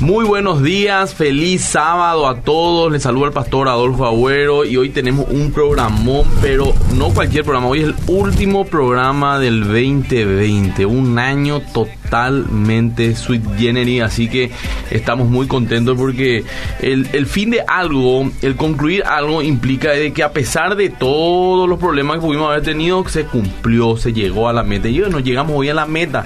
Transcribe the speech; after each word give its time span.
Muy 0.00 0.24
buenos 0.26 0.62
días, 0.62 1.12
feliz 1.12 1.60
sábado 1.64 2.28
a 2.28 2.42
todos. 2.42 2.92
Les 2.92 3.02
saluda 3.02 3.26
el 3.26 3.32
pastor 3.32 3.68
Adolfo 3.68 4.06
Agüero 4.06 4.64
y 4.64 4.76
hoy 4.76 4.90
tenemos 4.90 5.26
un 5.28 5.50
programón, 5.50 6.24
pero 6.40 6.72
no 6.94 7.08
cualquier 7.08 7.42
programa. 7.42 7.66
Hoy 7.66 7.80
es 7.80 7.86
el 7.86 7.94
último 8.06 8.64
programa 8.64 9.40
del 9.40 9.64
2020, 9.64 10.86
un 10.86 11.18
año 11.18 11.60
totalmente 11.72 13.16
sweet 13.16 13.42
generis, 13.58 14.02
así 14.02 14.28
que 14.28 14.52
estamos 14.92 15.28
muy 15.28 15.48
contentos 15.48 15.98
porque 15.98 16.44
el, 16.80 17.26
fin 17.26 17.50
de 17.50 17.64
algo, 17.66 18.30
el 18.40 18.54
concluir 18.54 19.02
algo 19.02 19.42
implica 19.42 19.90
de 19.90 20.12
que 20.12 20.22
a 20.22 20.32
pesar 20.32 20.76
de 20.76 20.90
todos 20.90 21.68
los 21.68 21.80
problemas 21.80 22.18
que 22.18 22.26
pudimos 22.26 22.50
haber 22.50 22.62
tenido, 22.62 23.06
se 23.08 23.24
cumplió, 23.24 23.96
se 23.96 24.12
llegó 24.12 24.48
a 24.48 24.52
la 24.52 24.62
meta. 24.62 24.88
Y 24.88 25.00
bueno, 25.00 25.18
llegamos 25.18 25.56
hoy 25.56 25.70
a 25.70 25.74
la 25.74 25.86
meta. 25.86 26.24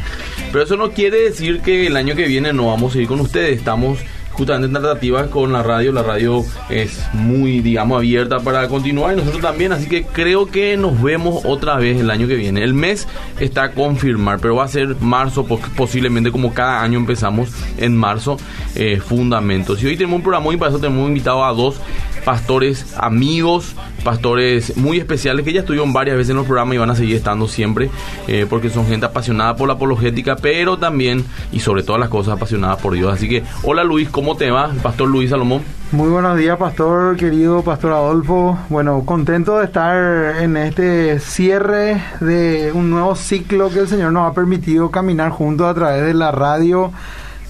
Pero 0.52 0.64
eso 0.64 0.76
no 0.76 0.90
quiere 0.90 1.18
decir 1.18 1.62
que 1.62 1.86
el 1.86 1.96
año 1.96 2.14
que 2.14 2.26
viene 2.26 2.52
no 2.52 2.66
vamos 2.66 2.94
a 2.94 3.00
ir 3.00 3.08
con 3.08 3.20
ustedes. 3.20 3.56
Estamos 3.56 3.98
justamente 4.32 4.66
en 4.66 4.72
tratativas 4.72 5.28
con 5.28 5.50
la 5.50 5.62
radio. 5.62 5.92
La 5.92 6.02
radio 6.02 6.44
es 6.68 7.02
muy, 7.14 7.60
digamos, 7.60 7.96
abierta 7.96 8.38
para 8.40 8.68
continuar 8.68 9.14
y 9.14 9.16
nosotros 9.16 9.40
también. 9.40 9.72
Así 9.72 9.88
que 9.88 10.04
creo 10.04 10.46
que 10.46 10.76
nos 10.76 11.00
vemos 11.00 11.44
otra 11.46 11.76
vez 11.76 11.98
el 11.98 12.10
año 12.10 12.28
que 12.28 12.34
viene. 12.34 12.62
El 12.62 12.74
mes 12.74 13.08
está 13.40 13.64
a 13.64 13.70
confirmar, 13.72 14.40
pero 14.40 14.56
va 14.56 14.64
a 14.64 14.68
ser 14.68 14.96
marzo, 15.00 15.46
posiblemente 15.46 16.30
como 16.30 16.52
cada 16.52 16.82
año 16.82 16.98
empezamos 16.98 17.50
en 17.78 17.96
marzo, 17.96 18.36
eh, 18.74 19.00
fundamentos. 19.00 19.82
Y 19.82 19.86
hoy 19.86 19.96
tenemos 19.96 20.16
un 20.16 20.22
programa 20.22 20.52
y 20.52 20.58
para 20.58 20.70
eso 20.70 20.80
tenemos 20.80 21.08
invitado 21.08 21.44
a 21.44 21.52
dos 21.54 21.80
pastores 22.24 22.94
amigos, 22.98 23.74
pastores 24.04 24.76
muy 24.76 24.98
especiales 24.98 25.44
que 25.44 25.52
ya 25.52 25.60
estuvieron 25.60 25.92
varias 25.92 26.16
veces 26.16 26.30
en 26.30 26.36
los 26.36 26.46
programas 26.46 26.74
y 26.74 26.78
van 26.78 26.90
a 26.90 26.96
seguir 26.96 27.16
estando 27.16 27.48
siempre, 27.48 27.90
eh, 28.28 28.46
porque 28.48 28.70
son 28.70 28.86
gente 28.86 29.06
apasionada 29.06 29.56
por 29.56 29.68
la 29.68 29.74
apologética, 29.74 30.36
pero 30.36 30.78
también 30.78 31.24
y 31.52 31.60
sobre 31.60 31.82
todas 31.82 32.00
las 32.00 32.08
cosas 32.08 32.34
apasionadas 32.34 32.80
por 32.80 32.94
Dios. 32.94 33.12
Así 33.12 33.28
que, 33.28 33.42
hola 33.62 33.84
Luis, 33.84 34.08
¿cómo 34.08 34.36
te 34.36 34.50
va? 34.50 34.70
Pastor 34.82 35.08
Luis 35.08 35.30
Salomón. 35.30 35.62
Muy 35.92 36.08
buenos 36.08 36.38
días, 36.38 36.56
pastor, 36.56 37.16
querido 37.16 37.62
pastor 37.62 37.92
Adolfo. 37.92 38.58
Bueno, 38.70 39.02
contento 39.04 39.58
de 39.58 39.66
estar 39.66 40.36
en 40.40 40.56
este 40.56 41.20
cierre 41.20 42.02
de 42.20 42.72
un 42.72 42.90
nuevo 42.90 43.14
ciclo 43.14 43.68
que 43.68 43.80
el 43.80 43.88
Señor 43.88 44.12
nos 44.12 44.30
ha 44.30 44.34
permitido 44.34 44.90
caminar 44.90 45.30
juntos 45.30 45.66
a 45.66 45.74
través 45.74 46.06
de 46.06 46.14
la 46.14 46.30
radio 46.30 46.92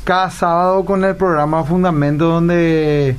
cada 0.05 0.31
sábado 0.31 0.85
con 0.85 1.05
el 1.05 1.15
programa 1.15 1.63
Fundamento 1.63 2.27
donde 2.27 3.17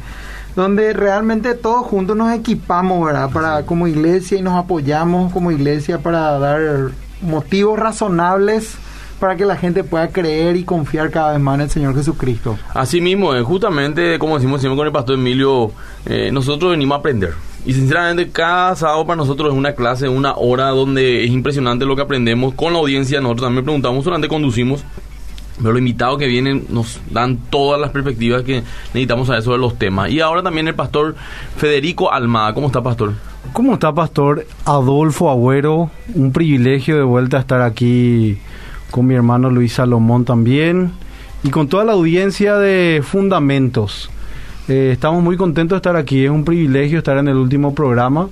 donde 0.56 0.94
realmente 0.94 1.56
todos 1.56 1.86
juntos 1.88 2.16
nos 2.16 2.34
equipamos, 2.34 3.06
¿verdad? 3.06 3.30
Para 3.32 3.66
como 3.66 3.88
iglesia 3.88 4.38
y 4.38 4.42
nos 4.42 4.56
apoyamos 4.56 5.32
como 5.32 5.52
iglesia 5.52 6.00
para 6.00 6.38
dar 6.40 6.92
motivos 7.22 7.80
razonables 7.80 8.78
para 9.20 9.38
que 9.38 9.45
la 9.45 9.56
gente 9.56 9.86
pueda 9.86 10.10
creer 10.10 10.58
y 10.58 10.66
confiar 10.66 11.10
cada 11.10 11.32
vez 11.32 11.40
más 11.40 11.56
en 11.56 11.62
el 11.62 11.70
Señor 11.70 11.95
Jesucristo. 11.95 12.58
Así 12.73 13.00
mismo, 13.00 13.34
eh, 13.34 13.42
justamente 13.42 14.20
como 14.20 14.36
decimos 14.36 14.60
siempre 14.60 14.76
con 14.76 14.86
el 14.86 14.92
pastor 14.92 15.16
Emilio, 15.16 15.72
eh, 16.06 16.30
nosotros 16.32 16.72
venimos 16.72 16.98
a 16.98 17.00
aprender. 17.00 17.34
Y 17.66 17.73
sinceramente 17.73 18.30
cada 18.30 18.76
sábado 18.76 19.06
para 19.06 19.16
nosotros 19.16 19.54
es 19.54 19.58
una 19.58 19.73
clase, 19.73 20.10
una 20.10 20.36
hora 20.36 20.67
donde 20.70 21.23
es 21.23 21.32
impresionante 21.32 21.86
lo 21.86 21.95
que 21.95 22.02
aprendemos 22.02 22.54
con 22.54 22.73
la 22.73 22.80
audiencia. 22.80 23.22
Nosotros 23.22 23.45
también 23.45 23.64
preguntamos, 23.64 24.04
durante 24.04 24.28
conducimos 24.28 24.84
pero 25.58 25.72
los 25.72 25.80
invitados 25.80 26.18
que 26.18 26.28
vienen 26.28 26.66
nos 26.70 27.00
dan 27.12 27.38
todas 27.50 27.80
las 27.80 27.92
perspectivas 27.92 28.44
que 28.44 28.64
necesitamos 28.88 29.28
saber 29.28 29.44
sobre 29.44 29.60
los 29.60 29.78
temas. 29.78 30.10
Y 30.10 30.20
ahora 30.20 30.42
también 30.42 30.68
el 30.68 30.76
pastor 30.76 31.16
Federico 31.58 32.12
Almada. 32.12 32.54
¿Cómo 32.54 32.68
está, 32.68 32.82
pastor? 32.82 33.14
¿Cómo 33.52 33.73
está, 33.73 33.94
pastor 33.94 34.45
Adolfo 34.66 35.30
Agüero? 35.30 35.92
Un 36.16 36.32
privilegio 36.32 36.95
de 36.95 37.04
vuelta 37.04 37.40
estar 37.40 37.62
aquí 37.62 38.38
con 38.90 39.06
mi 39.06 39.16
hermano 39.16 39.50
Luis 39.50 39.73
Salomón 39.73 40.26
también 40.26 40.92
y 41.44 41.50
con 41.50 41.67
toda 41.67 41.84
la 41.84 41.94
audiencia 41.94 42.58
de 42.58 43.02
Fundamentos. 43.04 44.10
Eh, 44.70 44.92
estamos 44.94 45.22
muy 45.22 45.36
contentos 45.36 45.76
de 45.76 45.78
estar 45.78 45.95
aquí, 45.98 46.23
es 46.23 46.32
un 46.32 46.45
privilegio 46.45 47.00
estar 47.00 47.17
en 47.17 47.28
el 47.28 47.36
último 47.36 47.76
programa 47.76 48.30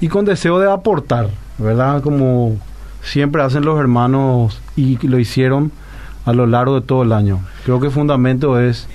y 0.00 0.08
con 0.08 0.24
deseo 0.24 0.58
de 0.58 0.70
aportar, 0.70 1.30
¿verdad? 1.56 2.02
Como 2.02 2.58
siempre 3.02 3.42
hacen 3.42 3.64
los 3.64 3.78
hermanos 3.78 4.60
y 4.76 4.98
lo 5.06 5.20
hicieron 5.20 5.70
a 6.28 6.32
lo 6.34 6.46
largo 6.46 6.80
de 6.80 6.86
todo 6.86 7.04
el 7.04 7.12
año. 7.12 7.40
Creo 7.64 7.80
que 7.80 7.88
Fundamento 7.88 8.60
es, 8.60 8.86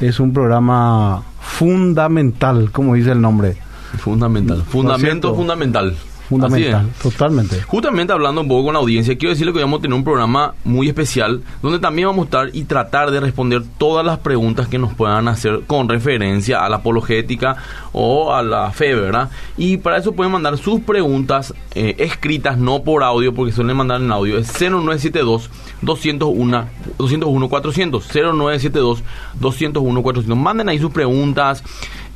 es 0.00 0.20
un 0.20 0.32
programa 0.32 1.24
fundamental, 1.40 2.70
como 2.70 2.94
dice 2.94 3.10
el 3.10 3.20
nombre. 3.20 3.56
Fundamental. 3.98 4.62
Fundamento 4.62 5.34
fundamental. 5.34 5.96
Fundamental, 6.28 6.90
totalmente. 7.02 7.62
Justamente 7.62 8.12
hablando 8.12 8.42
un 8.42 8.48
poco 8.48 8.64
con 8.66 8.74
la 8.74 8.80
audiencia, 8.80 9.16
quiero 9.16 9.30
decirle 9.30 9.52
que 9.54 9.60
vamos 9.60 9.78
a 9.78 9.82
tener 9.82 9.94
un 9.94 10.04
programa 10.04 10.54
muy 10.64 10.88
especial 10.88 11.42
donde 11.62 11.78
también 11.78 12.08
vamos 12.08 12.22
a 12.22 12.24
estar 12.26 12.50
y 12.52 12.64
tratar 12.64 13.10
de 13.10 13.20
responder 13.20 13.62
todas 13.78 14.04
las 14.04 14.18
preguntas 14.18 14.68
que 14.68 14.78
nos 14.78 14.92
puedan 14.92 15.26
hacer 15.28 15.62
con 15.66 15.88
referencia 15.88 16.64
a 16.64 16.68
la 16.68 16.76
apologética 16.76 17.56
o 17.92 18.34
a 18.34 18.42
la 18.42 18.70
fe, 18.72 18.94
¿verdad? 18.94 19.30
Y 19.56 19.78
para 19.78 19.96
eso 19.96 20.12
pueden 20.12 20.32
mandar 20.32 20.58
sus 20.58 20.80
preguntas 20.80 21.54
eh, 21.74 21.94
escritas, 21.98 22.58
no 22.58 22.82
por 22.82 23.02
audio, 23.02 23.34
porque 23.34 23.52
suelen 23.52 23.76
mandar 23.76 24.00
en 24.00 24.12
audio. 24.12 24.36
Es 24.36 24.48
0972 24.48 25.50
201 25.80 26.66
201 26.98 27.48
400 27.48 28.06
0972 28.06 29.02
201 29.40 30.02
400. 30.02 30.36
Manden 30.36 30.68
ahí 30.68 30.78
sus 30.78 30.90
preguntas 30.90 31.62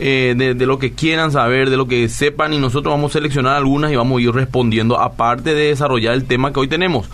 eh, 0.05 0.35
de, 0.37 0.55
de, 0.55 0.67
lo 0.67 0.81
que 0.81 0.95
quieran 0.95 1.31
saber, 1.31 1.71
de 1.71 1.77
lo 1.77 1.87
que 1.87 2.09
sepan 2.09 2.53
y 2.53 2.59
nosotros 2.59 2.93
vamos 2.93 3.13
a 3.13 3.21
seleccionar 3.21 3.55
algunas 3.55 3.93
y 3.93 3.97
vamos 3.97 4.19
a 4.19 4.23
ir 4.23 4.33
respondiendo 4.33 4.99
aparte 4.99 5.55
de 5.55 5.69
desarrollar 5.69 6.15
el 6.15 6.25
tema 6.25 6.53
que 6.53 6.59
hoy 6.59 6.67
tenemos. 6.67 7.09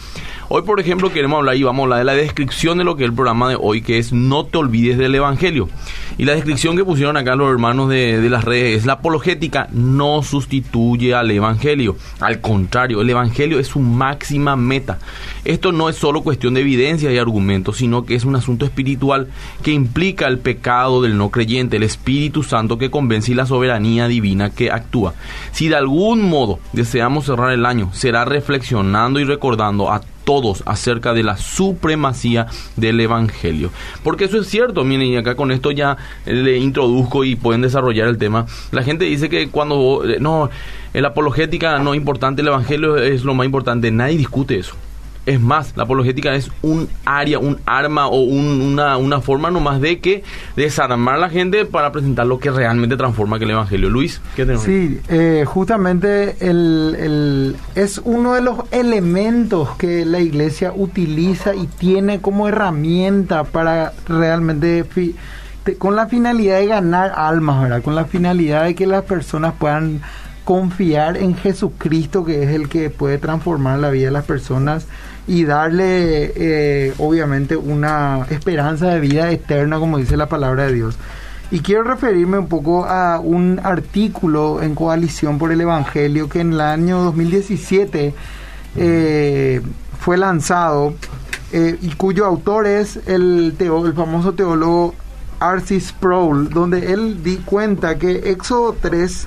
Hoy, 0.51 0.63
por 0.63 0.81
ejemplo, 0.81 1.13
queremos 1.13 1.37
hablar 1.37 1.57
y 1.59 1.63
vamos 1.63 1.83
a 1.83 1.85
hablar 1.85 1.99
de 1.99 2.05
la 2.07 2.15
descripción 2.15 2.79
de 2.79 2.85
lo 2.85 2.97
que 2.97 3.05
es 3.05 3.11
el 3.11 3.15
programa 3.15 3.51
de 3.51 3.59
hoy, 3.61 3.83
que 3.83 3.99
es 3.99 4.15
No 4.15 4.47
te 4.47 4.57
olvides 4.57 4.97
del 4.97 5.15
Evangelio. 5.15 5.69
Y 6.17 6.25
la 6.25 6.33
descripción 6.33 6.75
que 6.75 6.87
pusieron 6.87 7.19
acá 7.19 7.37
los 7.37 7.51
hermanos 7.51 7.91
de, 7.91 8.27
las 8.31 8.45
redes 8.45 8.79
es 8.79 8.87
la 8.87 8.95
apologética 8.95 9.69
no 9.73 10.23
sustituye 10.23 11.15
al 11.15 11.31
Evangelio. 11.31 11.99
Al 12.21 12.41
contrario, 12.41 13.03
el 13.03 13.11
Evangelio 13.11 13.59
es 13.59 13.67
su 13.67 13.81
máxima 13.81 14.57
meta. 14.57 14.99
Esto 15.45 15.71
no 15.71 15.91
es 15.91 15.97
solo 15.97 16.23
cuestión 16.23 16.55
de 16.55 16.63
evidencia 16.63 17.13
y 17.13 17.19
argumentos, 17.19 17.77
sino 17.77 18.07
que 18.07 18.15
es 18.15 18.25
un 18.25 18.35
asunto 18.35 18.65
espiritual 18.65 19.29
que 19.63 19.73
implica 19.73 20.27
el 20.29 20.39
pecado 20.39 21.03
del 21.03 21.19
no 21.19 21.29
creyente, 21.29 21.77
el 21.77 21.83
Espíritu 21.83 22.43
Santo 22.43 22.79
que 22.79 22.91
convence 22.91 23.33
y 23.33 23.35
la 23.35 23.45
soberanía 23.45 24.09
divina 24.09 24.49
que 24.49 24.71
actúa. 24.71 25.13
Si 25.53 25.69
de 25.69 25.77
algún 25.77 26.23
modo 26.23 26.59
deseamos 26.73 27.27
cerrar 27.27 27.53
el 27.53 27.67
año, 27.67 27.91
será 27.93 28.25
reflexionando 28.25 29.21
y 29.21 29.25
recordando 29.25 29.93
a 29.93 30.01
todos 30.29 30.63
acerca 30.67 31.15
de 31.15 31.23
la 31.23 31.39
supremacía 31.39 32.49
del 32.77 33.01
Evangelio. 33.01 33.71
Porque 34.05 34.27
eso 34.27 34.37
es 34.37 34.47
cierto, 34.47 34.85
miren, 34.85 35.07
y 35.07 35.17
acá 35.17 35.37
con 35.37 35.51
esto 35.51 35.71
ya 35.71 35.97
le 36.27 36.59
introduzco 36.59 37.25
y 37.25 37.35
pueden 37.35 37.63
desarrollar 37.63 38.09
el 38.09 38.19
tema. 38.19 38.45
La 38.71 38.83
gente 38.83 39.07
dice 39.07 39.31
que 39.31 39.49
cuando, 39.49 40.05
eh, 40.07 40.19
no, 40.21 40.51
la 40.93 41.09
apologética 41.09 41.79
no 41.79 41.95
es 41.95 41.97
importante, 41.97 42.43
el 42.43 42.49
Evangelio 42.49 42.99
es 42.99 43.25
lo 43.25 43.33
más 43.33 43.47
importante, 43.47 43.91
nadie 43.91 44.19
discute 44.19 44.59
eso. 44.59 44.75
Es 45.29 45.43
más, 45.43 45.77
la 45.77 45.83
apologética 45.83 46.35
es 46.35 46.51
un 46.63 46.89
área, 47.05 47.39
un 47.39 47.59
arma 47.67 48.07
o 48.07 48.23
una, 48.23 48.97
una, 48.97 49.21
forma 49.21 49.51
nomás 49.51 49.79
de 49.79 50.01
que 50.01 50.25
desarmar 50.57 51.17
a 51.17 51.19
la 51.19 51.29
gente 51.29 51.67
para 51.67 51.93
presentar 51.93 52.27
lo 52.27 52.39
que 52.39 52.51
realmente 52.51 52.97
transforma 52.97 53.39
que 53.39 53.45
el 53.45 53.51
Evangelio. 53.51 53.91
Luis, 53.91 54.23
¿qué 54.35 54.47
tenemos? 54.47 54.65
Sí, 54.65 54.99
eh, 55.11 55.45
justamente 55.47 56.37
el, 56.41 56.97
el, 56.99 57.57
es 57.75 58.01
uno 58.03 58.33
de 58.33 58.41
los 58.41 58.61
elementos 58.71 59.77
que 59.77 60.07
la 60.07 60.21
iglesia 60.21 60.73
utiliza 60.75 61.55
y 61.55 61.67
tiene 61.67 62.23
como 62.23 62.49
herramienta 62.49 63.45
para 63.45 63.93
realmente 64.09 64.87
con 65.77 65.95
la 65.95 66.07
finalidad 66.07 66.57
de 66.57 66.69
ganar 66.69 67.13
almas, 67.15 67.61
¿verdad? 67.61 67.83
Con 67.83 67.95
la 67.95 68.07
finalidad 68.07 68.65
de 68.65 68.75
que 68.75 68.87
las 68.87 69.05
personas 69.05 69.53
puedan 69.59 70.01
confiar 70.49 71.19
en 71.19 71.37
Jesucristo, 71.37 72.25
que 72.25 72.45
es 72.45 72.49
el 72.49 72.71
que 72.71 72.89
puede 72.89 73.19
transformar 73.19 73.79
la 73.79 73.91
vida 73.91 74.07
de 74.07 74.13
las 74.13 74.25
personas 74.25 74.87
y 75.29 75.45
darle 75.45 76.33
eh, 76.35 76.95
obviamente 76.99 77.55
una 77.55 78.27
esperanza 78.31 78.89
de 78.89 79.01
vida 79.01 79.31
eterna, 79.31 79.79
como 79.79 79.99
dice 79.99 80.17
la 80.17 80.27
palabra 80.27 80.67
de 80.67 80.73
Dios. 80.73 80.99
Y 81.51 81.61
quiero 81.61 81.85
referirme 81.85 82.39
un 82.39 82.49
poco 82.49 82.87
a 82.87 83.21
un 83.21 83.61
artículo 83.63 84.63
en 84.63 84.75
Coalición 84.75 85.39
por 85.39 85.53
el 85.53 85.61
Evangelio 85.61 86.29
que 86.29 86.41
en 86.41 86.55
el 86.55 86.61
año 86.63 87.03
2017 87.05 88.15
eh, 88.77 89.61
fue 90.01 90.17
lanzado 90.17 90.95
eh, 91.53 91.77
y 91.81 91.91
cuyo 91.91 92.25
autor 92.25 92.67
es 92.67 92.99
el, 93.07 93.55
el 93.59 93.93
famoso 93.95 94.33
teólogo 94.33 94.95
Arcis 95.41 95.89
Sproul, 95.89 96.51
donde 96.51 96.93
él 96.93 97.23
di 97.23 97.37
cuenta 97.37 97.99
que 97.99 98.31
Éxodo 98.31 98.77
3 98.81 99.27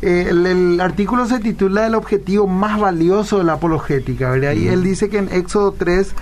eh, 0.00 0.26
el, 0.30 0.80
artículo 0.80 1.26
se 1.26 1.40
titula 1.40 1.86
El 1.86 1.94
objetivo 1.94 2.46
más 2.46 2.78
valioso 2.78 3.38
de 3.38 3.44
la 3.44 3.54
apologética, 3.54 4.30
¿verdad? 4.30 4.52
Y 4.52 4.68
él 4.68 4.82
dice 4.82 5.08
que 5.08 5.18
en 5.18 5.28
Éxodo 5.32 5.72
3 5.72 6.14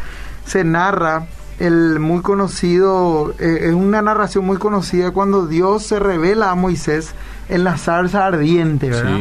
se 0.47 0.65
narra 0.65 1.27
el 1.59 1.99
muy 2.01 2.21
conocido, 2.21 3.35
eh, 3.39 3.69
es 3.69 3.75
una 3.75 4.03
narración 4.03 4.45
muy 4.45 4.59
conocida 4.59 5.11
cuando 5.11 5.47
Dios 5.47 5.83
se 5.83 5.99
revela 5.99 6.51
a 6.51 6.55
Moisés 6.55 7.15
en 7.49 7.65
la 7.65 7.77
zarza 7.77 8.27
ardiente, 8.27 8.91
¿verdad? 8.91 9.21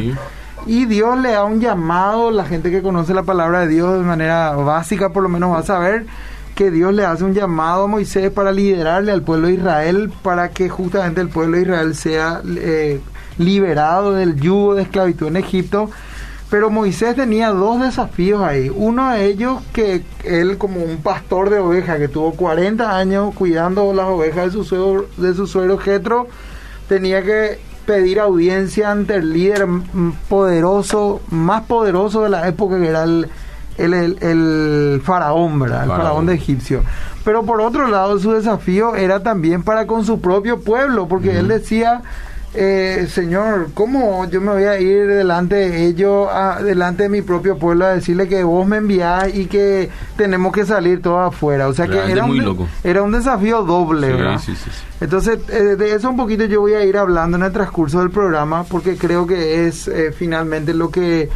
Y 0.66 0.86
Dios 0.86 1.18
le 1.18 1.32
da 1.32 1.44
un 1.44 1.60
llamado, 1.60 2.30
la 2.30 2.44
gente 2.44 2.70
que 2.70 2.82
conoce 2.82 3.14
la 3.14 3.22
palabra 3.22 3.60
de 3.60 3.68
Dios 3.68 3.98
de 3.98 4.04
manera 4.04 4.52
básica 4.52 5.10
por 5.10 5.22
lo 5.22 5.28
menos 5.28 5.52
va 5.52 5.60
a 5.60 5.62
saber, 5.62 6.06
que 6.54 6.70
Dios 6.70 6.92
le 6.94 7.04
hace 7.04 7.22
un 7.22 7.34
llamado 7.34 7.84
a 7.84 7.86
Moisés 7.86 8.30
para 8.30 8.50
liderarle 8.50 9.12
al 9.12 9.22
pueblo 9.22 9.48
de 9.48 9.54
Israel, 9.54 10.10
para 10.22 10.48
que 10.50 10.68
justamente 10.68 11.20
el 11.20 11.28
pueblo 11.28 11.56
de 11.56 11.62
Israel 11.62 11.94
sea 11.94 12.40
eh, 12.46 13.00
liberado 13.38 14.12
del 14.12 14.40
yugo 14.40 14.74
de 14.74 14.82
esclavitud 14.82 15.28
en 15.28 15.36
Egipto. 15.36 15.90
Pero 16.50 16.70
Moisés 16.70 17.16
tenía 17.16 17.50
dos 17.50 17.80
desafíos 17.80 18.40
ahí. 18.40 18.70
Uno 18.72 19.10
de 19.10 19.26
ellos 19.26 19.62
que 19.72 20.04
él 20.24 20.58
como 20.58 20.80
un 20.80 20.98
pastor 20.98 21.50
de 21.50 21.58
ovejas 21.58 21.98
que 21.98 22.06
tuvo 22.06 22.32
40 22.32 22.96
años 22.96 23.34
cuidando 23.34 23.92
las 23.92 24.06
ovejas 24.06 24.46
de 24.46 24.50
su 24.52 24.64
suegro, 24.64 25.06
de 25.16 25.34
su 25.34 25.48
suegro 25.48 25.76
Jetro, 25.78 26.28
tenía 26.88 27.22
que 27.22 27.58
pedir 27.84 28.20
audiencia 28.20 28.90
ante 28.90 29.16
el 29.16 29.32
líder 29.32 29.66
poderoso, 30.28 31.20
más 31.30 31.62
poderoso 31.62 32.22
de 32.22 32.30
la 32.30 32.46
época 32.46 32.78
que 32.78 32.88
era 32.88 33.04
el, 33.04 33.28
el, 33.76 35.00
faraón, 35.04 35.58
¿verdad? 35.58 35.84
El 35.84 35.90
faraón. 35.90 36.26
de 36.26 36.34
egipcio. 36.34 36.82
Pero 37.24 37.44
por 37.44 37.60
otro 37.60 37.88
lado, 37.88 38.18
su 38.18 38.32
desafío 38.32 38.94
era 38.94 39.20
también 39.20 39.62
para 39.62 39.86
con 39.86 40.04
su 40.04 40.20
propio 40.20 40.60
pueblo, 40.60 41.08
porque 41.08 41.38
él 41.38 41.48
decía 41.48 42.02
eh, 42.58 43.06
Señor, 43.10 43.68
¿cómo 43.74 44.28
yo 44.30 44.40
me 44.40 44.52
voy 44.52 44.64
a 44.64 44.80
ir 44.80 45.06
delante 45.06 45.56
de 45.56 45.86
ellos, 45.86 46.28
delante 46.64 47.02
de 47.04 47.08
mi 47.10 47.20
propio 47.20 47.58
pueblo, 47.58 47.84
a 47.84 47.90
decirle 47.90 48.28
que 48.28 48.42
vos 48.42 48.66
me 48.66 48.78
enviás 48.78 49.34
y 49.34 49.44
que 49.46 49.90
tenemos 50.16 50.52
que 50.52 50.64
salir 50.64 51.02
todos 51.02 51.34
afuera? 51.34 51.68
O 51.68 51.74
sea 51.74 51.86
que 51.86 51.98
era 52.10 52.24
un, 52.24 52.66
era 52.82 53.02
un 53.02 53.12
desafío 53.12 53.62
doble, 53.62 54.12
¿verdad? 54.12 54.40
Entonces, 55.00 55.38
eh, 55.50 55.76
de 55.76 55.92
eso 55.92 56.08
un 56.08 56.16
poquito 56.16 56.46
yo 56.46 56.62
voy 56.62 56.72
a 56.72 56.82
ir 56.84 56.96
hablando 56.96 57.36
en 57.36 57.42
el 57.42 57.52
transcurso 57.52 58.00
del 58.00 58.10
programa, 58.10 58.64
porque 58.64 58.96
creo 58.96 59.26
que 59.26 59.66
es 59.66 59.86
eh, 59.88 60.12
finalmente 60.16 60.72
lo 60.72 60.90
que 60.90 61.28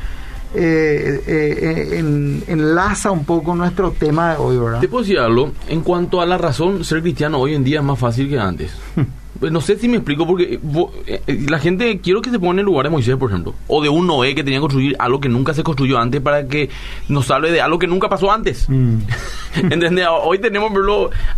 enlaza 2.49 3.11
un 3.11 3.25
poco 3.25 3.55
nuestro 3.55 3.91
tema 3.93 4.33
de 4.33 4.39
hoy, 4.39 4.57
¿verdad? 4.57 4.81
Te 4.81 4.89
puedo 4.89 5.03
decir 5.03 5.19
algo, 5.19 5.53
en 5.69 5.83
cuanto 5.83 6.23
a 6.23 6.27
la 6.27 6.39
razón, 6.39 6.83
ser 6.83 7.03
cristiano 7.03 7.39
hoy 7.39 7.55
en 7.55 7.63
día 7.63 7.81
es 7.81 7.85
más 7.85 7.99
fácil 7.99 8.29
que 8.29 8.39
antes. 8.39 8.73
Pues 9.41 9.51
no 9.53 9.63
sé 9.63 9.79
si 9.79 9.89
me 9.89 9.97
explico, 9.97 10.27
porque 10.27 10.61
eh, 11.07 11.23
eh, 11.27 11.47
la 11.49 11.59
gente, 11.59 11.99
quiero 12.01 12.21
que 12.21 12.29
se 12.29 12.39
ponga 12.39 12.53
en 12.53 12.59
el 12.59 12.67
lugar 12.67 12.85
de 12.85 12.91
Moisés, 12.91 13.17
por 13.17 13.31
ejemplo, 13.31 13.55
o 13.69 13.83
de 13.83 13.89
un 13.89 14.07
Noé 14.07 14.35
que 14.35 14.45
tenía 14.45 14.59
que 14.59 14.63
construir 14.63 14.97
algo 14.99 15.19
que 15.19 15.31
nunca 15.31 15.55
se 15.55 15.63
construyó 15.63 15.99
antes 15.99 16.21
para 16.21 16.47
que 16.47 16.69
nos 17.09 17.31
hable 17.31 17.51
de 17.51 17.63
algo 17.63 17.79
que 17.79 17.87
nunca 17.87 18.11
pasó 18.11 18.31
antes. 18.31 18.69
Mm. 18.69 18.99
¿Entendés? 19.71 20.07
Hoy 20.25 20.41
tenemos, 20.41 20.71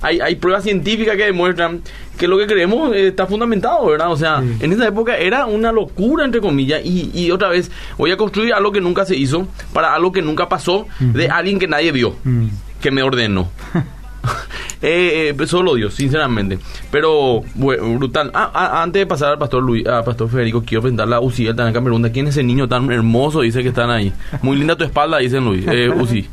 hay, 0.00 0.18
hay 0.18 0.34
pruebas 0.34 0.64
científicas 0.64 1.16
que 1.16 1.26
demuestran 1.26 1.80
que 2.18 2.26
lo 2.26 2.36
que 2.38 2.48
creemos 2.48 2.92
eh, 2.92 3.08
está 3.08 3.28
fundamentado, 3.28 3.86
¿verdad? 3.86 4.10
O 4.10 4.16
sea, 4.16 4.42
en 4.42 4.72
esa 4.72 4.88
época 4.88 5.16
era 5.16 5.46
una 5.46 5.70
locura, 5.70 6.24
entre 6.24 6.40
comillas, 6.40 6.82
y, 6.84 7.30
otra 7.30 7.50
vez, 7.50 7.70
voy 7.98 8.10
a 8.10 8.16
construir 8.16 8.52
algo 8.52 8.72
que 8.72 8.80
nunca 8.80 9.04
se 9.04 9.14
hizo 9.14 9.46
para 9.72 9.94
algo 9.94 10.10
que 10.10 10.22
nunca 10.22 10.48
pasó 10.48 10.88
de 10.98 11.28
alguien 11.28 11.60
que 11.60 11.68
nadie 11.68 11.92
vio, 11.92 12.16
mm. 12.24 12.46
que 12.80 12.90
me 12.90 13.04
ordenó. 13.04 13.48
Eh, 14.84 15.32
eh, 15.38 15.46
solo 15.46 15.76
Dios, 15.76 15.94
sinceramente. 15.94 16.58
Pero, 16.90 17.42
brutal. 17.54 18.32
Ah, 18.34 18.50
ah, 18.52 18.82
antes 18.82 18.98
de 18.98 19.06
pasar 19.06 19.30
al 19.30 19.38
pastor 19.38 19.62
Luis, 19.62 19.86
a 19.86 20.04
pastor 20.04 20.28
Federico, 20.28 20.64
quiero 20.66 20.82
presentar 20.82 21.06
a 21.06 21.20
también 21.20 21.68
acá 21.68 21.80
me 21.80 21.84
pregunta 21.84 22.10
quién 22.10 22.26
es 22.26 22.34
ese 22.34 22.42
niño 22.42 22.66
tan 22.66 22.90
hermoso, 22.90 23.42
dice 23.42 23.62
que 23.62 23.68
están 23.68 23.90
ahí. 23.90 24.12
Muy 24.42 24.56
linda 24.56 24.74
tu 24.74 24.82
espalda, 24.82 25.18
dicen 25.18 25.44
Luis, 25.44 25.64
eh, 25.68 25.88
Uzi. 25.88 26.26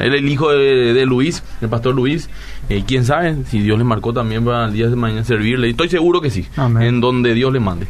Él 0.00 0.14
es 0.14 0.20
el 0.20 0.28
hijo 0.28 0.50
de, 0.50 1.04
Luis, 1.04 1.42
el 1.60 1.68
pastor 1.68 1.94
Luis. 1.94 2.30
Eh, 2.68 2.84
quién 2.86 3.04
sabe 3.04 3.36
si 3.46 3.60
Dios 3.60 3.76
le 3.76 3.84
marcó 3.84 4.12
también 4.12 4.44
para 4.44 4.66
el 4.66 4.72
día 4.72 4.88
de 4.88 4.96
mañana 4.96 5.24
servirle. 5.24 5.68
Estoy 5.68 5.88
seguro 5.88 6.20
que 6.20 6.30
sí, 6.30 6.46
en 6.56 7.00
donde 7.00 7.34
Dios 7.34 7.52
le 7.52 7.60
mande. 7.60 7.86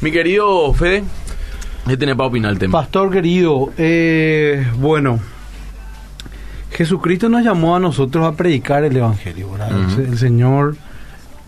Mi 0.00 0.12
querido 0.12 0.74
Fede, 0.74 1.04
¿qué 1.86 1.96
tiene 1.96 2.14
para 2.14 2.28
opinar 2.28 2.52
el 2.52 2.58
tema? 2.58 2.80
Pastor 2.80 3.10
querido, 3.10 3.72
eh, 3.78 4.66
bueno, 4.76 5.20
Jesucristo 6.74 7.28
nos 7.28 7.44
llamó 7.44 7.76
a 7.76 7.80
nosotros 7.80 8.26
a 8.26 8.36
predicar 8.36 8.84
el 8.84 8.96
Evangelio. 8.96 9.48
el, 9.96 10.18
Señor 10.18 10.76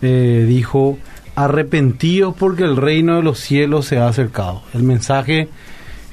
eh, 0.01 0.45
dijo, 0.47 0.97
arrepentidos 1.35 2.33
porque 2.37 2.63
el 2.63 2.77
reino 2.77 3.17
de 3.17 3.23
los 3.23 3.39
cielos 3.39 3.85
se 3.85 3.97
ha 3.97 4.07
acercado. 4.07 4.63
El 4.73 4.83
mensaje 4.83 5.49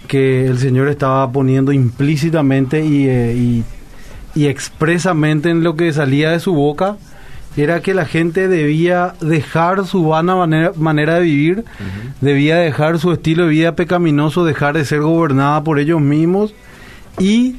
que 0.09 0.47
el 0.47 0.59
Señor 0.59 0.89
estaba 0.89 1.31
poniendo 1.31 1.73
implícitamente 1.73 2.81
eh, 2.81 3.35
y, 3.35 3.65
y, 4.35 4.47
expresamente 4.47 5.49
en 5.49 5.63
lo 5.63 5.77
que 5.77 5.93
salía 5.93 6.31
de 6.31 6.41
su 6.41 6.53
boca 6.53 6.97
era 7.57 7.81
que 7.81 7.95
la 7.95 8.07
gente 8.07 8.49
debía 8.49 9.15
dejar 9.21 9.87
su 9.87 10.05
vana 10.05 10.35
manera, 10.75 11.15
de 11.15 11.21
vivir, 11.21 11.65
debía 12.21 12.57
dejar 12.57 12.99
su 12.99 13.13
estilo 13.13 13.45
de 13.45 13.51
vida 13.51 13.77
pecaminoso, 13.77 14.45
dejar 14.45 14.77
de 14.77 14.85
ser 14.85 15.03
gobernada 15.03 15.63
por 15.63 15.79
ellos 15.79 16.01
mismos 16.01 16.53
y 17.21 17.55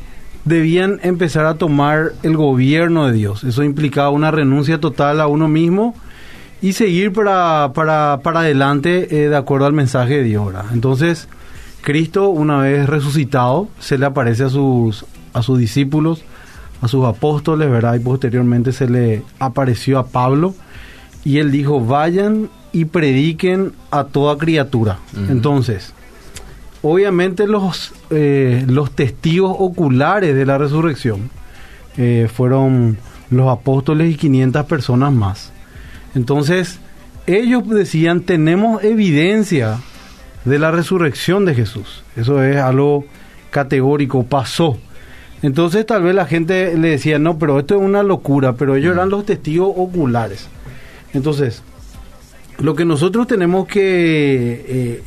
debían 0.45 0.99
empezar 1.03 1.45
a 1.45 1.55
tomar 1.55 2.13
el 2.23 2.37
gobierno 2.37 3.07
de 3.07 3.13
Dios. 3.13 3.43
Eso 3.43 3.63
implicaba 3.63 4.09
una 4.11 4.31
renuncia 4.31 4.79
total 4.79 5.19
a 5.19 5.27
uno 5.27 5.47
mismo 5.47 5.95
y 6.61 6.73
seguir 6.73 7.11
para, 7.11 7.71
para, 7.73 8.21
para 8.23 8.41
adelante 8.41 9.23
eh, 9.25 9.29
de 9.29 9.35
acuerdo 9.35 9.65
al 9.65 9.73
mensaje 9.73 10.17
de 10.17 10.23
Dios. 10.23 10.53
Entonces, 10.71 11.27
Cristo, 11.81 12.29
una 12.29 12.59
vez 12.59 12.87
resucitado, 12.87 13.67
se 13.79 13.97
le 13.97 14.05
aparece 14.05 14.45
a 14.45 14.49
sus, 14.49 15.05
a 15.33 15.41
sus 15.41 15.59
discípulos, 15.59 16.23
a 16.81 16.87
sus 16.87 17.05
apóstoles, 17.05 17.69
¿verdad? 17.69 17.95
Y 17.95 17.99
posteriormente 17.99 18.71
se 18.71 18.87
le 18.87 19.23
apareció 19.39 19.99
a 19.99 20.07
Pablo 20.07 20.53
y 21.23 21.39
él 21.39 21.51
dijo, 21.51 21.83
vayan 21.83 22.49
y 22.71 22.85
prediquen 22.85 23.73
a 23.89 24.05
toda 24.05 24.37
criatura. 24.37 24.99
Entonces, 25.29 25.93
obviamente 26.81 27.47
los, 27.47 27.93
eh, 28.09 28.63
los 28.67 28.91
testigos 28.91 29.55
oculares 29.57 30.35
de 30.35 30.45
la 30.45 30.57
resurrección 30.57 31.29
eh, 31.97 32.29
fueron 32.33 32.97
los 33.29 33.49
apóstoles 33.49 34.13
y 34.13 34.15
500 34.15 34.65
personas 34.65 35.13
más. 35.13 35.51
Entonces, 36.13 36.79
ellos 37.27 37.67
decían, 37.67 38.21
tenemos 38.21 38.83
evidencia 38.83 39.79
de 40.45 40.59
la 40.59 40.71
resurrección 40.71 41.45
de 41.45 41.55
Jesús. 41.55 42.03
Eso 42.15 42.43
es 42.43 42.57
algo 42.57 43.05
categórico, 43.49 44.23
pasó. 44.23 44.77
Entonces 45.41 45.85
tal 45.85 46.03
vez 46.03 46.15
la 46.15 46.25
gente 46.25 46.77
le 46.77 46.89
decía, 46.89 47.19
no, 47.19 47.37
pero 47.37 47.59
esto 47.59 47.75
es 47.75 47.81
una 47.81 48.03
locura, 48.03 48.53
pero 48.53 48.75
ellos 48.75 48.93
eran 48.93 49.09
los 49.09 49.25
testigos 49.25 49.73
oculares. 49.75 50.47
Entonces, 51.13 51.63
lo 52.59 52.75
que 52.75 52.85
nosotros 52.85 53.27
tenemos 53.27 53.67
que 53.67 54.65
eh, 54.67 55.03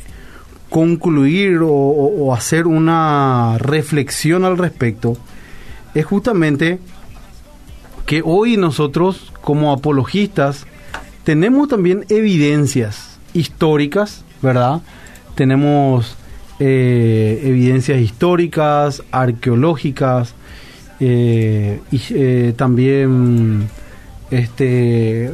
concluir 0.69 1.59
o, 1.63 2.33
hacer 2.33 2.67
una 2.67 3.57
reflexión 3.57 4.45
al 4.45 4.57
respecto 4.57 5.17
es 5.95 6.05
justamente 6.05 6.79
que 8.05 8.21
hoy 8.23 8.57
nosotros 8.57 9.33
como 9.41 9.71
apologistas 9.71 10.65
tenemos 11.23 11.67
también 11.67 12.05
evidencias 12.09 13.19
históricas, 13.33 14.23
¿verdad? 14.41 14.81
Tenemos 15.35 16.15
eh, 16.59 17.41
evidencias 17.43 17.99
históricas, 17.99 19.03
arqueológicas, 19.11 20.33
eh, 20.99 21.79
y 21.91 22.01
eh, 22.11 22.53
también 22.57 23.69
este, 24.31 25.31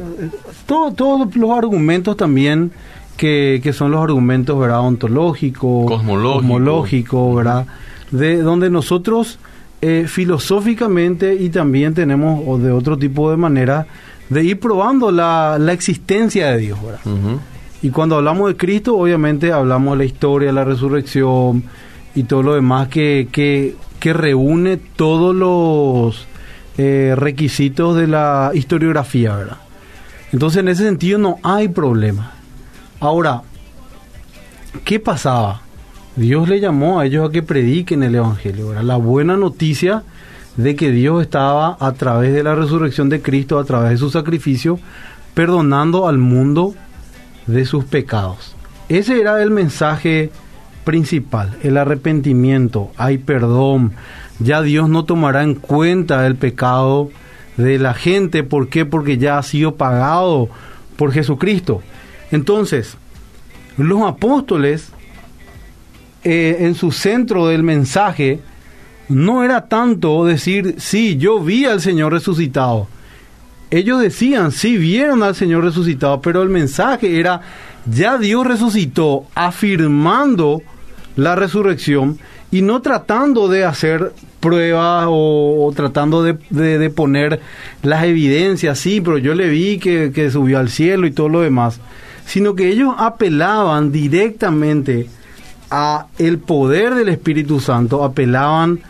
todos 0.66 1.34
los 1.34 1.50
argumentos 1.50 2.16
también 2.16 2.70
que, 3.16 3.72
son 3.72 3.90
los 3.90 4.02
argumentos 4.02 4.58
¿verdad? 4.58 4.80
ontológicos, 4.80 5.86
cosmológicos, 5.86 7.36
¿verdad? 7.36 7.66
De 8.10 8.38
donde 8.38 8.70
nosotros 8.70 9.38
eh, 9.82 10.06
filosóficamente 10.08 11.34
y 11.34 11.50
también 11.50 11.94
tenemos, 11.94 12.42
o 12.46 12.58
de 12.58 12.70
otro 12.70 12.96
tipo 12.96 13.30
de 13.30 13.36
manera, 13.36 13.86
de 14.28 14.44
ir 14.44 14.60
probando 14.60 15.10
la, 15.10 15.58
la 15.58 15.72
existencia 15.72 16.50
de 16.50 16.58
Dios, 16.58 16.78
¿verdad? 16.82 17.00
Y 17.82 17.90
cuando 17.90 18.16
hablamos 18.16 18.48
de 18.48 18.56
Cristo, 18.56 18.96
obviamente 18.96 19.52
hablamos 19.52 19.92
de 19.92 19.98
la 19.98 20.04
historia, 20.04 20.52
la 20.52 20.64
resurrección 20.64 21.62
y 22.14 22.24
todo 22.24 22.42
lo 22.42 22.54
demás 22.54 22.88
que, 22.88 23.28
que, 23.30 23.76
que 24.00 24.12
reúne 24.12 24.78
todos 24.78 25.34
los 25.34 26.26
eh, 26.78 27.14
requisitos 27.16 27.96
de 27.96 28.06
la 28.06 28.50
historiografía, 28.54 29.36
¿verdad? 29.36 29.58
Entonces, 30.32 30.60
en 30.60 30.68
ese 30.68 30.84
sentido, 30.84 31.18
no 31.18 31.38
hay 31.42 31.68
problema. 31.68 32.32
Ahora, 33.00 33.42
¿qué 34.84 34.98
pasaba? 35.00 35.62
Dios 36.16 36.48
le 36.48 36.60
llamó 36.60 36.98
a 36.98 37.06
ellos 37.06 37.28
a 37.28 37.32
que 37.32 37.42
prediquen 37.42 38.02
el 38.02 38.14
Evangelio. 38.14 38.72
Era 38.72 38.82
la 38.82 38.96
buena 38.96 39.36
noticia 39.36 40.02
de 40.56 40.74
que 40.74 40.90
Dios 40.90 41.22
estaba 41.22 41.76
a 41.78 41.92
través 41.92 42.32
de 42.32 42.42
la 42.42 42.54
resurrección 42.54 43.08
de 43.08 43.20
Cristo, 43.20 43.58
a 43.58 43.64
través 43.64 43.90
de 43.90 43.96
su 43.98 44.10
sacrificio, 44.10 44.78
perdonando 45.34 46.08
al 46.08 46.16
mundo 46.16 46.74
de 47.46 47.66
sus 47.66 47.84
pecados. 47.84 48.56
Ese 48.88 49.20
era 49.20 49.42
el 49.42 49.50
mensaje 49.50 50.30
principal, 50.84 51.58
el 51.62 51.76
arrepentimiento, 51.76 52.92
hay 52.96 53.18
perdón, 53.18 53.92
ya 54.38 54.62
Dios 54.62 54.88
no 54.88 55.04
tomará 55.04 55.42
en 55.42 55.54
cuenta 55.54 56.26
el 56.26 56.36
pecado 56.36 57.10
de 57.56 57.78
la 57.78 57.92
gente, 57.92 58.44
¿por 58.44 58.68
qué? 58.68 58.86
Porque 58.86 59.18
ya 59.18 59.38
ha 59.38 59.42
sido 59.42 59.74
pagado 59.74 60.48
por 60.96 61.12
Jesucristo. 61.12 61.82
Entonces, 62.30 62.96
los 63.76 64.02
apóstoles, 64.02 64.90
eh, 66.24 66.56
en 66.60 66.74
su 66.74 66.90
centro 66.92 67.46
del 67.46 67.62
mensaje, 67.62 68.40
no 69.08 69.44
era 69.44 69.68
tanto 69.68 70.24
decir, 70.24 70.76
sí, 70.78 71.16
yo 71.16 71.40
vi 71.40 71.64
al 71.64 71.80
Señor 71.80 72.12
resucitado. 72.12 72.88
Ellos 73.70 74.00
decían, 74.00 74.52
sí, 74.52 74.76
vieron 74.76 75.22
al 75.22 75.34
Señor 75.34 75.64
resucitado, 75.64 76.20
pero 76.20 76.42
el 76.42 76.48
mensaje 76.48 77.18
era, 77.18 77.40
ya 77.84 78.18
Dios 78.18 78.46
resucitó, 78.46 79.26
afirmando 79.34 80.62
la 81.16 81.34
resurrección 81.34 82.18
y 82.50 82.62
no 82.62 82.80
tratando 82.80 83.48
de 83.48 83.64
hacer 83.64 84.12
pruebas 84.40 85.06
o, 85.08 85.72
tratando 85.74 86.22
de, 86.22 86.90
poner 86.90 87.40
las 87.82 88.04
evidencias, 88.04 88.78
sí, 88.78 89.00
pero 89.00 89.18
yo 89.18 89.34
le 89.34 89.48
vi 89.48 89.78
que, 89.78 90.12
que 90.14 90.30
subió 90.30 90.58
al 90.58 90.68
cielo 90.68 91.06
y 91.06 91.10
todo 91.10 91.28
lo 91.28 91.40
demás, 91.40 91.80
sino 92.26 92.54
que 92.54 92.68
ellos 92.68 92.94
apelaban 92.98 93.92
directamente 93.92 95.08
a 95.70 96.06
el 96.18 96.38
poder 96.38 96.94
del 96.94 97.08
Espíritu 97.08 97.60
Santo, 97.60 98.04
apelaban 98.04 98.80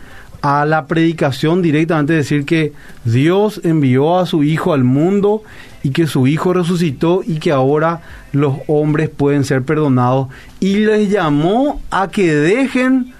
a 0.41 0.65
la 0.65 0.87
predicación 0.87 1.61
directamente, 1.61 2.13
decir 2.13 2.45
que 2.45 2.73
Dios 3.05 3.61
envió 3.63 4.19
a 4.19 4.25
su 4.25 4.43
Hijo 4.43 4.73
al 4.73 4.83
mundo 4.83 5.43
y 5.83 5.91
que 5.91 6.07
su 6.07 6.27
Hijo 6.27 6.53
resucitó 6.53 7.21
y 7.25 7.39
que 7.39 7.51
ahora 7.51 8.01
los 8.31 8.55
hombres 8.67 9.09
pueden 9.09 9.43
ser 9.43 9.63
perdonados 9.63 10.27
y 10.59 10.77
les 10.77 11.09
llamó 11.09 11.81
a 11.89 12.09
que 12.09 12.33
dejen 12.33 13.13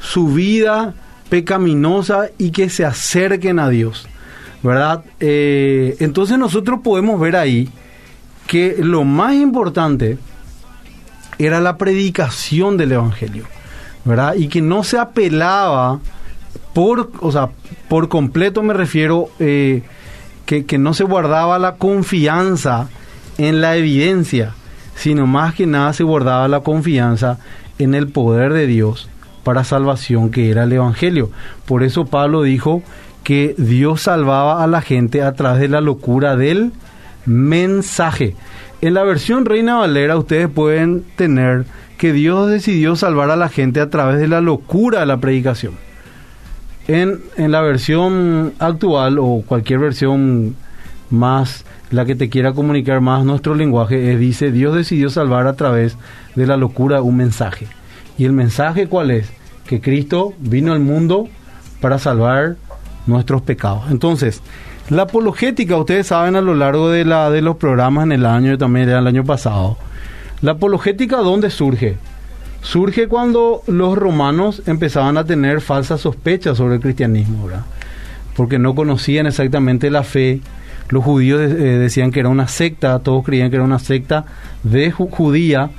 su 0.00 0.28
vida 0.28 0.94
pecaminosa 1.28 2.28
y 2.38 2.50
que 2.50 2.68
se 2.68 2.84
acerquen 2.84 3.58
a 3.58 3.68
Dios. 3.68 4.08
¿Verdad? 4.62 5.04
Eh, 5.20 5.96
entonces 6.00 6.38
nosotros 6.38 6.80
podemos 6.82 7.20
ver 7.20 7.36
ahí 7.36 7.68
que 8.46 8.76
lo 8.78 9.04
más 9.04 9.34
importante 9.34 10.18
era 11.38 11.60
la 11.60 11.76
predicación 11.76 12.76
del 12.76 12.92
Evangelio, 12.92 13.44
¿verdad? 14.04 14.34
Y 14.34 14.48
que 14.48 14.62
no 14.62 14.84
se 14.84 14.98
apelaba 14.98 16.00
por, 16.72 17.10
o 17.20 17.32
sea, 17.32 17.50
por 17.88 18.08
completo 18.08 18.62
me 18.62 18.74
refiero 18.74 19.28
eh, 19.38 19.82
que, 20.46 20.66
que, 20.66 20.78
no 20.78 20.94
se 20.94 21.04
guardaba 21.04 21.58
la 21.58 21.76
confianza 21.76 22.88
en 23.38 23.60
la 23.60 23.76
evidencia, 23.76 24.54
sino 24.94 25.26
más 25.26 25.54
que 25.54 25.66
nada 25.66 25.92
se 25.92 26.04
guardaba 26.04 26.48
la 26.48 26.60
confianza 26.60 27.38
en 27.78 27.94
el 27.94 28.08
poder 28.08 28.52
de 28.52 28.66
Dios 28.66 29.08
para 29.42 29.64
salvación 29.64 30.30
que 30.30 30.50
era 30.50 30.64
el 30.64 30.72
Evangelio. 30.72 31.30
Por 31.66 31.82
eso 31.82 32.06
Pablo 32.06 32.42
dijo 32.42 32.82
que 33.22 33.54
Dios 33.56 34.02
salvaba 34.02 34.62
a 34.62 34.66
la 34.66 34.80
gente 34.80 35.22
a 35.22 35.32
través 35.32 35.60
de 35.60 35.68
la 35.68 35.80
locura 35.80 36.36
del 36.36 36.72
mensaje. 37.26 38.34
En 38.80 38.94
la 38.94 39.02
versión 39.02 39.44
Reina 39.44 39.76
Valera 39.76 40.16
ustedes 40.16 40.48
pueden 40.48 41.04
tener 41.16 41.64
que 41.98 42.12
Dios 42.12 42.50
decidió 42.50 42.96
salvar 42.96 43.30
a 43.30 43.36
la 43.36 43.48
gente 43.48 43.80
a 43.80 43.90
través 43.90 44.18
de 44.18 44.28
la 44.28 44.40
locura 44.40 45.00
de 45.00 45.06
la 45.06 45.18
predicación. 45.18 45.74
En, 46.86 47.20
en 47.36 47.50
la 47.50 47.62
versión 47.62 48.52
actual 48.58 49.18
o 49.18 49.42
cualquier 49.46 49.78
versión 49.78 50.54
más, 51.08 51.64
la 51.90 52.04
que 52.04 52.14
te 52.14 52.28
quiera 52.28 52.52
comunicar 52.52 53.00
más 53.00 53.24
nuestro 53.24 53.54
lenguaje, 53.54 54.12
es, 54.12 54.18
dice, 54.18 54.52
Dios 54.52 54.74
decidió 54.74 55.08
salvar 55.08 55.46
a 55.46 55.54
través 55.54 55.96
de 56.34 56.46
la 56.46 56.56
locura 56.56 57.00
un 57.00 57.16
mensaje. 57.16 57.68
¿Y 58.18 58.24
el 58.24 58.32
mensaje 58.32 58.86
cuál 58.86 59.10
es? 59.10 59.30
Que 59.66 59.80
Cristo 59.80 60.34
vino 60.38 60.72
al 60.72 60.80
mundo 60.80 61.28
para 61.80 61.98
salvar 61.98 62.56
nuestros 63.06 63.42
pecados. 63.42 63.84
Entonces, 63.90 64.42
la 64.90 65.02
apologética, 65.02 65.76
ustedes 65.76 66.08
saben 66.08 66.36
a 66.36 66.40
lo 66.40 66.54
largo 66.54 66.90
de, 66.90 67.04
la, 67.04 67.30
de 67.30 67.40
los 67.40 67.56
programas 67.56 68.04
en 68.04 68.12
el 68.12 68.26
año, 68.26 68.58
también 68.58 68.88
el 68.88 69.06
año 69.06 69.24
pasado, 69.24 69.78
la 70.42 70.52
apologética 70.52 71.18
¿dónde 71.18 71.50
surge? 71.50 71.96
Surge 72.60 73.08
cuando 73.08 73.62
los 73.66 73.96
romanos 73.96 74.62
empezaban 74.66 75.16
a 75.16 75.24
tener 75.24 75.60
falsas 75.60 76.00
sospechas 76.02 76.56
sobre 76.58 76.76
el 76.76 76.80
cristianismo, 76.80 77.46
¿verdad? 77.46 77.64
Porque 78.36 78.58
no 78.58 78.74
conocían 78.74 79.26
exactamente 79.26 79.90
la 79.90 80.02
fe. 80.02 80.40
Los 80.88 81.04
judíos 81.04 81.40
eh, 81.40 81.46
decían 81.46 82.10
que 82.10 82.20
era 82.20 82.28
una 82.28 82.48
secta, 82.48 82.98
todos 82.98 83.24
creían 83.24 83.50
que 83.50 83.56
era 83.56 83.64
una 83.64 83.78
secta 83.78 84.24
de 84.62 84.90
judía, 84.90 85.70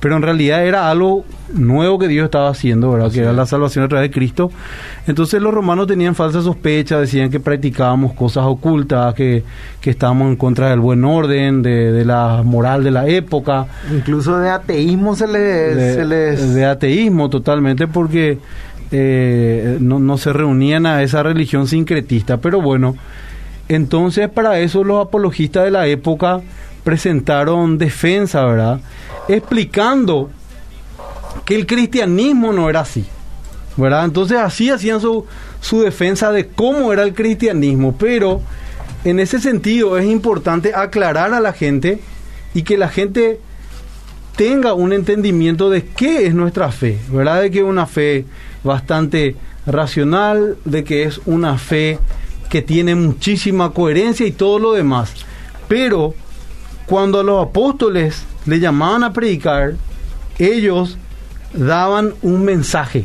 pero 0.00 0.16
en 0.16 0.22
realidad 0.22 0.64
era 0.64 0.90
algo 0.90 1.24
nuevo 1.52 1.98
que 1.98 2.08
Dios 2.08 2.24
estaba 2.24 2.48
haciendo, 2.48 2.90
¿verdad? 2.90 3.12
que 3.12 3.20
era 3.20 3.32
la 3.32 3.44
salvación 3.44 3.84
a 3.84 3.88
través 3.88 4.10
de 4.10 4.14
Cristo. 4.14 4.50
Entonces 5.06 5.42
los 5.42 5.52
romanos 5.52 5.86
tenían 5.86 6.14
falsas 6.14 6.44
sospechas, 6.44 7.00
decían 7.00 7.30
que 7.30 7.38
practicábamos 7.38 8.14
cosas 8.14 8.44
ocultas, 8.46 9.14
que, 9.14 9.44
estábamos 9.82 10.28
en 10.28 10.36
contra 10.36 10.70
del 10.70 10.80
buen 10.80 11.04
orden, 11.04 11.62
de, 11.62 12.04
la 12.04 12.42
moral 12.44 12.82
de 12.82 12.90
la 12.90 13.06
época. 13.08 13.66
Incluso 13.92 14.38
de 14.38 14.48
ateísmo 14.48 15.14
se 15.14 15.26
les... 15.26 16.08
De, 16.08 16.54
de 16.54 16.64
ateísmo 16.64 17.28
totalmente, 17.28 17.86
porque 17.86 18.38
eh, 18.92 19.76
no, 19.80 19.98
no 19.98 20.16
se 20.16 20.32
reunían 20.32 20.86
a 20.86 21.02
esa 21.02 21.22
religión 21.22 21.66
sincretista. 21.66 22.38
Pero 22.38 22.62
bueno, 22.62 22.96
entonces 23.68 24.28
para 24.28 24.58
eso 24.58 24.82
los 24.82 25.06
apologistas 25.06 25.64
de 25.64 25.70
la 25.70 25.86
época 25.86 26.40
presentaron 26.82 27.78
defensa, 27.78 28.44
¿verdad? 28.44 28.80
Explicando 29.28 30.30
que 31.44 31.56
el 31.56 31.66
cristianismo 31.66 32.52
no 32.52 32.68
era 32.68 32.80
así. 32.80 33.06
¿verdad? 33.76 34.04
Entonces 34.04 34.38
así 34.38 34.70
hacían 34.70 35.00
su, 35.00 35.26
su 35.60 35.82
defensa 35.82 36.32
de 36.32 36.48
cómo 36.48 36.92
era 36.92 37.02
el 37.02 37.14
cristianismo, 37.14 37.96
pero 37.98 38.42
en 39.04 39.20
ese 39.20 39.40
sentido 39.40 39.98
es 39.98 40.06
importante 40.06 40.74
aclarar 40.74 41.32
a 41.32 41.40
la 41.40 41.52
gente 41.52 42.00
y 42.54 42.62
que 42.62 42.76
la 42.76 42.88
gente 42.88 43.40
tenga 44.36 44.74
un 44.74 44.92
entendimiento 44.92 45.70
de 45.70 45.84
qué 45.84 46.26
es 46.26 46.34
nuestra 46.34 46.70
fe, 46.70 46.98
¿verdad? 47.10 47.42
De 47.42 47.50
que 47.50 47.58
es 47.58 47.64
una 47.64 47.86
fe 47.86 48.24
bastante 48.64 49.36
racional, 49.66 50.56
de 50.64 50.84
que 50.84 51.04
es 51.04 51.20
una 51.26 51.58
fe 51.58 51.98
que 52.48 52.62
tiene 52.62 52.94
muchísima 52.94 53.72
coherencia 53.72 54.26
y 54.26 54.32
todo 54.32 54.58
lo 54.58 54.72
demás. 54.72 55.12
Pero 55.68 56.14
cuando 56.86 57.22
los 57.22 57.46
apóstoles 57.46 58.24
le 58.46 58.60
llamaban 58.60 59.04
a 59.04 59.12
predicar, 59.12 59.74
ellos 60.38 60.96
daban 61.52 62.14
un 62.22 62.44
mensaje 62.44 63.04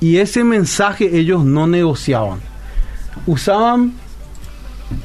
y 0.00 0.18
ese 0.18 0.44
mensaje 0.44 1.18
ellos 1.18 1.44
no 1.44 1.66
negociaban. 1.66 2.40
Usaban 3.26 3.92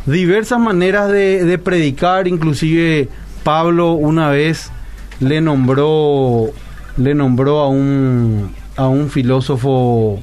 diversas 0.06 0.60
maneras 0.60 1.12
de, 1.12 1.60
predicar, 1.64 2.28
inclusive 2.28 3.10
Pablo 3.44 3.94
una 3.94 4.30
vez 4.30 4.72
le 5.20 5.40
nombró 5.42 6.52
le 6.98 7.14
nombró 7.14 7.60
a 7.60 7.70
un 7.70 8.52
a 8.76 8.88
un 8.88 9.10
filósofo 9.10 10.22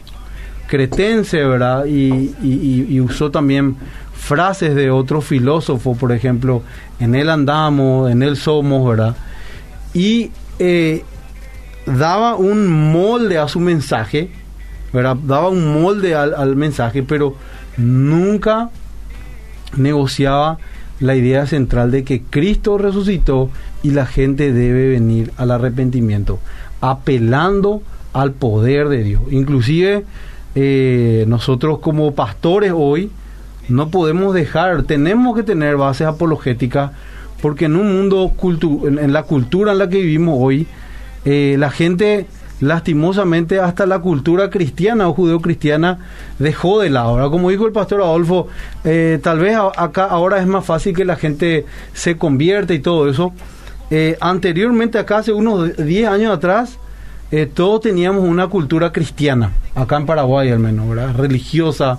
cretense, 0.67 1.45
¿verdad? 1.45 1.85
Y, 1.87 2.35
y, 2.43 3.01
usó 3.01 3.31
también 3.31 3.77
frases 4.13 4.75
de 4.75 4.91
otro 4.91 5.21
filósofo, 5.21 5.95
por 5.95 6.11
ejemplo, 6.13 6.63
en 6.99 7.15
él 7.15 7.29
andamos, 7.31 8.11
en 8.11 8.23
él 8.23 8.37
somos, 8.37 8.89
¿verdad? 8.89 9.15
Y 9.95 10.31
eh, 10.59 11.05
daba 11.87 12.35
un 12.35 12.93
molde 12.93 13.39
a 13.39 13.49
su 13.49 13.61
mensaje, 13.61 14.31
¿verdad? 14.93 15.17
daba 15.17 15.49
un 15.49 15.81
molde 15.81 16.15
al, 16.15 16.57
mensaje, 16.57 17.03
pero 17.03 17.37
nunca 17.77 18.71
negociaba 19.77 20.59
la 21.01 21.17
idea 21.17 21.47
central 21.47 21.91
de 21.91 22.05
que 22.05 22.23
Cristo 22.23 22.79
resucitó 22.79 23.51
y 23.83 23.91
la 23.91 24.07
gente 24.07 24.53
debe 24.53 24.91
venir 24.91 25.33
al 25.37 25.51
arrepentimiento, 25.51 26.39
apelando 26.81 27.83
al 28.13 28.33
poder 28.33 28.89
de 28.89 29.03
Dios. 29.03 29.23
Inclusive 29.31 30.05
eh, 30.55 31.25
nosotros 31.29 31.79
como 31.81 32.15
pastores 32.15 32.73
hoy 32.75 33.11
no 33.69 33.91
podemos 33.91 34.35
dejar, 34.35 34.85
tenemos 34.85 35.37
que 35.37 35.43
tener 35.43 35.77
bases 35.77 36.07
apologéticas 36.07 36.93
porque 37.45 37.67
en 37.67 37.77
un 37.77 37.95
mundo, 37.95 38.33
en, 38.87 39.13
la 39.13 39.25
cultura 39.25 39.73
en 39.73 39.79
la 39.79 39.91
que 39.91 40.01
vivimos 40.01 40.39
hoy, 40.41 40.67
eh, 41.27 41.57
la 41.59 41.69
gente 41.69 42.27
lastimosamente 42.61 43.61
hasta 43.61 43.85
la 43.85 43.99
cultura 43.99 44.49
cristiana 44.49 45.09
o 45.09 45.13
judeocristiana 45.13 45.99
dejó 46.39 46.81
de 46.81 46.89
lado. 46.89 47.09
Ahora, 47.11 47.29
como 47.29 47.51
dijo 47.51 47.67
el 47.67 47.73
pastor 47.73 48.01
Adolfo, 48.01 48.49
eh, 48.85 49.21
tal 49.23 49.41
vez 49.41 49.59
acá 49.77 50.07
ahora 50.07 50.39
es 50.39 50.47
más 50.47 50.65
fácil 50.65 50.97
que 50.97 51.05
la 51.05 51.17
gente 51.17 51.67
se 51.93 52.17
convierta 52.17 52.73
y 52.73 52.79
todo 52.79 53.11
eso. 53.11 53.35
Eh, 53.91 54.17
anteriormente, 54.23 54.99
acá 54.99 55.19
hace 55.19 55.35
unos 55.35 55.77
10 55.77 56.09
años 56.09 56.35
atrás, 56.35 56.79
todos 57.53 57.83
teníamos 57.83 58.25
una 58.25 58.47
cultura 58.47 58.91
cristiana, 58.91 59.51
acá 59.75 59.99
en 59.99 60.07
Paraguay 60.07 60.51
al 60.51 60.61
menos, 60.61 60.89
¿verdad? 60.89 61.15
Religiosa, 61.15 61.99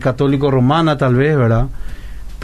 católico-romana 0.00 0.98
tal 0.98 1.14
vez, 1.14 1.36
¿verdad? 1.36 1.66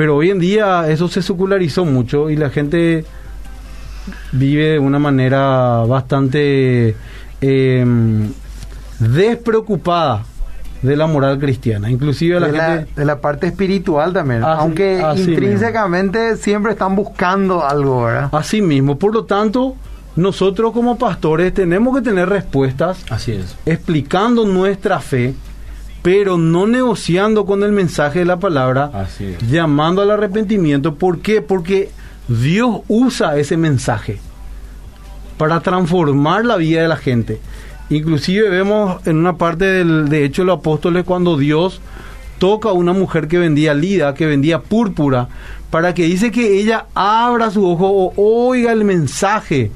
Pero 0.00 0.16
hoy 0.16 0.30
en 0.30 0.38
día 0.38 0.88
eso 0.88 1.08
se 1.08 1.20
secularizó 1.20 1.84
mucho 1.84 2.30
y 2.30 2.36
la 2.36 2.48
gente 2.48 3.04
vive 4.32 4.68
de 4.70 4.78
una 4.78 4.98
manera 4.98 5.82
bastante 5.86 6.96
em, 7.42 8.32
despreocupada 8.98 10.24
de 10.80 10.96
la 10.96 11.06
moral 11.06 11.38
cristiana, 11.38 11.90
inclusive 11.90 12.40
la 12.40 12.46
de, 12.46 12.52
la, 12.56 12.86
de 12.96 13.04
la 13.04 13.20
parte 13.20 13.48
espiritual 13.48 14.14
también, 14.14 14.42
aunque 14.42 15.04
intrínsecamente 15.18 16.38
siempre 16.38 16.72
están 16.72 16.96
buscando 16.96 17.62
algo, 17.62 18.04
¿verdad? 18.04 18.30
Así 18.32 18.62
mismo, 18.62 18.98
por 18.98 19.12
lo 19.12 19.26
tanto, 19.26 19.76
nosotros 20.16 20.72
como 20.72 20.96
pastores 20.96 21.52
tenemos 21.52 21.94
que 21.94 22.00
tener 22.00 22.26
respuestas, 22.26 23.04
así 23.10 23.32
es, 23.32 23.54
explicando 23.66 24.46
nuestra 24.46 24.98
fe 25.00 25.34
pero 26.02 26.38
no 26.38 26.66
negociando 26.66 27.44
con 27.44 27.62
el 27.62 27.72
mensaje 27.72 28.20
de 28.20 28.24
la 28.24 28.38
palabra, 28.38 28.90
Así 28.92 29.36
llamando 29.48 30.02
al 30.02 30.10
arrepentimiento. 30.10 30.94
¿Por 30.94 31.20
qué? 31.20 31.42
Porque 31.42 31.90
Dios 32.28 32.80
usa 32.88 33.36
ese 33.36 33.56
mensaje 33.56 34.18
para 35.36 35.60
transformar 35.60 36.44
la 36.44 36.56
vida 36.56 36.82
de 36.82 36.88
la 36.88 36.96
gente. 36.96 37.40
Inclusive 37.90 38.48
vemos 38.48 39.04
en 39.06 39.16
una 39.16 39.36
parte 39.36 39.64
del, 39.64 40.08
de 40.08 40.24
Hechos 40.24 40.44
de 40.44 40.46
los 40.46 40.58
Apóstoles 40.58 41.04
cuando 41.04 41.36
Dios 41.36 41.80
toca 42.38 42.70
a 42.70 42.72
una 42.72 42.92
mujer 42.92 43.26
que 43.26 43.38
vendía 43.38 43.74
lida, 43.74 44.14
que 44.14 44.26
vendía 44.26 44.60
púrpura, 44.60 45.28
para 45.70 45.92
que 45.92 46.04
dice 46.04 46.30
que 46.30 46.60
ella 46.60 46.86
abra 46.94 47.50
su 47.50 47.68
ojo 47.68 47.88
o 47.88 48.12
oiga 48.48 48.72
el 48.72 48.84
mensaje 48.84 49.70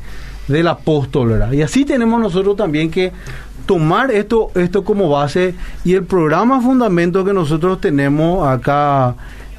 del 0.49 0.69
apóstol, 0.69 1.31
¿verdad? 1.31 1.53
Y 1.53 1.63
así 1.63 1.85
tenemos 1.85 2.21
nosotros 2.21 2.57
también 2.57 2.91
que 2.91 3.13
tomar 3.67 4.11
esto, 4.11 4.51
esto 4.55 4.85
como 4.85 5.09
base 5.09 5.55
y 5.85 5.95
el 5.95 6.05
programa 6.05 6.61
fundamento 6.61 7.25
que 7.25 7.33
nosotros 7.33 7.81
tenemos 7.81 8.47
acá 8.47 9.15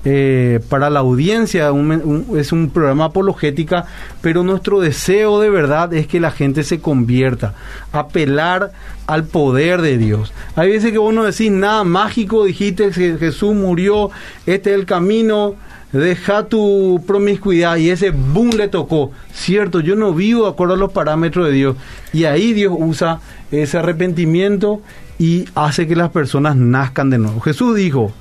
eh, 0.08 0.60
para 0.70 0.92
la 0.92 1.00
audiencia 1.00 1.72
un- 1.72 1.92
un- 2.30 2.38
es 2.38 2.52
un 2.52 2.70
programa 2.70 3.06
apologética, 3.06 3.88
pero 4.22 4.44
nuestro 4.44 4.80
deseo 4.80 5.40
de 5.40 5.50
verdad 5.50 5.92
es 5.96 6.06
que 6.06 6.20
la 6.20 6.30
gente 6.30 6.64
se 6.64 6.80
convierta, 6.80 7.56
apelar 7.92 8.72
al 9.08 9.24
poder 9.24 9.82
de 9.82 9.98
Dios. 9.98 10.32
Hay 10.56 10.70
veces 10.70 10.92
que 10.92 11.00
vos 11.00 11.12
no 11.12 11.24
decís 11.24 11.50
nada 11.50 11.84
mágico, 11.84 12.46
dijiste 12.46 12.92
que 12.92 13.18
Jesús 13.18 13.56
murió, 13.56 14.12
este 14.46 14.74
es 14.74 14.80
el 14.80 14.86
camino, 14.86 15.56
deja 16.00 16.46
tu 16.46 17.04
promiscuidad 17.08 17.78
y 17.78 17.90
ese 17.90 18.12
boom 18.12 18.52
le 18.52 18.68
tocó. 18.68 19.12
Cierto, 19.34 19.80
yo 19.80 19.96
no 19.96 20.14
vivo 20.14 20.44
de 20.44 20.50
acuerdo 20.50 20.74
a 20.74 20.78
los 20.78 20.92
parámetros 20.92 21.48
de 21.48 21.54
Dios. 21.54 21.78
Y 22.14 22.25
ahí 22.25 22.54
Dios 22.54 22.74
usa 22.78 23.20
ese 23.52 23.78
arrepentimiento 23.78 24.82
y 25.18 25.46
hace 25.56 25.88
que 25.88 25.96
las 25.96 26.12
personas 26.12 26.56
nazcan 26.56 27.10
de 27.10 27.18
nuevo. 27.18 27.40
Jesús 27.40 27.75
dijo, 27.75 28.12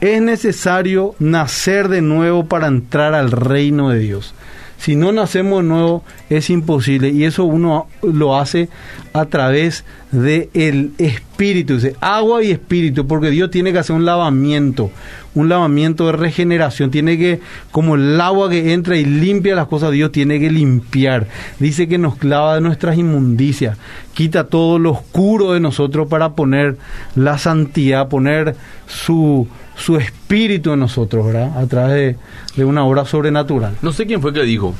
es 0.00 0.22
necesario 0.22 1.14
nacer 1.18 1.88
de 1.88 2.00
nuevo 2.00 2.46
para 2.46 2.68
entrar 2.68 3.14
al 3.14 3.30
reino 3.30 3.90
de 3.90 3.98
Dios. 3.98 4.34
Si 4.78 4.96
no 4.96 5.12
nacemos 5.12 5.62
de 5.62 5.68
nuevo 5.68 6.04
es 6.30 6.48
imposible 6.48 7.10
y 7.10 7.24
eso 7.24 7.44
uno 7.44 7.86
lo 8.02 8.38
hace 8.38 8.70
a 9.12 9.26
través 9.26 9.84
de 9.84 9.90
el 10.12 10.92
espíritu, 10.98 11.74
dice, 11.74 11.94
agua 12.00 12.42
y 12.42 12.50
espíritu, 12.50 13.06
porque 13.06 13.30
Dios 13.30 13.50
tiene 13.50 13.72
que 13.72 13.78
hacer 13.78 13.94
un 13.94 14.04
lavamiento, 14.04 14.90
un 15.34 15.48
lavamiento 15.48 16.06
de 16.06 16.12
regeneración, 16.12 16.90
tiene 16.90 17.16
que 17.16 17.40
como 17.70 17.94
el 17.94 18.20
agua 18.20 18.50
que 18.50 18.72
entra 18.72 18.96
y 18.96 19.04
limpia 19.04 19.54
las 19.54 19.68
cosas, 19.68 19.92
Dios 19.92 20.10
tiene 20.10 20.40
que 20.40 20.50
limpiar. 20.50 21.28
Dice 21.60 21.86
que 21.86 21.98
nos 21.98 22.16
clava 22.16 22.56
de 22.56 22.60
nuestras 22.60 22.98
inmundicias, 22.98 23.78
quita 24.14 24.44
todo 24.44 24.78
lo 24.78 24.90
oscuro 24.90 25.52
de 25.52 25.60
nosotros 25.60 26.08
para 26.08 26.34
poner 26.34 26.76
la 27.14 27.38
santidad, 27.38 28.08
poner 28.08 28.56
su 28.86 29.46
su 29.76 29.96
espíritu 29.96 30.72
en 30.72 30.80
nosotros, 30.80 31.24
¿verdad? 31.24 31.56
A 31.58 31.66
través 31.66 31.94
de, 31.94 32.16
de 32.54 32.64
una 32.66 32.84
obra 32.84 33.06
sobrenatural. 33.06 33.76
No 33.80 33.92
sé 33.92 34.04
quién 34.06 34.20
fue 34.20 34.34
que 34.34 34.42
dijo. 34.42 34.74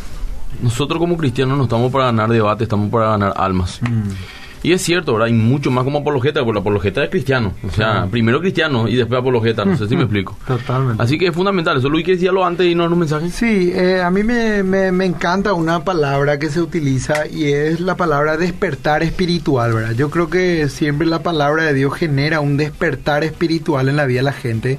Nosotros 0.62 0.98
como 0.98 1.16
cristianos 1.16 1.56
no 1.56 1.64
estamos 1.64 1.90
para 1.90 2.06
ganar 2.06 2.28
debate, 2.28 2.64
estamos 2.64 2.90
para 2.90 3.10
ganar 3.10 3.32
almas. 3.36 3.80
Y 4.62 4.72
es 4.72 4.82
cierto, 4.82 5.12
¿verdad? 5.14 5.28
Hay 5.28 5.32
mucho 5.32 5.70
más 5.70 5.84
como 5.84 5.98
apologeta, 6.00 6.40
porque 6.40 6.54
la 6.54 6.60
apologeta 6.60 7.02
es 7.02 7.10
cristiano. 7.10 7.54
O 7.66 7.70
sea, 7.70 8.06
primero 8.10 8.40
cristiano 8.40 8.88
y 8.88 8.96
después 8.96 9.18
apologeta. 9.20 9.64
No 9.64 9.76
sé 9.76 9.88
si 9.88 9.96
me 9.96 10.02
explico. 10.02 10.36
Totalmente. 10.46 11.02
Así 11.02 11.16
que 11.18 11.28
es 11.28 11.34
fundamental. 11.34 11.78
Eso 11.78 11.88
Luis 11.88 12.04
que 12.04 12.12
decíalo 12.12 12.44
antes 12.44 12.66
y 12.66 12.74
no 12.74 12.84
en 12.84 12.92
un 12.92 12.98
mensaje. 12.98 13.30
Sí, 13.30 13.72
eh, 13.74 14.02
a 14.02 14.10
mí 14.10 14.22
me, 14.22 14.62
me- 14.62 14.92
me 14.92 15.06
encanta 15.06 15.54
una 15.54 15.82
palabra 15.84 16.38
que 16.38 16.50
se 16.50 16.60
utiliza 16.60 17.26
y 17.26 17.44
es 17.52 17.80
la 17.80 17.96
palabra 17.96 18.36
despertar 18.36 19.02
espiritual, 19.02 19.72
¿verdad? 19.72 19.92
Yo 19.92 20.10
creo 20.10 20.28
que 20.28 20.68
siempre 20.68 21.06
la 21.06 21.22
palabra 21.22 21.64
de 21.64 21.74
Dios 21.74 21.94
genera 21.94 22.40
un 22.40 22.56
despertar 22.58 23.24
espiritual 23.24 23.88
en 23.88 23.96
la 23.96 24.04
vida 24.06 24.18
de 24.20 24.24
la 24.24 24.32
gente, 24.32 24.78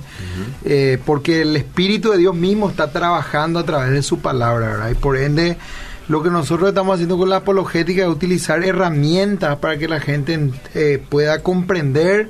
eh, 0.64 1.00
porque 1.06 1.42
el 1.42 1.56
Espíritu 1.56 2.12
de 2.12 2.18
Dios 2.20 2.36
mismo 2.36 2.70
está 2.70 2.92
trabajando 2.92 3.60
a 3.60 3.64
través 3.66 3.92
de 3.94 4.04
su 4.04 4.20
palabra, 4.20 4.68
¿verdad? 4.68 4.90
Y 4.92 4.96
por 4.96 5.18
ende, 5.18 5.58
lo 6.12 6.22
que 6.22 6.30
nosotros 6.30 6.70
estamos 6.70 6.96
haciendo 6.96 7.18
con 7.18 7.30
la 7.30 7.38
apologética 7.38 8.02
es 8.04 8.10
utilizar 8.10 8.62
herramientas 8.64 9.58
para 9.60 9.78
que 9.78 9.88
la 9.88 10.00
gente 10.02 10.52
eh, 10.76 11.02
pueda 11.10 11.42
comprender 11.42 12.30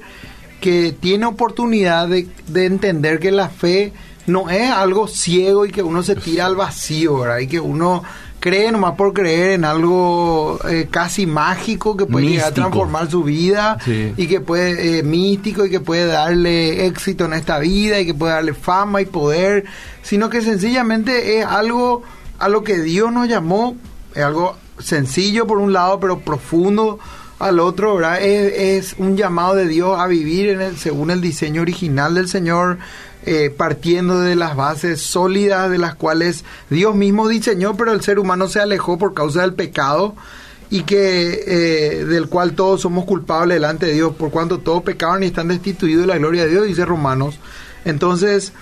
que 0.59 0.95
tiene 0.97 1.25
oportunidad 1.25 2.07
de, 2.07 2.27
de 2.47 2.65
entender 2.67 3.19
que 3.19 3.31
la 3.31 3.49
fe 3.49 3.91
no 4.27 4.51
es 4.51 4.69
algo 4.69 5.07
ciego 5.07 5.65
y 5.65 5.71
que 5.71 5.81
uno 5.81 6.03
se 6.03 6.15
tira 6.15 6.45
al 6.45 6.55
vacío, 6.55 7.17
¿verdad? 7.21 7.39
Y 7.39 7.47
que 7.47 7.59
uno 7.59 8.03
cree 8.39 8.71
nomás 8.71 8.93
por 8.95 9.13
creer 9.13 9.51
en 9.51 9.65
algo 9.65 10.59
eh, 10.69 10.87
casi 10.89 11.25
mágico 11.25 11.97
que 11.97 12.05
puede 12.05 12.27
llegar 12.27 12.49
a 12.49 12.53
transformar 12.53 13.09
su 13.09 13.23
vida 13.23 13.77
Sí. 13.83 14.13
y 14.17 14.27
que 14.27 14.41
puede, 14.41 14.99
eh, 14.99 15.03
místico 15.03 15.65
y 15.65 15.69
que 15.71 15.79
puede 15.79 16.05
darle 16.05 16.85
éxito 16.85 17.25
en 17.25 17.33
esta 17.33 17.57
vida 17.57 17.99
y 17.99 18.05
que 18.05 18.13
puede 18.13 18.33
darle 18.33 18.53
fama 18.53 19.01
y 19.01 19.05
poder, 19.05 19.65
sino 20.03 20.29
que 20.29 20.41
sencillamente 20.41 21.39
es 21.39 21.45
algo 21.45 22.03
a 22.41 22.49
lo 22.49 22.63
que 22.63 22.79
Dios 22.79 23.11
nos 23.11 23.27
llamó, 23.27 23.77
es 24.15 24.23
algo 24.23 24.57
sencillo 24.79 25.45
por 25.47 25.59
un 25.59 25.73
lado, 25.73 25.99
pero 25.99 26.19
profundo 26.19 26.99
al 27.39 27.59
otro, 27.59 27.95
¿verdad? 27.95 28.21
Es, 28.21 28.95
un 28.97 29.15
llamado 29.15 29.55
de 29.55 29.67
Dios 29.67 29.99
a 29.99 30.07
vivir 30.07 30.49
en 30.49 30.61
el, 30.61 30.77
según 30.77 31.11
el 31.11 31.21
diseño 31.21 31.61
original 31.61 32.15
del 32.15 32.27
Señor, 32.27 32.77
eh, 33.25 33.53
partiendo 33.55 34.19
de 34.21 34.35
las 34.35 34.55
bases 34.55 35.01
sólidas 35.01 35.69
de 35.69 35.77
las 35.77 35.95
cuales 35.95 36.43
Dios 36.69 36.95
mismo 36.95 37.27
diseñó, 37.27 37.77
pero 37.77 37.93
el 37.93 38.01
ser 38.01 38.19
humano 38.19 38.47
se 38.47 38.59
alejó 38.59 38.97
por 38.97 39.13
causa 39.13 39.41
del 39.41 39.53
pecado 39.53 40.15
y 40.71 40.83
que 40.83 41.43
eh, 41.45 42.05
del 42.05 42.27
cual 42.27 42.53
todos 42.53 42.81
somos 42.81 43.05
culpables 43.05 43.55
delante 43.55 43.85
de 43.87 43.93
Dios, 43.93 44.15
por 44.15 44.31
cuanto 44.31 44.59
todos 44.59 44.81
pecaron 44.83 45.21
y 45.21 45.27
están 45.27 45.49
destituidos 45.49 46.01
de 46.01 46.07
la 46.07 46.17
gloria 46.17 46.45
de 46.45 46.49
Dios, 46.49 46.65
dice 46.65 46.85
Romanos. 46.85 47.39
Entonces, 47.85 48.53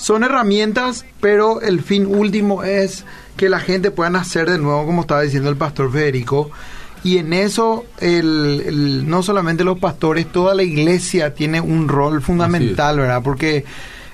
son 0.00 0.24
herramientas, 0.24 1.04
pero 1.20 1.60
el 1.60 1.82
fin 1.82 2.06
último 2.06 2.64
es 2.64 3.04
que 3.36 3.48
la 3.48 3.60
gente 3.60 3.90
pueda 3.90 4.08
nacer 4.10 4.48
de 4.48 4.58
nuevo, 4.58 4.86
como 4.86 5.02
estaba 5.02 5.20
diciendo 5.22 5.50
el 5.50 5.56
pastor 5.56 5.92
Federico. 5.92 6.50
Y 7.02 7.18
en 7.18 7.32
eso, 7.32 7.84
el, 7.98 8.62
el- 8.66 9.08
no 9.08 9.22
solamente 9.22 9.64
los 9.64 9.78
pastores, 9.78 10.26
toda 10.30 10.54
la 10.54 10.62
iglesia 10.62 11.34
tiene 11.34 11.60
un 11.60 11.88
rol 11.88 12.20
fundamental, 12.22 12.98
¿verdad? 12.98 13.22
Porque 13.22 13.64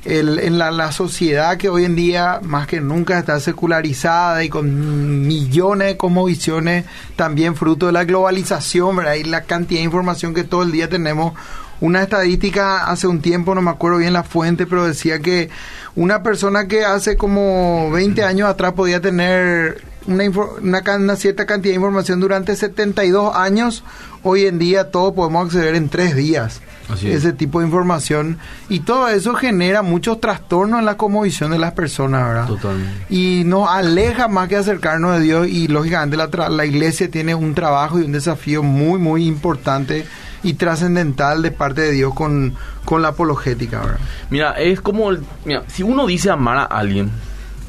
el- 0.05 0.39
en 0.39 0.57
la, 0.59 0.71
la 0.71 0.93
sociedad 0.93 1.57
que 1.57 1.69
hoy 1.69 1.85
en 1.85 1.97
día 1.97 2.41
más 2.45 2.67
que 2.69 2.81
nunca 2.81 3.19
está 3.19 3.41
secularizada 3.41 4.45
y 4.45 4.49
con 4.49 5.27
millones 5.27 5.89
de 5.89 5.97
cosmovisiones, 5.97 6.85
también 7.17 7.57
fruto 7.57 7.87
de 7.87 7.93
la 7.93 8.05
globalización, 8.05 8.95
¿verdad? 8.97 9.15
Y 9.15 9.25
la 9.25 9.43
cantidad 9.43 9.81
de 9.81 9.85
información 9.87 10.33
que 10.35 10.45
todo 10.45 10.63
el 10.63 10.71
día 10.73 10.89
tenemos. 10.89 11.33
Una 11.81 12.03
estadística 12.03 12.87
hace 12.87 13.07
un 13.07 13.21
tiempo, 13.21 13.55
no 13.55 13.63
me 13.63 13.71
acuerdo 13.71 13.99
bien 13.99 14.13
la 14.13 14.23
fuente, 14.23 14.67
pero 14.67 14.87
decía 14.87 15.19
que 15.21 15.51
una 15.95 16.23
persona 16.23 16.67
que 16.69 16.85
hace 16.85 17.17
como 17.17 17.91
20 17.91 18.23
años 18.25 18.49
atrás 18.49 18.73
podía 18.73 19.01
tener 19.01 19.83
una, 20.07 20.25
una, 20.63 20.83
una 20.97 21.17
cierta 21.17 21.45
cantidad 21.47 21.73
de 21.73 21.77
información 21.77 22.21
durante 22.21 22.55
72 22.57 23.35
años, 23.37 23.83
hoy 24.23 24.47
en 24.47 24.59
día 24.59 24.91
todo 24.91 25.15
podemos 25.15 25.47
acceder 25.47 25.75
en 25.75 25.89
tres 25.89 26.15
días. 26.17 26.61
Así 26.89 27.11
es. 27.11 27.17
Ese 27.17 27.33
tipo 27.33 27.59
de 27.59 27.67
información. 27.67 28.39
Y 28.69 28.81
todo 28.81 29.09
eso 29.09 29.35
genera 29.35 29.83
muchos 29.83 30.21
trastornos 30.21 30.79
en 30.79 30.87
la 30.87 30.97
cosmovisión 30.97 31.51
de 31.51 31.59
las 31.59 31.73
personas, 31.73 32.25
¿verdad? 32.29 32.47
Totalmente. 32.47 33.07
Y 33.13 33.43
nos 33.45 33.69
aleja 33.69 34.29
más 34.29 34.49
que 34.49 34.55
acercarnos 34.57 35.17
de 35.19 35.21
Dios 35.25 35.49
y 35.49 35.67
lógicamente 35.67 36.17
la, 36.17 36.31
tra- 36.31 36.49
la 36.49 36.65
iglesia 36.65 37.11
tiene 37.11 37.35
un 37.35 37.55
trabajo 37.55 37.99
y 37.99 38.05
un 38.05 38.13
desafío 38.13 38.63
muy, 38.63 39.01
muy 39.01 39.27
importante 39.27 40.07
y 40.43 40.55
trascendental 40.55 41.43
de 41.43 41.51
parte 41.51 41.81
de 41.81 41.93
Dios 41.93 42.15
con, 42.15 42.55
con 42.85 43.03
la 43.03 43.09
apologética, 43.09 43.81
¿verdad? 43.81 44.01
Mira, 44.31 44.51
es 44.53 44.81
como... 44.81 45.11
el- 45.11 45.21
mira, 45.45 45.63
si 45.67 45.83
uno 45.83 46.07
dice 46.07 46.31
amar 46.31 46.59
a 46.59 46.65
alguien, 46.65 47.11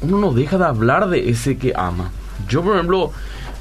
uno 0.02 0.18
no 0.18 0.32
deja 0.32 0.58
de 0.58 0.64
hablar 0.64 1.08
de 1.08 1.28
ese 1.30 1.56
que 1.58 1.72
ama. 1.76 2.10
Yo, 2.48 2.62
por 2.62 2.74
ejemplo, 2.76 3.10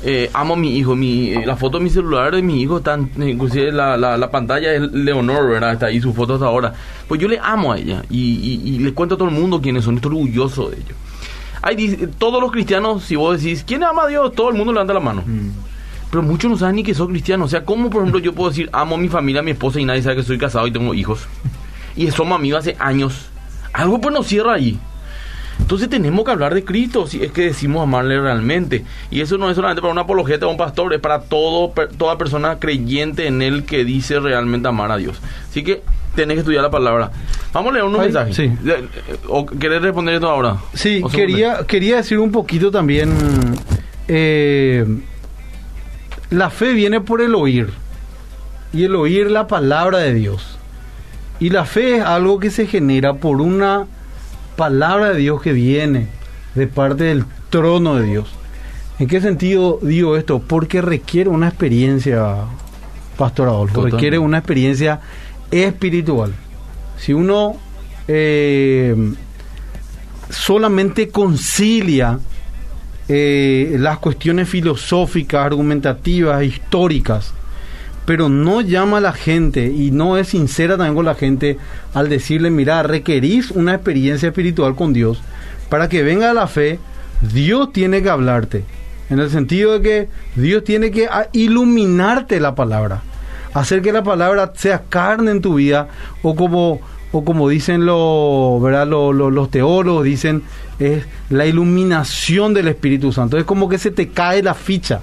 eh, 0.04 0.30
amo 0.34 0.54
a 0.54 0.58
mi 0.58 0.78
hijo. 0.78 0.96
Mi, 0.96 1.32
eh, 1.32 1.44
la 1.46 1.56
foto 1.56 1.80
de 1.80 1.84
mi 1.84 1.90
celular 1.90 2.34
de 2.36 2.42
mi 2.42 2.62
hijo 2.62 2.78
está... 2.78 2.98
inclusive 3.18 3.72
la, 3.72 3.98
la, 3.98 4.18
la 4.18 4.30
pantalla 4.30 4.72
es 4.74 4.82
Leonor, 4.92 5.50
¿verdad? 5.50 5.74
Está 5.74 5.86
ahí 5.88 6.00
su 6.00 6.14
foto 6.14 6.36
hasta 6.36 6.46
ahora. 6.46 6.74
Pues 7.08 7.20
yo 7.20 7.28
le 7.28 7.40
amo 7.42 7.74
a 7.74 7.78
ella. 7.80 8.04
Y, 8.10 8.62
y, 8.64 8.76
y 8.76 8.80
le 8.80 8.94
cuento 8.94 9.16
a 9.16 9.18
todo 9.18 9.30
el 9.30 9.34
mundo 9.34 9.60
quiénes 9.62 9.84
son. 9.84 9.96
Estoy 9.96 10.12
orgulloso 10.12 10.70
de 10.70 10.78
ellos. 10.78 10.96
Hay, 11.64 12.08
todos 12.20 12.40
los 12.40 12.52
cristianos, 12.52 13.04
si 13.04 13.16
vos 13.16 13.42
decís, 13.42 13.64
¿quién 13.68 13.84
ama 13.84 14.04
a 14.04 14.08
Dios? 14.08 14.32
Todo 14.36 14.50
el 14.50 14.56
mundo 14.56 14.72
levanta 14.72 14.94
la 14.94 15.00
mano. 15.00 15.24
Pero 16.10 16.24
muchos 16.24 16.50
no 16.50 16.58
saben 16.58 16.78
ni 16.78 16.84
que 16.84 16.94
soy 16.94 17.08
cristiano. 17.08 17.46
O 17.46 17.48
sea, 17.48 17.66
¿cómo, 17.66 17.90
por 17.90 18.02
ejemplo, 18.02 18.20
yo 18.20 18.34
puedo 18.34 18.50
decir, 18.50 18.70
amo 18.72 18.96
a 18.96 18.98
mi 18.98 19.10
familia, 19.10 19.42
a 19.42 19.44
mi 19.44 19.52
esposa 19.52 19.80
y 19.80 19.86
nadie 19.86 20.02
sabe 20.02 20.18
que 20.18 20.24
soy 20.24 20.38
casado 20.38 20.66
y 20.68 20.72
tengo 20.72 20.94
hijos? 20.94 21.28
Y 21.96 22.10
somos 22.12 22.38
amigos 22.38 22.60
hace 22.60 22.76
años. 22.80 23.30
Algo 23.74 24.00
pues 24.00 24.14
nos 24.14 24.28
cierra 24.28 24.54
ahí. 24.54 24.80
Entonces 25.60 25.90
tenemos 25.90 26.24
que 26.24 26.32
hablar 26.32 26.54
de 26.54 26.64
Cristo 26.64 27.08
si 27.08 27.24
es 27.24 27.32
que 27.32 27.42
decimos 27.46 27.84
amarle 27.84 28.22
realmente. 28.22 28.86
Y 29.10 29.22
eso 29.22 29.38
no 29.38 29.50
es 29.50 29.56
solamente 29.56 29.82
para 29.82 29.92
un 29.92 30.00
apologeta 30.00 30.46
o 30.48 30.52
un 30.52 30.58
pastor, 30.58 30.94
es 30.94 31.00
para 31.02 31.22
todo, 31.22 31.74
toda 31.98 32.18
persona 32.18 32.60
creyente 32.60 33.28
en 33.28 33.42
Él 33.42 33.64
que 33.66 33.84
dice 33.84 34.20
realmente 34.20 34.68
amar 34.68 34.92
a 34.92 34.98
Dios. 34.98 35.20
Así 35.50 35.64
que 35.64 35.82
tenés 36.16 36.36
que 36.36 36.40
estudiar 36.42 36.64
la 36.64 36.70
palabra. 36.70 37.12
Vamos 37.54 37.72
a 37.72 37.74
leer 37.74 37.86
unos 37.86 38.00
Ay, 38.00 38.06
mensajes. 38.06 38.36
sí. 38.36 38.52
Eh, 38.66 38.88
¿O 39.28 39.46
querés 39.46 39.82
responder 39.82 40.16
esto 40.16 40.30
ahora? 40.30 40.58
Sí, 40.74 41.02
¿O 41.04 41.10
quería, 41.10 41.66
quería 41.68 41.98
decir 41.98 42.20
un 42.20 42.32
poquito 42.32 42.70
también, 42.72 43.14
eh, 44.08 44.86
la 46.30 46.50
fe 46.50 46.74
viene 46.74 47.02
por 47.02 47.22
el 47.22 47.36
oír, 47.36 47.70
y 48.74 48.84
el 48.84 48.96
oír 48.96 49.32
la 49.32 49.48
palabra 49.48 50.00
de 50.00 50.14
Dios. 50.14 50.58
Y 51.40 51.50
la 51.50 51.66
fe 51.66 51.98
es 51.98 52.04
algo 52.04 52.40
que 52.40 52.50
se 52.50 52.68
genera 52.68 53.16
por 53.16 53.42
una 53.42 53.86
palabra 54.56 55.14
de 55.14 55.20
Dios 55.20 55.42
que 55.42 55.54
viene 55.54 56.08
de 56.56 56.68
parte 56.68 57.06
del 57.06 57.26
trono 57.50 57.96
de 57.96 58.06
Dios. 58.08 58.28
¿En 59.00 59.08
qué 59.08 59.22
sentido 59.22 59.80
digo 59.82 60.18
esto? 60.18 60.40
Porque 60.40 60.82
requiere 60.82 61.30
una 61.30 61.50
experiencia, 61.50 62.36
Pastor 63.18 63.50
Adolfo, 63.50 63.76
Totalmente. 63.76 63.96
requiere 63.98 64.20
una 64.20 64.40
experiencia 64.40 65.00
espiritual. 65.52 66.34
Si 66.98 67.14
uno 67.14 67.58
eh, 68.08 68.96
solamente 70.30 71.10
concilia 71.10 72.20
eh, 73.10 73.76
las 73.80 74.00
cuestiones 74.00 74.50
filosóficas, 74.50 75.46
argumentativas, 75.46 76.44
históricas, 76.44 77.34
pero 78.06 78.30
no 78.30 78.62
llama 78.62 78.98
a 78.98 79.02
la 79.02 79.14
gente 79.14 79.66
y 79.66 79.92
no 79.92 80.18
es 80.18 80.30
sincera 80.30 80.78
también 80.78 80.96
con 80.96 81.06
la 81.06 81.16
gente 81.16 81.58
al 81.94 82.10
decirle, 82.10 82.50
mira, 82.50 82.84
requerís 82.84 83.52
una 83.52 83.76
experiencia 83.76 84.30
espiritual 84.30 84.76
con 84.76 84.94
Dios 84.94 85.22
para 85.70 85.90
que 85.90 86.04
venga 86.04 86.34
la 86.34 86.48
fe, 86.48 86.80
Dios 87.22 87.74
tiene 87.74 88.02
que 88.02 88.10
hablarte, 88.10 88.64
en 89.10 89.20
el 89.20 89.30
sentido 89.30 89.74
de 89.74 89.82
que 89.82 90.10
Dios 90.40 90.64
tiene 90.64 90.92
que 90.92 91.10
iluminarte 91.34 92.40
la 92.40 92.56
palabra, 92.56 93.02
hacer 93.54 93.82
que 93.82 93.92
la 93.92 94.04
palabra 94.04 94.54
sea 94.56 94.84
carne 94.90 95.32
en 95.32 95.42
tu 95.42 95.56
vida 95.56 95.90
o 96.22 96.36
como 96.36 96.80
o 97.12 97.24
como 97.24 97.48
dicen 97.50 97.86
los, 97.86 98.62
¿verdad? 98.62 98.88
Lo- 98.88 99.14
lo- 99.14 99.32
los 99.32 99.50
teólogos, 99.50 100.04
dicen, 100.04 100.44
es 100.80 101.06
la 101.30 101.46
iluminación 101.46 102.54
del 102.54 102.68
Espíritu 102.68 103.12
Santo. 103.12 103.38
Es 103.38 103.44
como 103.46 103.70
que 103.70 103.78
se 103.78 103.92
te 103.92 104.10
cae 104.10 104.44
la 104.44 104.54
ficha. 104.54 105.00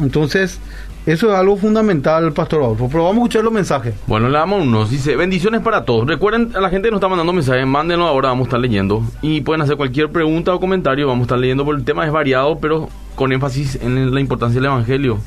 Entonces, 0.00 0.58
eso 1.06 1.30
es 1.32 1.38
algo 1.38 1.56
fundamental, 1.56 2.32
Pastor 2.32 2.62
Adolfo. 2.62 2.88
Pero 2.90 3.04
vamos 3.04 3.16
a 3.16 3.20
escuchar 3.22 3.44
los 3.44 3.52
mensajes. 3.52 3.94
Bueno, 4.06 4.28
le 4.28 4.38
damos 4.38 4.62
unos. 4.66 4.90
Dice, 4.90 5.16
bendiciones 5.16 5.60
para 5.60 5.84
todos. 5.84 6.06
Recuerden, 6.06 6.52
a 6.56 6.60
la 6.60 6.70
gente 6.70 6.88
que 6.88 6.90
nos 6.92 6.98
está 6.98 7.08
mandando 7.08 7.32
mensajes, 7.32 7.66
mándenlo 7.66 8.06
ahora, 8.06 8.30
vamos 8.30 8.46
a 8.46 8.48
estar 8.48 8.60
leyendo. 8.60 9.02
Y 9.22 9.40
pueden 9.42 9.62
hacer 9.62 9.76
cualquier 9.76 10.10
pregunta 10.10 10.54
o 10.54 10.60
comentario, 10.60 11.06
vamos 11.06 11.22
a 11.22 11.24
estar 11.24 11.38
leyendo, 11.38 11.64
porque 11.64 11.80
el 11.80 11.84
tema 11.84 12.04
es 12.06 12.12
variado, 12.12 12.58
pero 12.58 12.88
con 13.14 13.32
énfasis 13.32 13.76
en 13.82 14.12
la 14.14 14.20
importancia 14.20 14.60
del 14.60 14.66
Evangelio, 14.70 15.18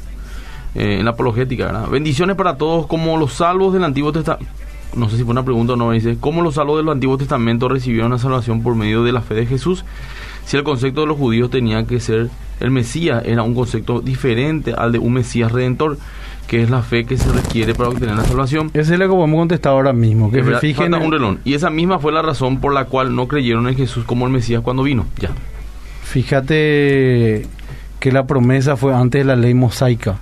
eh, 0.76 0.98
en 1.00 1.06
la 1.06 1.12
apologética, 1.12 1.68
¿verdad? 1.68 1.88
Bendiciones 1.90 2.36
para 2.36 2.58
todos, 2.58 2.88
como 2.88 3.18
los 3.18 3.34
salvos 3.34 3.74
del 3.74 3.84
Antiguo 3.84 4.12
Testamento. 4.12 4.52
No 4.96 5.10
sé 5.10 5.18
si 5.18 5.24
fue 5.24 5.32
una 5.32 5.44
pregunta 5.46 5.74
o 5.74 5.76
no, 5.76 5.92
dice, 5.92 6.18
¿cómo 6.20 6.42
los 6.42 6.56
salvos 6.56 6.78
del 6.78 6.90
Antiguo 6.90 7.18
Testamento 7.18 7.68
recibieron 7.70 8.12
la 8.12 8.18
salvación 8.18 8.64
por 8.64 8.76
medio 8.76 9.04
de 9.04 9.12
la 9.12 9.22
fe 9.22 9.36
de 9.36 9.46
Jesús? 9.46 9.84
Si 10.46 10.56
el 10.58 10.64
concepto 10.64 11.02
de 11.02 11.08
los 11.08 11.18
judíos 11.18 11.50
tenía 11.50 11.86
que 11.86 12.00
ser 12.00 12.30
el 12.60 12.72
Mesías, 12.72 13.24
era 13.26 13.44
un 13.44 13.54
concepto 13.54 14.00
diferente 14.00 14.74
al 14.76 14.92
de 14.94 15.00
un 15.00 15.14
Mesías 15.14 15.52
redentor, 15.52 15.98
que 16.48 16.64
es 16.64 16.70
la 16.70 16.82
fe 16.82 17.04
que 17.04 17.18
se 17.18 17.30
requiere 17.34 17.76
para 17.76 17.90
obtener 17.90 18.16
la 18.16 18.24
salvación. 18.24 18.72
Ese 18.74 18.94
es 18.94 19.00
lo 19.00 19.06
que 19.10 19.14
podemos 19.14 19.38
contestar 19.40 19.74
ahora 19.74 19.92
mismo. 19.92 20.32
Que 20.32 20.42
se 20.44 20.58
fijen 20.60 20.94
en- 20.94 21.02
un 21.02 21.12
relón. 21.12 21.40
Y 21.44 21.54
esa 21.54 21.70
misma 21.70 22.00
fue 22.00 22.14
la 22.14 22.22
razón 22.22 22.60
por 22.62 22.74
la 22.74 22.86
cual 22.86 23.14
no 23.14 23.28
creyeron 23.28 23.68
en 23.68 23.76
Jesús 23.76 24.06
como 24.06 24.26
el 24.26 24.32
Mesías 24.32 24.62
cuando 24.62 24.84
vino. 24.84 25.06
Ya. 25.20 25.32
Fíjate 26.04 27.46
que 28.00 28.12
la 28.12 28.26
promesa 28.26 28.78
fue 28.78 28.94
antes 28.94 29.22
de 29.22 29.26
la 29.26 29.36
ley 29.36 29.54
mosaica, 29.54 30.20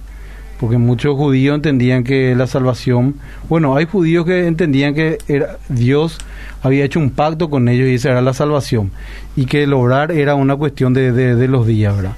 porque 0.59 0.77
muchos 0.77 1.15
judíos 1.15 1.55
entendían 1.55 2.03
que 2.03 2.33
la 2.35 2.47
salvación, 2.47 3.15
bueno, 3.49 3.75
hay 3.75 3.85
judíos 3.85 4.25
que 4.25 4.47
entendían 4.47 4.93
que 4.95 5.17
era, 5.27 5.57
Dios 5.69 6.17
había 6.63 6.85
hecho 6.85 6.99
un 6.99 7.09
pacto 7.11 7.49
con 7.49 7.67
ellos 7.69 7.87
y 7.89 7.95
esa 7.95 8.11
era 8.11 8.21
la 8.21 8.33
salvación, 8.33 8.91
y 9.35 9.45
que 9.45 9.63
el 9.63 9.73
obrar 9.73 10.11
era 10.11 10.33
una 10.35 10.55
cuestión 10.55 10.93
de, 10.93 11.11
de- 11.11 11.35
de 11.35 11.47
los 11.47 11.67
días, 11.67 11.95
¿verdad? 11.95 12.13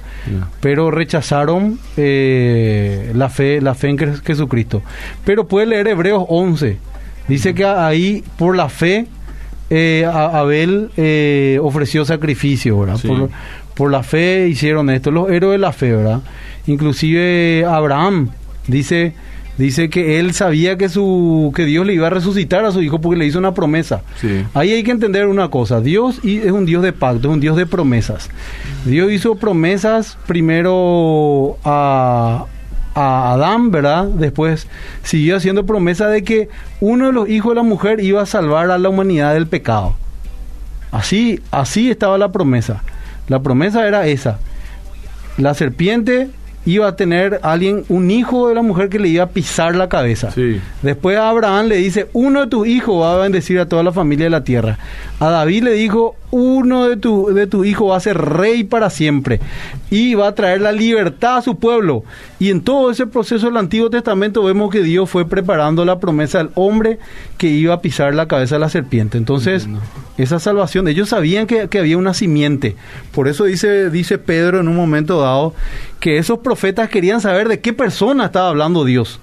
Pero 0.60 0.90
rechazaron 0.90 1.78
eh, 1.96 3.12
la 3.14 3.28
fe, 3.28 3.60
la 3.60 3.74
fe 3.74 3.88
en 3.90 3.98
Jesucristo. 4.22 4.82
Pero 5.24 5.46
puede 5.48 5.66
leer 5.66 5.88
Hebreos 5.88 6.24
11, 6.28 6.78
dice 7.28 7.54
que 7.54 7.64
ahí 7.64 8.22
por 8.38 8.56
la 8.56 8.68
fe 8.68 9.06
eh, 9.70 10.06
Abel 10.10 10.90
eh, 10.96 11.58
ofreció 11.62 12.04
sacrificio, 12.06 12.78
¿verdad? 12.80 12.96
Sí. 12.96 13.08
Por, 13.08 13.28
por 13.78 13.92
la 13.92 14.02
fe 14.02 14.48
hicieron 14.48 14.90
esto, 14.90 15.12
los 15.12 15.30
héroes 15.30 15.52
de 15.52 15.58
la 15.58 15.72
fe, 15.72 15.92
¿verdad? 15.92 16.20
Inclusive 16.66 17.64
Abraham 17.64 18.30
dice 18.66 19.14
dice 19.56 19.88
que 19.88 20.18
él 20.18 20.34
sabía 20.34 20.76
que 20.76 20.88
su 20.88 21.52
que 21.54 21.64
Dios 21.64 21.86
le 21.86 21.94
iba 21.94 22.08
a 22.08 22.10
resucitar 22.10 22.64
a 22.64 22.72
su 22.72 22.82
hijo 22.82 23.00
porque 23.00 23.20
le 23.20 23.26
hizo 23.26 23.38
una 23.38 23.54
promesa. 23.54 24.02
Sí. 24.20 24.44
Ahí 24.52 24.72
hay 24.72 24.82
que 24.82 24.90
entender 24.90 25.28
una 25.28 25.48
cosa, 25.48 25.80
Dios 25.80 26.18
es 26.24 26.50
un 26.50 26.66
Dios 26.66 26.82
de 26.82 26.92
pacto, 26.92 27.28
es 27.28 27.34
un 27.34 27.38
Dios 27.38 27.56
de 27.56 27.66
promesas. 27.66 28.30
Dios 28.84 29.12
hizo 29.12 29.36
promesas 29.36 30.18
primero 30.26 31.56
a, 31.62 32.46
a 32.96 33.32
Adán, 33.34 33.70
¿verdad? 33.70 34.06
Después 34.06 34.66
siguió 35.04 35.36
haciendo 35.36 35.66
promesa 35.66 36.08
de 36.08 36.24
que 36.24 36.48
uno 36.80 37.06
de 37.06 37.12
los 37.12 37.28
hijos 37.28 37.52
de 37.52 37.54
la 37.54 37.62
mujer 37.62 38.00
iba 38.00 38.22
a 38.22 38.26
salvar 38.26 38.72
a 38.72 38.78
la 38.78 38.88
humanidad 38.88 39.34
del 39.34 39.46
pecado. 39.46 39.94
Así, 40.90 41.40
así 41.52 41.92
estaba 41.92 42.18
la 42.18 42.32
promesa. 42.32 42.82
La 43.28 43.42
promesa 43.42 43.86
era 43.86 44.06
esa. 44.06 44.38
La 45.36 45.54
serpiente 45.54 46.28
iba 46.64 46.86
a 46.86 46.96
tener 46.96 47.40
alguien, 47.42 47.84
un 47.88 48.10
hijo 48.10 48.48
de 48.48 48.54
la 48.54 48.62
mujer 48.62 48.88
que 48.88 48.98
le 48.98 49.08
iba 49.08 49.24
a 49.24 49.28
pisar 49.28 49.74
la 49.74 49.88
cabeza. 49.88 50.30
Sí. 50.30 50.60
Después 50.82 51.16
a 51.16 51.30
Abraham 51.30 51.66
le 51.66 51.76
dice, 51.76 52.08
uno 52.12 52.40
de 52.40 52.46
tus 52.48 52.66
hijos 52.66 53.02
va 53.02 53.14
a 53.14 53.18
bendecir 53.18 53.58
a 53.58 53.66
toda 53.66 53.82
la 53.82 53.92
familia 53.92 54.26
de 54.26 54.30
la 54.30 54.44
tierra. 54.44 54.78
A 55.20 55.30
David 55.30 55.64
le 55.64 55.72
dijo, 55.72 56.14
uno 56.30 56.88
de 56.88 56.96
tu, 56.96 57.34
de 57.34 57.48
tu 57.48 57.64
hijos 57.64 57.90
va 57.90 57.96
a 57.96 58.00
ser 58.00 58.16
rey 58.18 58.62
para 58.62 58.88
siempre 58.88 59.40
y 59.90 60.14
va 60.14 60.28
a 60.28 60.34
traer 60.34 60.60
la 60.60 60.70
libertad 60.70 61.38
a 61.38 61.42
su 61.42 61.58
pueblo. 61.58 62.04
Y 62.38 62.50
en 62.50 62.60
todo 62.60 62.90
ese 62.90 63.06
proceso 63.06 63.46
del 63.46 63.56
Antiguo 63.56 63.90
Testamento 63.90 64.44
vemos 64.44 64.70
que 64.70 64.82
Dios 64.82 65.10
fue 65.10 65.28
preparando 65.28 65.84
la 65.84 65.98
promesa 65.98 66.38
del 66.38 66.50
hombre 66.54 67.00
que 67.36 67.48
iba 67.48 67.74
a 67.74 67.80
pisar 67.80 68.14
la 68.14 68.28
cabeza 68.28 68.56
de 68.56 68.60
la 68.60 68.68
serpiente. 68.68 69.18
Entonces, 69.18 69.68
esa 70.18 70.38
salvación, 70.38 70.86
ellos 70.86 71.08
sabían 71.08 71.48
que, 71.48 71.68
que 71.68 71.80
había 71.80 71.98
una 71.98 72.14
simiente. 72.14 72.76
Por 73.12 73.26
eso 73.26 73.44
dice, 73.44 73.90
dice 73.90 74.18
Pedro 74.18 74.60
en 74.60 74.68
un 74.68 74.76
momento 74.76 75.20
dado 75.20 75.52
que 75.98 76.18
esos 76.18 76.38
profetas 76.38 76.88
querían 76.90 77.20
saber 77.20 77.48
de 77.48 77.60
qué 77.60 77.72
persona 77.72 78.26
estaba 78.26 78.50
hablando 78.50 78.84
Dios 78.84 79.18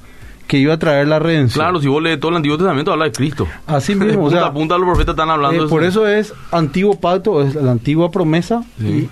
que 0.48 0.58
iba 0.58 0.74
a 0.74 0.80
traer 0.80 1.08
la 1.08 1.20
redención. 1.20 1.62
Claro, 1.64 1.80
si 1.82 1.88
vos 1.88 2.02
lees 2.04 2.20
todo 2.20 2.30
el 2.30 2.38
Antiguo 2.38 2.58
Testamento, 2.58 2.92
habla 2.92 3.06
de 3.06 3.12
Cristo. 3.12 3.48
Así 3.68 3.96
mismo, 3.96 4.20
o 4.22 4.24
punta 4.26 4.38
sea, 4.38 4.46
a 4.48 4.54
punta 4.54 4.78
los 4.78 4.86
profetas 4.86 5.14
están 5.14 5.30
hablando 5.30 5.60
eh, 5.60 5.64
de 5.64 5.70
por 5.70 5.84
eso 5.84 6.08
es 6.08 6.34
antiguo 6.52 7.00
pacto, 7.00 7.42
es 7.42 7.56
la 7.56 7.72
antigua 7.72 8.12
promesa 8.12 8.64
Sí. 8.80 9.10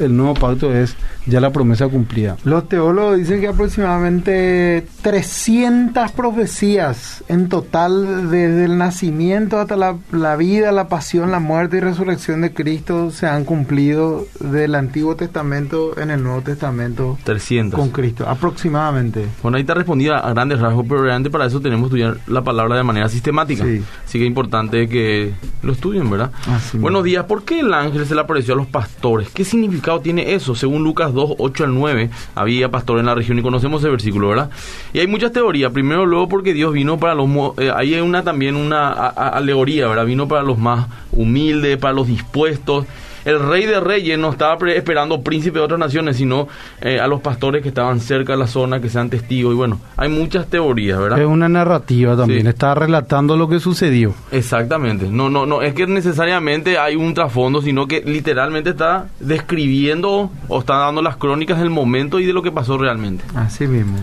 y 0.00 0.02
el 0.02 0.16
nuevo 0.16 0.34
pacto 0.34 0.72
es 0.72 0.96
ya 1.26 1.40
la 1.40 1.50
promesa 1.50 1.88
cumplida. 1.88 2.36
Los 2.44 2.68
teólogos 2.68 3.18
dicen 3.18 3.40
que 3.40 3.48
aproximadamente 3.48 4.86
300 5.02 6.12
profecías 6.12 7.24
en 7.28 7.48
total 7.48 8.30
desde 8.30 8.64
el 8.64 8.78
nacimiento 8.78 9.58
hasta 9.58 9.76
la, 9.76 9.96
la 10.10 10.36
vida, 10.36 10.72
la 10.72 10.88
pasión, 10.88 11.30
la 11.30 11.40
muerte 11.40 11.78
y 11.78 11.80
resurrección 11.80 12.40
de 12.40 12.52
Cristo 12.52 13.10
se 13.10 13.26
han 13.26 13.44
cumplido 13.44 14.26
del 14.40 14.74
Antiguo 14.74 15.16
Testamento 15.16 15.98
en 15.98 16.10
el 16.10 16.22
Nuevo 16.22 16.42
Testamento 16.42 17.18
300. 17.24 17.78
con 17.78 17.90
Cristo, 17.90 18.28
aproximadamente. 18.28 19.26
Bueno, 19.42 19.56
ahí 19.56 19.64
te 19.64 19.74
respondí 19.74 20.08
a, 20.08 20.18
a 20.18 20.32
grandes 20.32 20.60
rasgos, 20.60 20.86
pero 20.88 21.02
realmente 21.02 21.30
para 21.30 21.46
eso 21.46 21.60
tenemos 21.60 21.90
que 21.90 21.96
estudiar 21.96 22.18
la 22.26 22.42
palabra 22.42 22.76
de 22.76 22.82
manera 22.82 23.08
sistemática. 23.08 23.64
Sí. 23.64 23.82
Así 24.04 24.18
que 24.18 24.24
es 24.24 24.28
importante 24.28 24.88
que 24.88 25.32
lo 25.62 25.72
estudien, 25.72 26.10
¿verdad? 26.10 26.32
Así 26.48 26.78
Buenos 26.78 27.04
días. 27.04 27.24
¿Por 27.24 27.44
qué 27.44 27.60
el 27.60 27.72
ángel 27.72 28.06
se 28.06 28.14
le 28.14 28.20
apareció 28.20 28.54
a 28.54 28.56
los 28.56 28.66
pastores? 28.66 29.28
¿Qué 29.30 29.44
significado 29.44 30.00
tiene 30.00 30.34
eso? 30.34 30.54
Según 30.54 30.82
Lucas 30.82 31.11
2, 31.12 31.34
8 31.38 31.64
al 31.64 31.74
9, 31.74 32.10
había 32.34 32.70
pastores 32.70 33.00
en 33.00 33.06
la 33.06 33.14
región 33.14 33.38
y 33.38 33.42
conocemos 33.42 33.82
ese 33.82 33.90
versículo, 33.90 34.28
¿verdad? 34.28 34.50
Y 34.92 34.98
hay 35.00 35.06
muchas 35.06 35.32
teorías. 35.32 35.72
Primero, 35.72 36.06
luego, 36.06 36.28
porque 36.28 36.52
Dios 36.54 36.72
vino 36.72 36.98
para 36.98 37.14
los... 37.14 37.28
eh, 37.58 37.70
ahí 37.74 37.94
hay 37.94 38.00
una 38.00 38.22
también 38.24 38.56
una 38.56 38.88
a- 38.92 39.28
alegoría, 39.28 39.88
¿verdad? 39.88 40.06
Vino 40.06 40.28
para 40.28 40.42
los 40.42 40.58
más 40.58 40.86
humildes, 41.12 41.76
para 41.78 41.94
los 41.94 42.06
dispuestos. 42.06 42.86
El 43.24 43.40
rey 43.40 43.66
de 43.66 43.80
reyes 43.80 44.18
no 44.18 44.30
estaba 44.30 44.56
pre- 44.58 44.76
esperando 44.76 45.22
príncipe 45.22 45.58
de 45.58 45.64
otras 45.64 45.78
naciones, 45.80 46.16
sino 46.16 46.48
eh, 46.80 46.98
a 47.00 47.06
los 47.06 47.20
pastores 47.20 47.62
que 47.62 47.68
estaban 47.68 48.00
cerca 48.00 48.32
de 48.32 48.38
la 48.38 48.46
zona, 48.46 48.80
que 48.80 48.88
sean 48.88 49.10
testigos. 49.10 49.52
Y 49.52 49.56
bueno, 49.56 49.78
hay 49.96 50.08
muchas 50.08 50.46
teorías, 50.48 50.98
¿verdad? 50.98 51.20
Es 51.20 51.26
una 51.26 51.48
narrativa 51.48 52.16
también, 52.16 52.42
Sí. 52.42 52.48
está 52.48 52.74
relatando 52.74 53.36
lo 53.36 53.48
que 53.48 53.60
sucedió. 53.60 54.14
Exactamente. 54.30 55.06
No, 55.10 55.30
no, 55.30 55.46
no, 55.46 55.62
es 55.62 55.74
que 55.74 55.86
necesariamente 55.86 56.78
hay 56.78 56.96
un 56.96 57.14
trasfondo, 57.14 57.62
sino 57.62 57.86
que 57.86 58.02
literalmente 58.04 58.70
está 58.70 59.06
describiendo 59.20 60.30
o 60.48 60.58
está 60.60 60.76
dando 60.76 61.02
las 61.02 61.16
crónicas 61.16 61.58
del 61.58 61.70
momento 61.70 62.18
y 62.20 62.26
de 62.26 62.32
lo 62.32 62.42
que 62.42 62.50
pasó 62.52 62.78
realmente. 62.78 63.24
Así 63.34 63.66
mismo. 63.66 63.98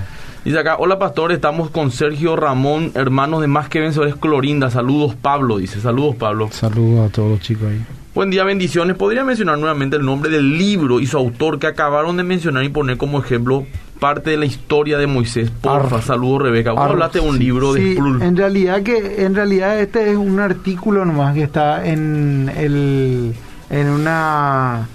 Dice 0.49 0.62
acá, 0.62 0.77
hola 0.79 0.97
pastor, 0.97 1.31
estamos 1.31 1.69
con 1.69 1.91
Sergio 1.91 2.35
Ramón, 2.35 2.91
hermanos 2.95 3.41
de 3.41 3.45
Más 3.45 3.69
que 3.69 3.81
Vencedores 3.81 4.15
Clorinda. 4.15 4.71
Saludos 4.71 5.13
Pablo, 5.13 5.59
dice. 5.59 5.79
Saludos 5.79 6.15
Pablo. 6.15 6.49
Saludos 6.51 7.07
a 7.07 7.13
todos 7.13 7.29
los 7.29 7.39
chicos 7.39 7.67
ahí. 7.69 7.85
Buen 8.15 8.31
día, 8.31 8.43
bendiciones. 8.43 8.95
¿Podría 8.97 9.23
mencionar 9.23 9.59
nuevamente 9.59 9.97
el 9.97 10.03
nombre 10.03 10.31
del 10.31 10.57
libro 10.57 10.99
y 10.99 11.05
su 11.05 11.19
autor 11.19 11.59
que 11.59 11.67
acabaron 11.67 12.17
de 12.17 12.23
mencionar 12.23 12.63
y 12.63 12.69
poner 12.69 12.97
como 12.97 13.19
ejemplo 13.19 13.67
parte 13.99 14.31
de 14.31 14.38
la 14.38 14.47
historia 14.47 14.97
de 14.97 15.05
Moisés? 15.05 15.51
Porfa, 15.51 15.97
Ar- 15.97 16.01
saludos 16.01 16.41
Rebeca. 16.41 16.71
Vos 16.71 16.81
hablaste 16.81 17.19
de 17.21 17.27
un 17.29 17.38
sí, 17.38 17.43
libro 17.43 17.73
de 17.73 17.81
Sí, 17.83 17.93
Sproul. 17.93 18.23
en 18.23 18.35
realidad 18.35 18.81
que 18.81 19.23
en 19.23 19.35
realidad 19.35 19.79
este 19.79 20.09
es 20.09 20.17
un 20.17 20.39
artículo 20.39 21.05
nomás 21.05 21.35
que 21.35 21.43
está 21.43 21.85
en 21.85 22.51
el 22.57 23.35
en 23.69 23.88
una 23.88 24.88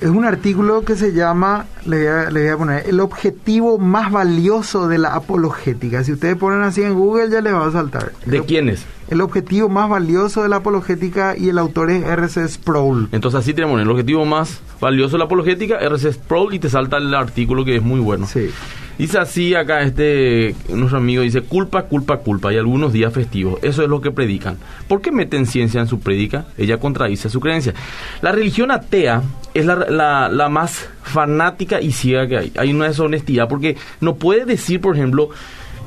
es 0.00 0.08
un 0.08 0.24
artículo 0.24 0.84
que 0.84 0.96
se 0.96 1.12
llama, 1.12 1.66
le 1.86 1.98
voy, 1.98 2.06
a, 2.06 2.30
le 2.30 2.40
voy, 2.40 2.48
a, 2.48 2.56
poner, 2.56 2.88
el 2.88 3.00
objetivo 3.00 3.78
más 3.78 4.12
valioso 4.12 4.88
de 4.88 4.98
la 4.98 5.14
apologética. 5.14 6.04
Si 6.04 6.12
ustedes 6.12 6.36
ponen 6.36 6.62
así 6.62 6.82
en 6.82 6.94
Google 6.94 7.30
ya 7.30 7.40
les 7.40 7.54
va 7.54 7.66
a 7.66 7.72
saltar. 7.72 8.12
¿De 8.24 8.42
quién 8.42 8.68
es? 8.68 8.84
El 9.08 9.20
objetivo 9.20 9.68
más 9.68 9.88
valioso 9.88 10.42
de 10.42 10.48
la 10.48 10.56
apologética 10.56 11.36
y 11.36 11.48
el 11.48 11.58
autor 11.58 11.90
es 11.90 12.02
R.C. 12.04 12.48
Sproul. 12.48 13.08
Entonces 13.12 13.40
así 13.40 13.54
tenemos 13.54 13.80
el 13.80 13.88
objetivo 13.88 14.24
más 14.24 14.60
valioso 14.80 15.12
de 15.12 15.18
la 15.18 15.24
apologética, 15.26 15.76
R.C. 15.78 16.12
Sproul, 16.12 16.54
y 16.54 16.58
te 16.58 16.68
salta 16.68 16.96
el 16.96 17.14
artículo 17.14 17.64
que 17.64 17.76
es 17.76 17.82
muy 17.82 18.00
bueno. 18.00 18.26
Sí. 18.26 18.50
Dice 18.98 19.18
así 19.18 19.54
acá 19.54 19.82
este 19.82 20.54
nuestro 20.70 20.98
amigo 20.98 21.22
dice 21.22 21.42
culpa, 21.42 21.82
culpa, 21.82 22.18
culpa 22.18 22.52
y 22.52 22.56
algunos 22.56 22.92
días 22.92 23.12
festivos. 23.12 23.58
Eso 23.62 23.82
es 23.82 23.88
lo 23.88 24.00
que 24.00 24.10
predican. 24.10 24.56
¿Por 24.88 25.02
qué 25.02 25.12
meten 25.12 25.46
ciencia 25.46 25.80
en 25.80 25.86
su 25.86 26.00
prédica? 26.00 26.46
Ella 26.56 26.78
contradice 26.78 27.28
su 27.28 27.40
creencia. 27.40 27.74
La 28.22 28.32
religión 28.32 28.70
atea 28.70 29.22
es 29.52 29.66
la, 29.66 29.74
la, 29.76 30.28
la, 30.30 30.48
más 30.48 30.88
fanática 31.02 31.80
y 31.80 31.92
ciega 31.92 32.26
que 32.26 32.38
hay. 32.38 32.52
Hay 32.56 32.72
una 32.72 32.88
deshonestidad 32.88 33.48
porque 33.48 33.76
no 34.00 34.16
puede 34.16 34.46
decir, 34.46 34.80
por 34.80 34.96
ejemplo, 34.96 35.28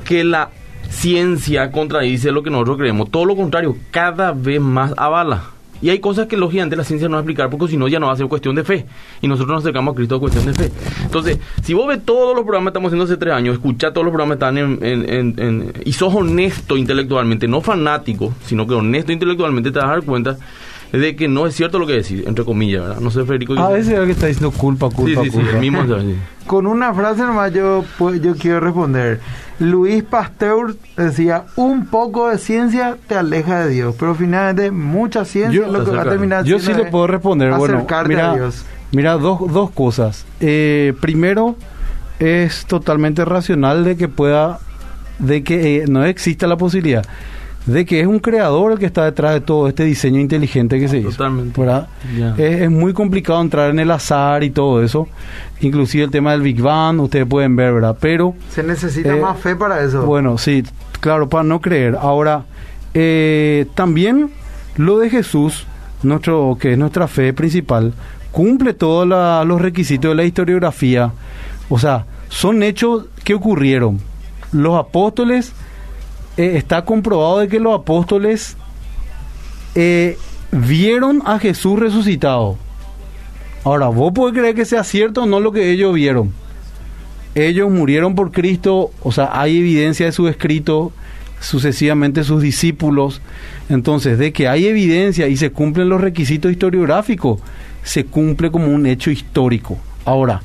que 0.04 0.22
la 0.22 0.50
ciencia 0.88 1.70
contradice 1.72 2.30
lo 2.30 2.42
que 2.42 2.50
nosotros 2.50 2.78
creemos. 2.78 3.10
Todo 3.10 3.24
lo 3.24 3.36
contrario, 3.36 3.76
cada 3.90 4.32
vez 4.32 4.60
más 4.60 4.94
avala. 4.96 5.42
Y 5.82 5.90
hay 5.90 5.98
cosas 5.98 6.26
que 6.26 6.36
lógicamente 6.36 6.76
la 6.76 6.84
ciencia 6.84 7.08
no 7.08 7.12
va 7.12 7.18
a 7.18 7.22
explicar 7.22 7.48
porque 7.50 7.68
si 7.68 7.76
no 7.76 7.88
ya 7.88 7.98
no 7.98 8.06
va 8.06 8.12
a 8.12 8.16
ser 8.16 8.26
cuestión 8.26 8.54
de 8.54 8.64
fe. 8.64 8.86
Y 9.20 9.28
nosotros 9.28 9.54
nos 9.54 9.64
acercamos 9.64 9.92
a 9.92 9.96
Cristo 9.96 10.16
a 10.16 10.20
cuestión 10.20 10.46
de 10.46 10.54
fe. 10.54 10.70
Entonces, 11.02 11.38
si 11.62 11.74
vos 11.74 11.88
ves 11.88 12.04
todos 12.04 12.34
los 12.34 12.44
programas 12.44 12.72
que 12.72 12.78
estamos 12.78 12.88
haciendo 12.88 13.04
hace 13.04 13.16
tres 13.16 13.34
años, 13.34 13.54
escuchá 13.54 13.92
todos 13.92 14.04
los 14.04 14.12
programas 14.12 14.38
que 14.38 14.44
están 14.44 14.58
en, 14.58 14.78
en, 14.84 15.10
en, 15.10 15.34
en, 15.38 15.72
y 15.84 15.92
sos 15.92 16.14
honesto 16.14 16.76
intelectualmente, 16.76 17.48
no 17.48 17.60
fanático, 17.60 18.34
sino 18.44 18.66
que 18.66 18.74
honesto 18.74 19.12
intelectualmente, 19.12 19.70
te 19.70 19.78
vas 19.78 19.88
a 19.88 19.90
dar 19.92 20.02
cuenta 20.02 20.36
de 20.92 21.16
que 21.16 21.28
no 21.28 21.46
es 21.46 21.54
cierto 21.54 21.78
lo 21.78 21.86
que 21.86 21.94
decís, 21.94 22.24
entre 22.26 22.44
comillas, 22.44 22.82
¿verdad? 22.82 23.00
No 23.00 23.10
sé, 23.10 23.24
Federico. 23.24 23.58
A 23.58 23.68
veces 23.68 23.92
es 23.92 23.98
el 23.98 24.06
que 24.06 24.12
está 24.12 24.26
diciendo 24.26 24.50
culpa, 24.50 24.90
culpa, 24.90 25.22
sí, 25.22 25.28
sí, 25.28 25.30
culpa. 25.30 25.50
Sí, 25.50 25.54
el 25.54 25.60
mismo, 25.60 25.84
sí. 25.84 26.16
Con 26.46 26.66
una 26.66 26.92
frase 26.92 27.22
nomás 27.22 27.52
yo, 27.52 27.84
pues, 27.98 28.20
yo 28.20 28.34
quiero 28.34 28.60
responder. 28.60 29.20
Luis 29.60 30.02
Pasteur 30.02 30.74
decía, 30.96 31.44
un 31.56 31.86
poco 31.86 32.30
de 32.30 32.38
ciencia 32.38 32.96
te 33.06 33.14
aleja 33.14 33.66
de 33.66 33.70
Dios, 33.70 33.94
pero 33.98 34.14
finalmente 34.14 34.70
mucha 34.70 35.24
ciencia 35.24 35.60
yo, 35.60 35.66
es 35.66 35.72
lo 35.72 35.84
que 35.84 35.90
va 35.90 36.02
a 36.02 36.08
terminar 36.08 36.44
Yo 36.44 36.58
sí 36.58 36.72
le 36.72 36.86
puedo 36.86 37.06
responder, 37.06 37.52
bueno, 37.54 37.86
mira, 38.06 38.36
mira 38.90 39.12
dos, 39.14 39.40
dos 39.52 39.70
cosas. 39.70 40.24
Eh, 40.40 40.94
primero, 41.00 41.56
es 42.18 42.64
totalmente 42.66 43.24
racional 43.24 43.84
de 43.84 43.96
que 43.96 44.08
pueda, 44.08 44.58
de 45.18 45.44
que 45.44 45.82
eh, 45.82 45.84
no 45.86 46.04
exista 46.04 46.46
la 46.46 46.56
posibilidad 46.56 47.04
de 47.72 47.84
que 47.84 48.00
es 48.00 48.06
un 48.06 48.18
creador 48.18 48.72
el 48.72 48.78
que 48.78 48.86
está 48.86 49.04
detrás 49.04 49.34
de 49.34 49.40
todo 49.40 49.68
este 49.68 49.84
diseño 49.84 50.20
inteligente 50.20 50.78
que 50.78 50.88
se 50.88 50.98
hizo. 50.98 51.10
Totalmente. 51.10 51.60
Yeah. 52.16 52.34
Es, 52.36 52.62
es, 52.62 52.70
muy 52.70 52.92
complicado 52.92 53.40
entrar 53.40 53.70
en 53.70 53.78
el 53.78 53.90
azar 53.90 54.42
y 54.44 54.50
todo 54.50 54.82
eso. 54.82 55.08
Inclusive 55.60 56.04
el 56.04 56.10
tema 56.10 56.32
del 56.32 56.42
Big 56.42 56.60
Bang, 56.60 57.00
ustedes 57.00 57.26
pueden 57.26 57.56
ver, 57.56 57.74
¿verdad? 57.74 57.96
Pero... 58.00 58.34
Se 58.50 58.62
necesita 58.62 59.14
eh, 59.14 59.20
más 59.20 59.38
fe 59.38 59.56
para 59.56 59.82
eso. 59.82 60.04
Bueno, 60.04 60.38
sí, 60.38 60.64
claro, 61.00 61.28
para 61.28 61.44
no 61.44 61.60
creer. 61.60 61.96
Ahora, 62.00 62.44
eh, 62.94 63.66
también 63.74 64.30
lo 64.76 64.98
de 64.98 65.10
Jesús, 65.10 65.66
nuestro, 66.02 66.56
que 66.60 66.72
es 66.72 66.78
nuestra 66.78 67.08
fe 67.08 67.32
principal, 67.32 67.92
cumple 68.30 68.74
todos 68.74 69.06
los 69.46 69.60
requisitos 69.60 70.10
de 70.10 70.14
la 70.14 70.24
historiografía. 70.24 71.12
O 71.68 71.78
sea, 71.78 72.06
son 72.28 72.62
hechos 72.62 73.06
que 73.24 73.34
ocurrieron. 73.34 74.00
Los 74.52 74.78
apóstoles 74.78 75.52
eh, 76.40 76.56
está 76.56 76.86
comprobado 76.86 77.40
de 77.40 77.48
que 77.48 77.60
los 77.60 77.78
apóstoles 77.78 78.56
eh, 79.74 80.16
vieron 80.50 81.20
a 81.26 81.38
Jesús 81.38 81.78
resucitado. 81.78 82.56
Ahora, 83.62 83.88
vos 83.88 84.12
podés 84.14 84.38
creer 84.38 84.54
que 84.54 84.64
sea 84.64 84.82
cierto 84.82 85.24
o 85.24 85.26
no 85.26 85.38
lo 85.38 85.52
que 85.52 85.70
ellos 85.70 85.92
vieron. 85.92 86.32
Ellos 87.34 87.70
murieron 87.70 88.14
por 88.14 88.32
Cristo, 88.32 88.90
o 89.02 89.12
sea, 89.12 89.38
hay 89.38 89.58
evidencia 89.58 90.06
de 90.06 90.12
su 90.12 90.28
escrito, 90.28 90.92
sucesivamente 91.40 92.24
sus 92.24 92.40
discípulos. 92.40 93.20
Entonces, 93.68 94.18
de 94.18 94.32
que 94.32 94.48
hay 94.48 94.66
evidencia 94.66 95.28
y 95.28 95.36
se 95.36 95.50
cumplen 95.50 95.90
los 95.90 96.00
requisitos 96.00 96.50
historiográficos, 96.50 97.38
se 97.82 98.06
cumple 98.06 98.50
como 98.50 98.68
un 98.68 98.86
hecho 98.86 99.10
histórico. 99.10 99.76
Ahora, 100.06 100.40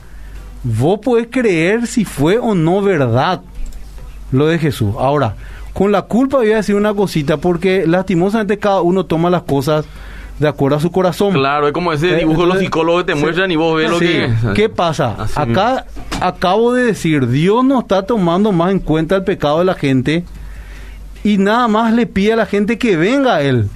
vos 0.62 1.00
podés 1.00 1.28
creer 1.32 1.88
si 1.88 2.04
fue 2.04 2.38
o 2.38 2.54
no 2.54 2.82
verdad 2.82 3.44
lo 4.34 4.48
de 4.48 4.60
Jesús. 4.60 4.94
Ahora, 5.00 5.38
con 5.76 5.92
la 5.92 6.04
culpa 6.04 6.38
voy 6.38 6.54
a 6.54 6.56
decir 6.56 6.74
una 6.74 6.94
cosita, 6.94 7.36
porque 7.36 7.86
lastimosamente 7.86 8.58
cada 8.58 8.80
uno 8.80 9.06
toma 9.06 9.30
las 9.30 9.42
cosas 9.42 9.86
de 10.40 10.48
acuerdo 10.48 10.78
a 10.78 10.80
su 10.80 10.90
corazón. 10.90 11.34
Claro, 11.34 11.68
es 11.68 11.74
como 11.74 11.92
ese 11.92 12.16
dibujo 12.16 12.46
eh, 12.46 12.48
los 12.48 12.60
psicólogos 12.60 13.06
te 13.06 13.14
sí, 13.14 13.20
muestran 13.20 13.52
y 13.52 13.58
vos 13.58 13.76
ves 13.76 13.88
sí, 13.88 13.92
lo 13.92 14.00
que. 14.00 14.54
¿Qué 14.54 14.70
pasa? 14.70 15.16
Así 15.20 15.34
Acá 15.36 15.86
mismo. 15.86 16.26
acabo 16.26 16.72
de 16.72 16.86
decir, 16.86 17.28
Dios 17.28 17.66
no 17.66 17.82
está 17.82 18.04
tomando 18.04 18.54
más 18.54 18.72
en 18.72 18.80
cuenta 18.80 19.18
el 19.18 19.26
pecado 19.26 19.60
de 19.60 19.66
la 19.66 19.74
gente 19.74 20.24
y 21.26 21.40
nada 21.40 21.68
más 21.68 21.92
le 21.92 22.06
pide 22.06 22.32
a 22.32 22.38
la 22.38 22.46
gente 22.46 22.78
que 22.78 22.96
venga 22.96 23.36
a 23.36 23.42
Él. 23.42 23.68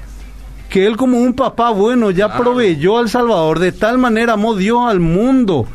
Que 0.70 0.86
Él 0.86 0.96
como 0.96 1.18
un 1.18 1.34
papá 1.34 1.72
bueno 1.72 2.12
ya 2.12 2.28
claro. 2.28 2.44
proveyó 2.44 2.98
al 2.98 3.10
Salvador. 3.10 3.60
De 3.60 3.74
tal 3.74 3.98
manera 3.98 4.34
amó 4.34 4.56
Dios 4.56 4.80
al 4.88 5.02
mundo 5.02 5.68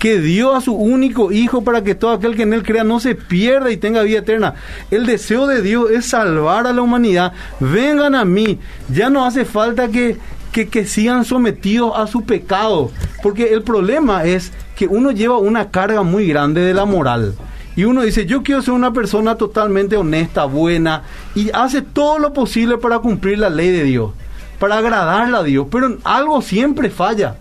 que 0.00 0.18
dio 0.18 0.56
a 0.56 0.62
su 0.62 0.74
único 0.74 1.30
hijo 1.30 1.62
para 1.62 1.84
que 1.84 1.94
todo 1.94 2.12
aquel 2.12 2.34
que 2.34 2.44
en 2.44 2.54
él 2.54 2.62
crea 2.62 2.84
no 2.84 3.00
se 3.00 3.14
pierda 3.14 3.70
y 3.70 3.76
tenga 3.76 4.02
vida 4.02 4.20
eterna. 4.20 4.54
El 4.90 5.04
deseo 5.04 5.46
de 5.46 5.60
Dios 5.60 5.90
es 5.90 6.06
salvar 6.06 6.66
a 6.66 6.72
la 6.72 6.80
humanidad. 6.80 7.34
Vengan 7.60 8.14
a 8.14 8.24
mí. 8.24 8.58
Ya 8.88 9.10
no 9.10 9.26
hace 9.26 9.44
falta 9.44 9.88
que, 9.88 10.16
que, 10.52 10.86
sigan 10.86 11.26
sometidos 11.26 11.92
a 11.94 12.06
su 12.06 12.22
pecado. 12.22 12.90
Porque 13.22 13.52
el 13.52 13.62
problema 13.62 14.24
es 14.24 14.52
que 14.74 14.86
uno 14.86 15.10
lleva 15.10 15.36
una 15.36 15.70
carga 15.70 16.02
muy 16.02 16.26
grande 16.26 16.62
de 16.62 16.72
la 16.72 16.86
moral. 16.86 17.34
Y 17.76 17.84
uno 17.84 18.00
dice, 18.00 18.24
yo 18.24 18.42
quiero 18.42 18.62
ser 18.62 18.72
una 18.72 18.94
persona 18.94 19.34
totalmente 19.34 19.98
honesta, 19.98 20.46
buena, 20.46 21.02
y 21.34 21.50
hace 21.52 21.82
todo 21.82 22.18
lo 22.18 22.32
posible 22.32 22.78
para 22.78 23.00
cumplir 23.00 23.38
la 23.38 23.50
ley 23.50 23.70
de 23.70 23.84
Dios, 23.84 24.12
para 24.58 24.78
agradarle 24.78 25.36
a 25.36 25.42
Dios, 25.42 25.66
pero 25.70 25.98
algo 26.04 26.40
siempre 26.40 26.88
falla. 26.88 27.36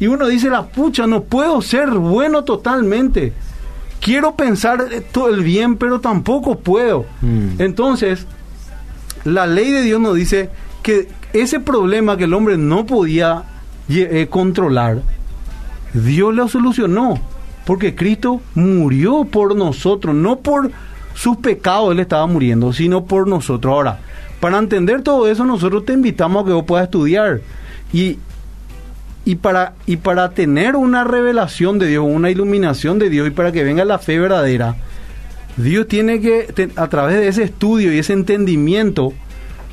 Y 0.00 0.06
uno 0.06 0.26
dice, 0.26 0.48
la 0.48 0.66
pucha, 0.66 1.06
no 1.06 1.22
puedo 1.22 1.60
ser 1.60 1.90
bueno 1.90 2.42
totalmente. 2.42 3.34
Quiero 4.00 4.34
pensar 4.34 4.88
todo 5.12 5.28
el 5.28 5.44
bien, 5.44 5.76
pero 5.76 6.00
tampoco 6.00 6.58
puedo. 6.58 7.04
Mm. 7.20 7.60
Entonces, 7.60 8.26
la 9.24 9.46
ley 9.46 9.70
de 9.70 9.82
Dios 9.82 10.00
nos 10.00 10.16
dice 10.16 10.48
que 10.82 11.08
ese 11.34 11.60
problema 11.60 12.16
que 12.16 12.24
el 12.24 12.32
hombre 12.32 12.56
no 12.56 12.86
podía 12.86 13.44
eh, 13.90 14.26
controlar, 14.30 15.02
Dios 15.92 16.34
lo 16.34 16.48
solucionó. 16.48 17.20
Porque 17.66 17.94
Cristo 17.94 18.40
murió 18.54 19.24
por 19.24 19.54
nosotros, 19.54 20.14
no 20.14 20.40
por 20.40 20.70
sus 21.14 21.36
pecados 21.36 21.92
Él 21.92 22.00
estaba 22.00 22.26
muriendo, 22.26 22.72
sino 22.72 23.04
por 23.04 23.28
nosotros. 23.28 23.72
Ahora, 23.72 24.00
para 24.40 24.58
entender 24.58 25.02
todo 25.02 25.28
eso, 25.28 25.44
nosotros 25.44 25.84
te 25.84 25.92
invitamos 25.92 26.42
a 26.42 26.46
que 26.46 26.52
vos 26.54 26.64
puedas 26.64 26.84
estudiar. 26.84 27.42
Y 27.92 28.18
y 29.30 29.36
para, 29.36 29.74
y 29.86 29.98
para 29.98 30.30
tener 30.30 30.74
una 30.74 31.04
revelación 31.04 31.78
de 31.78 31.86
Dios, 31.86 32.04
una 32.04 32.30
iluminación 32.30 32.98
de 32.98 33.08
Dios 33.08 33.28
y 33.28 33.30
para 33.30 33.52
que 33.52 33.62
venga 33.62 33.84
la 33.84 34.00
fe 34.00 34.18
verdadera, 34.18 34.74
Dios 35.56 35.86
tiene 35.86 36.20
que, 36.20 36.48
a 36.74 36.88
través 36.88 37.14
de 37.14 37.28
ese 37.28 37.44
estudio 37.44 37.92
y 37.92 37.98
ese 37.98 38.12
entendimiento, 38.12 39.12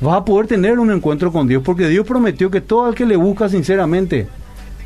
vas 0.00 0.18
a 0.18 0.24
poder 0.24 0.46
tener 0.46 0.78
un 0.78 0.92
encuentro 0.92 1.32
con 1.32 1.48
Dios, 1.48 1.64
porque 1.64 1.88
Dios 1.88 2.06
prometió 2.06 2.52
que 2.52 2.60
todo 2.60 2.88
el 2.88 2.94
que 2.94 3.04
le 3.04 3.16
busca 3.16 3.48
sinceramente, 3.48 4.28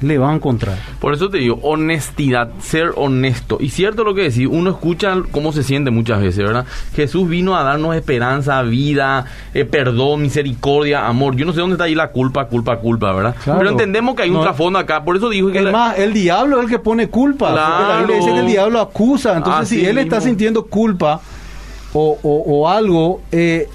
le 0.02 0.18
va 0.18 0.30
a 0.30 0.34
encontrar. 0.34 0.76
Por 1.00 1.14
eso 1.14 1.30
te 1.30 1.38
digo, 1.38 1.58
honestidad, 1.62 2.50
ser 2.60 2.92
honesto. 2.96 3.58
Y 3.60 3.68
cierto 3.70 4.04
lo 4.04 4.14
que 4.14 4.22
decís, 4.22 4.48
uno 4.50 4.70
escucha 4.70 5.14
cómo 5.30 5.52
se 5.52 5.62
siente 5.62 5.90
muchas 5.90 6.20
veces, 6.20 6.44
¿verdad? 6.44 6.66
Jesús 6.94 7.28
vino 7.28 7.56
a 7.56 7.62
darnos 7.62 7.94
esperanza, 7.94 8.60
vida, 8.62 9.24
eh, 9.54 9.64
perdón, 9.64 10.22
misericordia, 10.22 11.06
amor. 11.06 11.36
Yo 11.36 11.44
no 11.46 11.52
sé 11.52 11.60
dónde 11.60 11.74
está 11.74 11.84
ahí 11.84 11.94
la 11.94 12.08
culpa, 12.08 12.46
culpa, 12.46 12.78
culpa, 12.78 13.12
¿verdad? 13.12 13.36
Claro. 13.42 13.58
Pero 13.60 13.70
entendemos 13.70 14.14
que 14.16 14.22
hay 14.22 14.30
un 14.30 14.36
No. 14.36 14.42
trasfondo 14.42 14.78
acá. 14.78 15.04
Por 15.04 15.16
eso 15.16 15.28
dijo 15.30 15.50
que... 15.50 15.58
Es 15.58 15.64
la- 15.64 15.72
más, 15.72 15.98
el 15.98 16.12
diablo 16.12 16.58
es 16.58 16.64
el 16.64 16.70
que 16.70 16.78
pone 16.78 17.08
culpa. 17.08 17.52
Claro. 17.52 17.88
La 17.88 17.98
Biblia 17.98 18.16
dice 18.16 18.32
que 18.32 18.40
el 18.40 18.46
diablo 18.46 18.80
acusa. 18.80 19.36
Entonces, 19.36 19.62
Así 19.62 19.80
si 19.80 19.86
él 19.86 19.98
está 19.98 20.20
sintiendo 20.20 20.64
culpa 20.66 21.20
o, 21.92 22.18
o- 22.22 22.44
o 22.60 22.68
algo, 22.68 23.22
eh, 23.32 23.68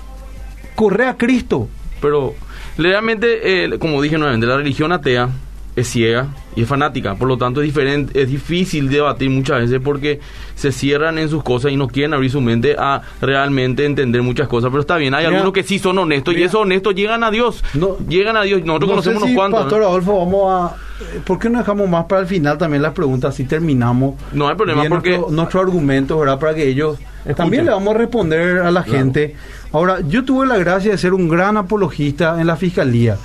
corre 0.75 1.07
a 1.07 1.15
Cristo. 1.17 1.67
Pero 2.01 2.33
realmente, 2.77 3.65
eh, 3.65 3.79
como 3.79 4.01
dije 4.01 4.17
nuevamente, 4.17 4.45
la 4.47 4.57
religión 4.57 4.91
atea 4.91 5.29
es 5.77 5.87
ciega 5.87 6.27
y 6.55 6.63
es 6.63 6.67
fanática, 6.67 7.15
por 7.15 7.27
lo 7.27 7.37
tanto 7.37 7.61
es 7.61 7.65
diferente, 7.67 8.19
es 8.19 8.27
difícil 8.29 8.89
debatir 8.89 9.29
muchas 9.29 9.59
veces 9.61 9.79
porque 9.81 10.19
se 10.55 10.71
cierran 10.71 11.17
en 11.19 11.29
sus 11.29 11.43
cosas 11.43 11.71
y 11.71 11.77
no 11.77 11.87
quieren 11.87 12.13
abrir 12.15 12.31
su 12.31 12.41
mente 12.41 12.75
a 12.77 13.01
realmente 13.21 13.85
entender 13.85 14.21
muchas 14.23 14.47
cosas, 14.47 14.69
pero 14.71 14.81
está 14.81 14.97
bien, 14.97 15.13
hay 15.13 15.25
Mira, 15.25 15.37
algunos 15.37 15.53
que 15.53 15.61
sí 15.63 15.77
son 15.79 15.97
honestos 15.99 16.33
y 16.33 16.37
mira. 16.37 16.47
esos 16.47 16.61
honestos 16.61 16.95
llegan 16.95 17.23
a 17.23 17.29
Dios, 17.31 17.63
No- 17.75 17.95
llegan 18.09 18.35
a 18.37 18.41
Dios, 18.41 18.65
nosotros 18.65 18.89
No 18.89 19.01
sé 19.03 19.09
conocemos 19.11 19.21
si, 19.21 19.25
unos 19.29 19.35
cuantos. 19.37 19.61
Pastor 19.61 19.81
¿no? 19.81 19.87
Adolfo, 19.87 20.17
vamos 20.25 20.51
a... 20.71 20.75
eh, 21.15 21.21
¿Por 21.23 21.37
qué 21.39 21.49
no 21.49 21.59
dejamos 21.59 21.87
más 21.87 22.05
para 22.05 22.21
el 22.21 22.27
final 22.27 22.57
también 22.57 22.81
las 22.81 22.93
preguntas? 22.93 23.35
Así 23.35 23.43
terminamos. 23.43 24.15
No 24.33 24.47
hay 24.47 24.55
problema 24.55 24.83
porque 24.89 25.11
Nuestro, 25.11 25.31
nuestro 25.35 25.59
argumento, 25.61 26.17
¿verdad? 26.19 26.39
Para 26.39 26.55
que 26.55 26.67
ellos... 26.67 26.97
Escuchen. 27.19 27.35
También 27.35 27.65
le 27.65 27.71
vamos 27.71 27.93
a 27.93 27.97
responder 27.99 28.59
a 28.59 28.71
la 28.71 28.83
Claro. 28.83 28.97
gente. 28.99 29.35
Ahora, 29.73 29.99
yo 30.07 30.23
tuve 30.23 30.47
la 30.47 30.57
gracia 30.57 30.91
de 30.91 30.97
ser 30.97 31.13
un 31.13 31.27
gran 31.27 31.57
apologista 31.57 32.39
en 32.41 32.47
la 32.47 32.55
Fiscalía. 32.55 33.17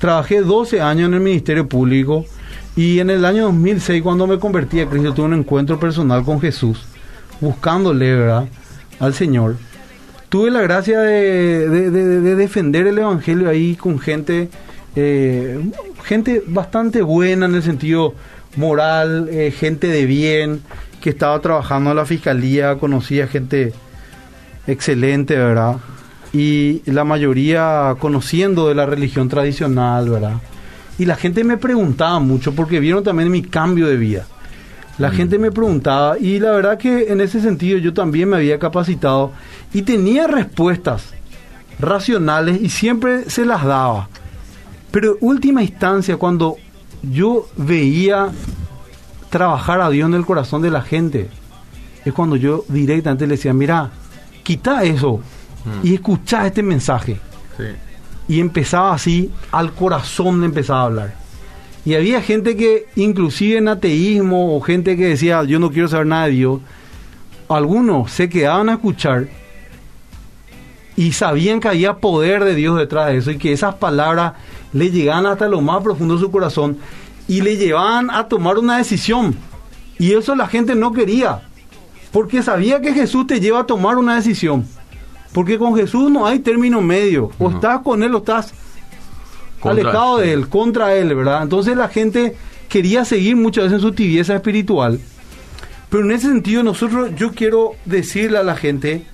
Trabajé 0.00 0.40
12 0.40 0.80
años 0.80 1.08
en 1.08 1.14
el 1.14 1.20
Ministerio 1.20 1.68
Público 1.68 2.24
Y 2.76 2.98
en 3.00 3.10
el 3.10 3.24
año 3.24 3.44
2006, 3.44 4.02
cuando 4.02 4.26
me 4.26 4.38
convertí 4.38 4.80
a 4.80 4.86
Cristo, 4.88 5.12
tuve 5.14 5.26
un 5.26 5.34
encuentro 5.34 5.78
personal 5.78 6.24
con 6.24 6.40
Jesús, 6.40 6.78
buscándole, 7.40 8.14
¿verdad? 8.16 8.46
Al 8.98 9.12
Señor. 9.14 9.56
Tuve 10.28 10.50
la 10.50 10.60
gracia 10.62 11.00
de, 11.00 11.68
de- 11.68 11.90
de- 11.90 12.20
de 12.20 12.36
defender 12.36 12.86
el 12.86 12.98
Evangelio 12.98 13.48
ahí 13.48 13.74
con 13.76 13.98
gente, 13.98 14.48
eh, 14.96 15.58
gente 16.04 16.42
bastante 16.46 17.02
buena 17.02 17.46
en 17.46 17.54
el 17.56 17.62
sentido 17.62 18.14
moral, 18.56 19.28
eh, 19.30 19.50
gente 19.50 19.88
de 19.88 20.06
bien, 20.06 20.60
que 21.00 21.10
estaba 21.10 21.40
trabajando 21.40 21.90
en 21.90 21.96
la 21.96 22.06
fiscalía, 22.06 22.76
conocía 22.76 23.26
gente 23.26 23.72
excelente, 24.66 25.36
¿verdad? 25.36 25.76
Y 26.32 26.82
la 26.86 27.04
mayoría 27.04 27.96
conociendo 27.98 28.68
de 28.68 28.74
la 28.74 28.86
religión 28.86 29.28
tradicional, 29.28 30.08
¿verdad? 30.08 30.36
Y 30.98 31.06
la 31.06 31.16
gente 31.16 31.44
me 31.44 31.56
preguntaba 31.56 32.20
mucho 32.20 32.54
porque 32.54 32.78
vieron 32.78 33.02
también 33.02 33.30
mi 33.30 33.42
cambio 33.42 33.88
de 33.88 33.96
vida. 33.96 34.26
La 34.98 35.10
gente 35.10 35.38
me 35.38 35.50
preguntaba 35.50 36.18
y 36.18 36.38
la 36.38 36.50
verdad 36.50 36.76
que 36.76 37.10
en 37.10 37.22
ese 37.22 37.40
sentido 37.40 37.78
yo 37.78 37.94
también 37.94 38.28
me 38.28 38.36
había 38.36 38.58
capacitado 38.58 39.32
y 39.72 39.80
tenía 39.80 40.26
respuestas 40.26 41.14
racionales 41.78 42.60
y 42.60 42.68
siempre 42.68 43.30
se 43.30 43.46
las 43.46 43.64
daba. 43.64 44.10
Pero 44.90 45.12
en 45.12 45.18
última 45.22 45.62
instancia, 45.62 46.18
cuando 46.18 46.56
yo 47.02 47.48
veía 47.56 48.28
trabajar 49.30 49.80
a 49.80 49.88
Dios 49.88 50.08
en 50.08 50.14
el 50.14 50.26
corazón 50.26 50.60
de 50.60 50.70
la 50.70 50.82
gente, 50.82 51.30
es 52.04 52.12
cuando 52.12 52.36
yo 52.36 52.64
directamente 52.68 53.26
le 53.26 53.36
decía, 53.36 53.54
mira, 53.54 53.90
quita 54.42 54.84
eso 54.84 55.20
y 55.82 55.94
escucha 55.94 56.46
este 56.46 56.62
mensaje. 56.62 57.20
Sí. 57.56 57.64
Y 58.28 58.40
empezaba 58.40 58.94
así, 58.94 59.30
al 59.50 59.72
corazón 59.72 60.40
le 60.40 60.46
empezaba 60.46 60.82
a 60.82 60.84
hablar. 60.84 61.14
Y 61.84 61.94
había 61.94 62.20
gente 62.22 62.56
que, 62.56 62.86
inclusive 62.96 63.58
en 63.58 63.68
ateísmo, 63.68 64.54
o 64.54 64.60
gente 64.60 64.96
que 64.96 65.08
decía, 65.08 65.42
yo 65.44 65.58
no 65.58 65.70
quiero 65.70 65.88
saber 65.88 66.06
nada 66.06 66.26
de 66.26 66.32
Dios, 66.32 66.60
algunos 67.48 68.12
se 68.12 68.28
quedaban 68.28 68.68
a 68.68 68.74
escuchar 68.74 69.28
y 70.96 71.12
sabían 71.12 71.60
que 71.60 71.68
había 71.68 71.94
poder 71.94 72.44
de 72.44 72.54
Dios 72.54 72.78
detrás 72.78 73.08
de 73.08 73.16
eso 73.16 73.30
y 73.30 73.38
que 73.38 73.52
esas 73.52 73.74
palabras 73.76 74.34
le 74.72 74.90
llegaban 74.90 75.26
hasta 75.26 75.48
lo 75.48 75.60
más 75.60 75.82
profundo 75.82 76.14
de 76.14 76.20
su 76.20 76.30
corazón 76.30 76.78
y 77.26 77.40
le 77.40 77.56
llevaban 77.56 78.10
a 78.10 78.28
tomar 78.28 78.58
una 78.58 78.76
decisión. 78.76 79.34
Y 79.98 80.12
eso 80.12 80.34
la 80.34 80.46
gente 80.46 80.74
no 80.74 80.92
quería, 80.92 81.42
porque 82.12 82.42
sabía 82.42 82.80
que 82.80 82.92
Jesús 82.92 83.26
te 83.26 83.40
lleva 83.40 83.60
a 83.60 83.66
tomar 83.66 83.96
una 83.96 84.16
decisión. 84.16 84.66
Porque 85.32 85.58
con 85.58 85.76
Jesús 85.76 86.10
no 86.10 86.26
hay 86.26 86.40
término 86.40 86.80
medio. 86.80 87.30
O 87.38 87.50
No. 87.50 87.56
estás 87.56 87.80
con 87.80 88.02
Él 88.02 88.14
o 88.14 88.18
estás 88.18 88.52
Contra 89.60 89.82
alejado 89.90 90.20
él, 90.20 90.26
de. 90.26 90.32
Él, 90.32 90.48
contra 90.48 90.94
Él, 90.94 91.14
¿verdad? 91.14 91.42
Entonces 91.42 91.76
la 91.76 91.88
gente 91.88 92.36
quería 92.68 93.04
seguir 93.04 93.36
muchas 93.36 93.64
veces 93.64 93.76
en 93.76 93.82
su 93.82 93.92
tibieza 93.92 94.34
espiritual. 94.34 94.98
Pero 95.90 96.04
en 96.04 96.12
ese 96.12 96.28
sentido 96.28 96.62
nosotros, 96.62 97.10
yo 97.16 97.32
quiero 97.32 97.72
decirle 97.84 98.38
a 98.38 98.42
la 98.42 98.56
gente, 98.56 99.04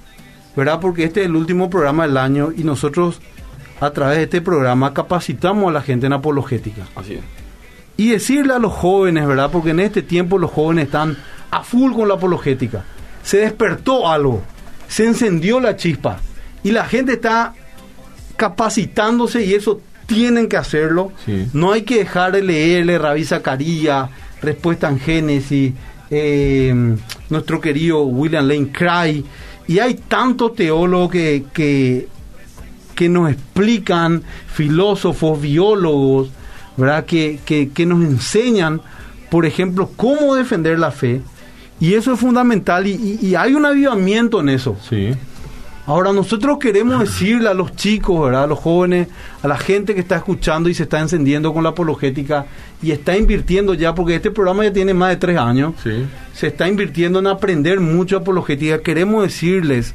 ¿verdad? 0.55 0.79
Porque 0.81 1.05
este 1.05 1.21
es 1.23 1.27
el 1.27 1.37
último 1.37 1.69
programa 1.71 2.07
del 2.07 2.17
año 2.17 2.51
y 2.57 2.65
nosotros 2.65 3.21
a 3.81 3.91
través 3.91 4.19
de 4.19 4.23
este 4.25 4.41
programa 4.41 4.95
capacitamos 4.95 5.69
a 5.69 5.73
la 5.73 5.83
gente 5.83 6.07
en 6.07 6.13
apologética. 6.13 6.83
Así 6.95 7.15
es. 7.15 7.21
Y 7.97 8.11
decirle 8.11 8.55
a 8.55 8.59
los 8.59 8.73
jóvenes, 8.73 9.27
¿verdad? 9.27 9.51
Porque 9.51 9.71
en 9.71 9.81
este 9.81 10.03
tiempo 10.03 10.39
los 10.39 10.51
jóvenes 10.51 10.87
están 10.87 11.17
a 11.51 11.63
full 11.63 11.93
con 11.93 12.09
la 12.09 12.15
apologética. 12.15 12.85
Se 13.23 13.39
despertó 13.39 14.09
algo, 14.09 14.43
se 14.89 15.05
encendió 15.05 15.61
la 15.61 15.77
chispa 15.77 16.21
y 16.63 16.73
la 16.73 16.85
gente 16.87 17.13
está 17.15 17.55
capacitándose 18.37 19.45
y 19.45 19.55
eso 19.55 19.81
tienen 20.07 20.49
que 20.49 20.57
hacerlo. 20.57 21.13
Sí. 21.25 21.49
No 21.53 21.73
hay 21.73 21.83
que 21.83 21.99
dejar 21.99 22.33
de 22.33 22.43
leerle 22.43 22.99
Rabí 22.99 23.25
Zacarías, 23.25 24.11
Respuesta 24.41 24.89
en 24.89 25.01
Génesis, 25.01 25.75
eh, 26.11 26.97
nuestro 27.29 27.61
querido 27.61 28.03
William 28.03 28.47
Lane 28.47 28.71
Cry. 28.71 29.25
Y 29.67 29.79
hay 29.81 29.95
tantos 29.95 30.55
teólogos 30.55 31.11
que, 31.11 31.45
que, 31.53 32.09
que 32.95 33.09
nos 33.09 33.31
explican, 33.31 34.23
filósofos, 34.53 35.41
biólogos, 35.41 36.31
¿verdad? 36.77 37.05
Que, 37.05 37.41
que, 37.45 37.71
que 37.71 37.87
nos 37.87 38.05
enseñan, 38.05 38.81
por 39.31 39.45
ejemplo, 39.45 39.91
cómo 39.97 40.37
defender 40.37 40.79
la 40.79 40.93
fe. 40.93 41.21
Y 41.81 41.95
eso 41.95 42.13
es 42.15 42.21
fundamental 42.21 42.87
y, 42.87 42.93
y- 43.21 43.27
y 43.27 43.35
hay 43.35 43.55
un 43.55 43.67
avivamiento 43.67 44.41
en 44.41 44.49
eso. 44.49 44.77
Sí. 44.89 45.11
Ahora 45.89 46.13
nosotros 46.13 46.59
queremos 46.59 46.99
decirle 46.99 47.49
a 47.49 47.55
los 47.55 47.77
chicos, 47.77 48.25
¿verdad? 48.25 48.45
a 48.45 48.47
los 48.49 48.59
jóvenes, 48.59 49.07
a 49.43 49.47
la 49.47 49.57
gente 49.57 49.95
que 49.95 50.01
está 50.01 50.17
escuchando 50.17 50.69
y 50.69 50.75
se 50.75 50.83
está 50.83 50.99
encendiendo 50.99 51.53
con 51.55 51.63
la 51.63 51.69
apologética 51.71 52.47
y 52.83 52.91
está 52.91 53.17
invirtiendo 53.17 53.73
ya, 53.73 53.95
porque 53.95 54.17
este 54.17 54.33
programa 54.33 54.65
ya 54.65 54.73
tiene 54.73 54.95
más 54.95 55.11
de 55.11 55.17
tres 55.17 55.39
años, 55.39 55.75
Sí. 55.85 56.05
se 56.35 56.49
está 56.49 56.67
invirtiendo 56.67 57.21
en 57.21 57.29
aprender 57.29 57.79
mucho 57.79 58.17
apologética. 58.17 58.81
Queremos 58.81 59.23
decirles, 59.23 59.95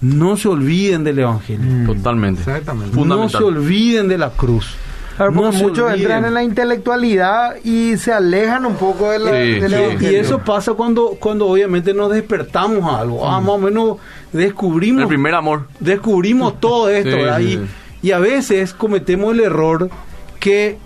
no 0.00 0.36
se 0.36 0.48
olviden 0.48 1.04
del 1.04 1.20
Evangelio, 1.20 1.86
Totalmente. 1.86 2.40
Exactamente. 2.40 2.96
no 2.96 3.28
se 3.28 3.36
olviden 3.36 4.08
de 4.08 4.18
la 4.18 4.30
cruz. 4.30 4.74
Claro, 5.18 5.32
No 5.32 5.52
muchos 5.52 5.80
olviden. 5.80 6.00
entran 6.00 6.24
en 6.24 6.32
la 6.34 6.42
intelectualidad 6.44 7.56
y 7.64 7.96
se 7.98 8.12
alejan 8.12 8.64
un 8.64 8.76
poco 8.76 9.10
de 9.10 9.18
la, 9.18 9.98
Sí. 9.98 10.06
Y 10.06 10.14
eso 10.14 10.38
pasa 10.38 10.72
cuando, 10.72 11.16
cuando 11.20 11.46
obviamente 11.48 11.92
nos 11.92 12.10
despertamos 12.10 12.84
a 12.90 13.00
algo. 13.00 13.28
Ah, 13.28 13.40
más 13.40 13.50
o 13.50 13.58
menos 13.58 13.96
descubrimos 14.32 15.02
El 15.02 15.08
primer 15.08 15.34
amor. 15.34 15.66
descubrimos 15.80 16.58
todo 16.60 16.88
esto, 16.88 17.10
Sí, 17.10 17.16
¿verdad? 17.16 17.38
sí, 17.38 17.60
Y, 18.02 18.08
y 18.08 18.12
a 18.12 18.18
veces 18.20 18.72
cometemos 18.72 19.34
el 19.34 19.40
error 19.40 19.90
que 20.40 20.78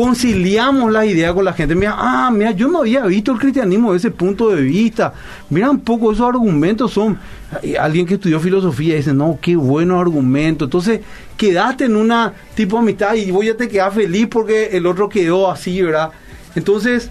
conciliamos 0.00 0.90
la 0.90 1.04
idea 1.04 1.34
con 1.34 1.44
la 1.44 1.52
gente. 1.52 1.74
Mira, 1.74 1.94
ah, 1.94 2.30
mira, 2.32 2.52
yo 2.52 2.68
no 2.68 2.78
había 2.78 3.04
visto 3.04 3.32
el 3.32 3.38
cristianismo 3.38 3.92
desde 3.92 4.08
ese 4.08 4.16
punto 4.16 4.48
de 4.48 4.62
vista. 4.62 5.12
Mira 5.50 5.70
un 5.70 5.80
poco 5.80 6.10
esos 6.10 6.26
argumentos 6.26 6.90
son. 6.90 7.18
y 7.62 7.76
Alguien 7.76 8.06
que 8.06 8.14
estudió 8.14 8.40
filosofía 8.40 8.94
dice, 8.96 9.12
no, 9.12 9.38
qué 9.42 9.56
buenos 9.56 10.00
argumentos. 10.00 10.68
Entonces, 10.68 11.00
quedaste 11.36 11.84
en 11.84 11.96
una 11.96 12.32
tipo 12.54 12.76
de 12.76 12.82
amistad 12.82 13.14
y 13.14 13.30
voy 13.30 13.50
a 13.50 13.56
te 13.58 13.68
quedar 13.68 13.92
feliz 13.92 14.26
porque 14.30 14.70
el 14.72 14.86
otro 14.86 15.06
quedó 15.06 15.50
así, 15.50 15.82
¿verdad? 15.82 16.12
Entonces, 16.54 17.10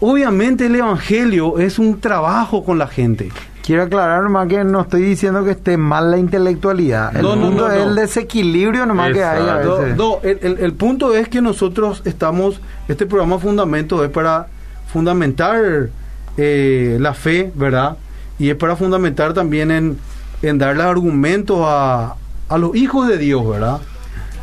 obviamente 0.00 0.66
el 0.66 0.74
evangelio 0.76 1.58
es 1.58 1.78
un 1.78 2.00
trabajo 2.00 2.64
con 2.64 2.78
la 2.78 2.86
gente. 2.86 3.30
Quiero 3.62 3.82
aclarar 3.82 4.22
nomás 4.24 4.48
que 4.48 4.64
no 4.64 4.80
estoy 4.80 5.02
diciendo 5.02 5.44
que 5.44 5.52
esté 5.52 5.76
mal 5.76 6.10
la 6.10 6.18
intelectualidad. 6.18 7.14
El 7.14 7.22
No, 7.22 7.34
punto 7.34 7.68
no, 7.68 7.72
es 7.72 7.86
el 7.86 7.94
desequilibrio 7.94 8.86
nomás 8.86 9.12
que 9.12 9.22
hay 9.22 9.38
a 9.42 9.42
Exacto. 9.42 9.78
veces. 9.78 9.96
No, 9.96 10.18
el, 10.22 10.38
el- 10.42 10.58
el 10.64 10.72
punto 10.72 11.14
es 11.14 11.28
que 11.28 11.40
nosotros 11.42 12.02
estamos, 12.04 12.60
este 12.88 13.06
programa 13.06 13.38
Fundamento 13.38 14.02
es 14.02 14.10
para 14.10 14.48
fundamentar 14.92 15.88
eh, 16.36 16.96
la 17.00 17.14
fe, 17.14 17.52
¿verdad? 17.54 17.96
Y 18.38 18.48
es 18.50 18.56
para 18.56 18.74
fundamentar 18.76 19.34
también 19.34 19.70
en, 19.70 19.98
en 20.42 20.58
darle 20.58 20.82
argumentos 20.82 21.58
a, 21.62 22.14
a 22.48 22.58
los 22.58 22.74
hijos 22.74 23.06
de 23.08 23.18
Dios, 23.18 23.46
¿verdad? 23.48 23.78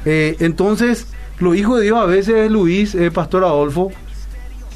Eh, 0.06 0.38
entonces, 0.40 1.08
los 1.40 1.56
hijos 1.58 1.80
de 1.80 1.86
Dios 1.86 1.98
a 1.98 2.06
veces, 2.06 2.50
Luis, 2.52 2.96
eh, 2.96 3.12
Pastor 3.12 3.44
Adolfo, 3.44 3.92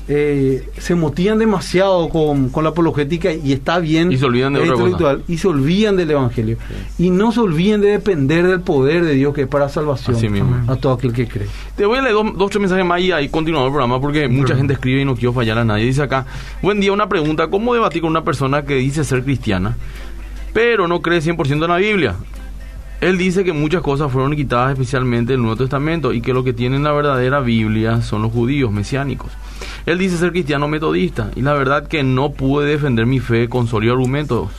eh, 0.08 0.68
se 0.78 0.96
motivan 0.96 1.38
demasiado 1.38 2.10
con, 2.10 2.50
con 2.50 2.64
la 2.64 2.72
apologética 2.72 3.32
y 3.32 3.54
está 3.54 3.80
bien 3.80 4.12
Y 4.12 4.18
se 4.18 4.26
olvidan 4.26 4.54
de 4.54 4.60
es 4.60 4.66
otra 4.66 4.74
cosa. 4.76 4.90
intelectual, 4.90 5.24
y 5.28 5.38
se 5.38 5.48
olvidan 5.48 5.96
del 5.96 6.12
evangelio 6.12 6.58
y 6.98 7.10
no 7.12 7.32
se 7.32 7.40
olviden 7.40 7.82
de 7.82 7.90
depender 7.90 8.48
del 8.48 8.62
poder 8.62 9.06
de 9.06 9.14
Dios 9.14 9.34
que 9.34 9.44
es 9.44 9.48
para 9.48 9.70
salvación 9.70 10.16
Así 10.16 10.28
mismo. 10.28 10.56
a 10.68 10.76
todo 10.76 10.94
aquel 10.94 11.14
que 11.14 11.28
cree 11.28 11.48
Te 11.76 11.86
voy 11.86 12.00
a 12.00 12.02
leer 12.02 12.14
dos, 12.16 12.38
dos 12.38 12.50
tres 12.50 12.62
mensajes 12.62 12.86
más 12.86 13.00
y 13.00 13.12
ahí 13.12 13.30
continuamos 13.30 13.68
el 13.68 13.72
programa 13.74 14.02
porque 14.02 14.28
mucha 14.28 14.56
gente 14.56 14.74
escribe 14.74 15.02
y 15.02 15.06
no 15.06 15.16
quiero 15.16 15.34
fallar 15.34 15.58
a 15.60 15.66
nadie. 15.66 15.86
Dice 15.86 16.02
acá, 16.02 16.26
buen 16.62 16.80
día, 16.80 16.92
una 16.92 17.08
pregunta, 17.08 17.48
¿cómo 17.50 17.74
debatir 17.74 18.02
con 18.02 18.10
una 18.12 18.24
persona 18.24 18.64
que 18.64 18.76
dice 18.76 19.04
ser 19.04 19.24
cristiana, 19.24 19.78
pero 20.54 20.88
no 20.88 21.02
cree 21.02 21.20
100% 21.22 21.52
en 21.52 21.60
la 21.60 21.78
Biblia? 21.78 22.16
Él 23.02 23.18
dice 23.18 23.44
que 23.44 23.52
muchas 23.54 23.82
cosas 23.82 24.12
fueron 24.12 24.36
quitadas 24.36 24.74
especialmente 24.74 25.34
del 25.34 25.42
Nuevo 25.42 25.56
Testamento 25.56 26.14
y 26.14 26.22
que 26.22 26.34
lo 26.34 26.44
que 26.44 26.54
tienen 26.54 26.84
la 26.84 26.92
verdadera 26.92 27.40
Biblia 27.40 28.02
son 28.02 28.22
los 28.22 28.32
judíos 28.32 28.72
mesiánicos. 28.72 29.32
Él 29.86 29.98
dice 29.98 30.18
ser 30.18 30.32
cristiano 30.32 30.68
metodista 30.68 31.32
y 31.36 31.42
la 31.42 31.54
verdad 31.54 31.88
que 31.88 32.04
no 32.04 32.32
pude 32.32 32.68
defender 32.68 33.06
mi 33.06 33.20
fe 33.20 33.50
con 33.50 33.68
sólidos 33.68 33.96
argumentos. 33.96 34.50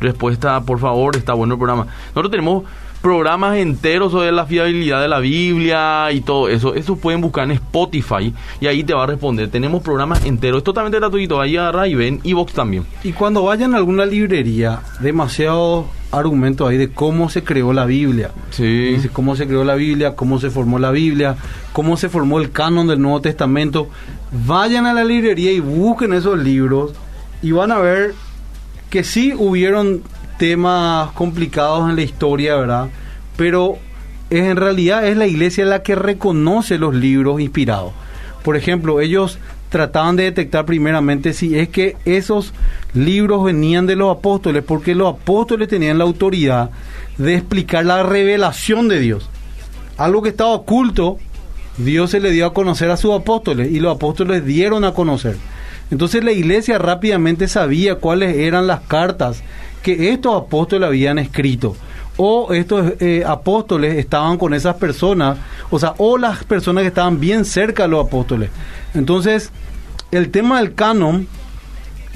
Respuesta, 0.00 0.60
por 0.62 0.78
favor, 0.78 1.16
está 1.16 1.34
bueno 1.34 1.54
el 1.54 1.58
programa. 1.58 1.86
Nosotros 2.08 2.30
tenemos 2.30 2.64
programas 3.02 3.56
enteros 3.56 4.12
sobre 4.12 4.30
la 4.32 4.44
fiabilidad 4.46 5.00
de 5.00 5.08
la 5.08 5.20
Biblia 5.20 6.10
y 6.12 6.20
todo 6.20 6.48
eso. 6.48 6.74
Eso 6.74 6.96
pueden 6.96 7.20
buscar 7.20 7.44
en 7.44 7.52
Spotify 7.52 8.34
y 8.60 8.66
ahí 8.66 8.84
te 8.84 8.92
va 8.94 9.04
a 9.04 9.06
responder. 9.06 9.48
Tenemos 9.50 9.82
programas 9.82 10.24
enteros, 10.24 10.58
es 10.58 10.64
totalmente 10.64 10.98
gratuito. 10.98 11.40
Ahí 11.40 11.56
agarra 11.56 11.88
y 11.88 11.94
ven, 11.94 12.20
y 12.22 12.32
Vox 12.34 12.52
también. 12.52 12.84
y 13.02 13.12
cuando 13.12 13.42
vayan 13.44 13.74
a 13.74 13.78
alguna 13.78 14.04
librería 14.04 14.80
demasiados 15.00 15.86
argumentos 16.12 16.68
ahí 16.68 16.76
de 16.76 16.90
cómo 16.90 17.30
se 17.30 17.44
creó 17.44 17.72
la 17.72 17.84
Biblia 17.84 18.32
Sí. 18.50 18.64
Dice 18.94 19.10
cómo 19.10 19.36
se 19.36 19.46
creó 19.46 19.62
la 19.62 19.76
Biblia, 19.76 20.16
cómo 20.16 20.40
se 20.40 20.50
formó 20.50 20.78
la 20.80 20.90
Biblia, 20.90 21.36
cómo 21.72 21.96
se 21.96 22.08
formó 22.08 22.40
el 22.40 22.50
canon 22.50 22.88
del 22.88 23.00
Nuevo 23.00 23.20
Testamento. 23.20 23.88
Vayan 24.46 24.86
a 24.86 24.92
la 24.92 25.04
librería 25.04 25.52
y 25.52 25.60
busquen 25.60 26.12
esos 26.12 26.38
libros 26.38 26.92
y 27.42 27.52
van 27.52 27.70
a 27.70 27.78
ver 27.78 28.14
que 28.90 29.04
sí 29.04 29.32
hubieron 29.38 30.02
temas 30.40 31.12
complicados 31.12 31.90
en 31.90 31.96
la 31.96 32.02
historia, 32.02 32.56
¿verdad? 32.56 32.88
Pero 33.36 33.76
es, 34.30 34.42
en 34.42 34.56
realidad 34.56 35.06
es 35.06 35.14
la 35.18 35.26
iglesia 35.26 35.66
la 35.66 35.82
que 35.82 35.94
reconoce 35.94 36.78
los 36.78 36.94
libros 36.94 37.42
inspirados. 37.42 37.92
Por 38.42 38.56
ejemplo, 38.56 39.02
ellos 39.02 39.38
trataban 39.68 40.16
de 40.16 40.22
detectar 40.24 40.64
primeramente 40.64 41.34
si 41.34 41.58
es 41.58 41.68
que 41.68 41.96
esos 42.06 42.54
libros 42.94 43.44
venían 43.44 43.86
de 43.86 43.96
los 43.96 44.16
apóstoles, 44.16 44.64
porque 44.64 44.94
los 44.94 45.14
apóstoles 45.14 45.68
tenían 45.68 45.98
la 45.98 46.04
autoridad 46.04 46.70
de 47.18 47.34
explicar 47.34 47.84
la 47.84 48.02
revelación 48.02 48.88
de 48.88 48.98
Dios. 48.98 49.28
Algo 49.98 50.22
que 50.22 50.30
estaba 50.30 50.52
oculto, 50.52 51.18
Dios 51.76 52.12
se 52.12 52.20
le 52.20 52.30
dio 52.30 52.46
a 52.46 52.54
conocer 52.54 52.90
a 52.90 52.96
sus 52.96 53.12
apóstoles 53.12 53.70
y 53.70 53.78
los 53.78 53.94
apóstoles 53.94 54.46
dieron 54.46 54.84
a 54.84 54.94
conocer. 54.94 55.36
Entonces 55.90 56.24
la 56.24 56.32
iglesia 56.32 56.78
rápidamente 56.78 57.46
sabía 57.46 57.96
cuáles 57.96 58.38
eran 58.38 58.66
las 58.66 58.80
cartas 58.80 59.42
que 59.82 60.12
estos 60.12 60.42
apóstoles 60.42 60.86
habían 60.86 61.18
escrito. 61.18 61.76
O 62.16 62.52
estos 62.52 62.94
eh, 63.00 63.22
apóstoles 63.26 63.96
estaban 63.96 64.36
con 64.36 64.52
esas 64.52 64.76
personas, 64.76 65.38
o 65.70 65.78
sea, 65.78 65.94
o 65.96 66.18
las 66.18 66.44
personas 66.44 66.82
que 66.82 66.88
estaban 66.88 67.18
bien 67.18 67.44
cerca 67.44 67.84
de 67.84 67.88
los 67.88 68.06
apóstoles. 68.06 68.50
Entonces, 68.92 69.50
el 70.10 70.30
tema 70.30 70.60
del 70.60 70.74
canon 70.74 71.26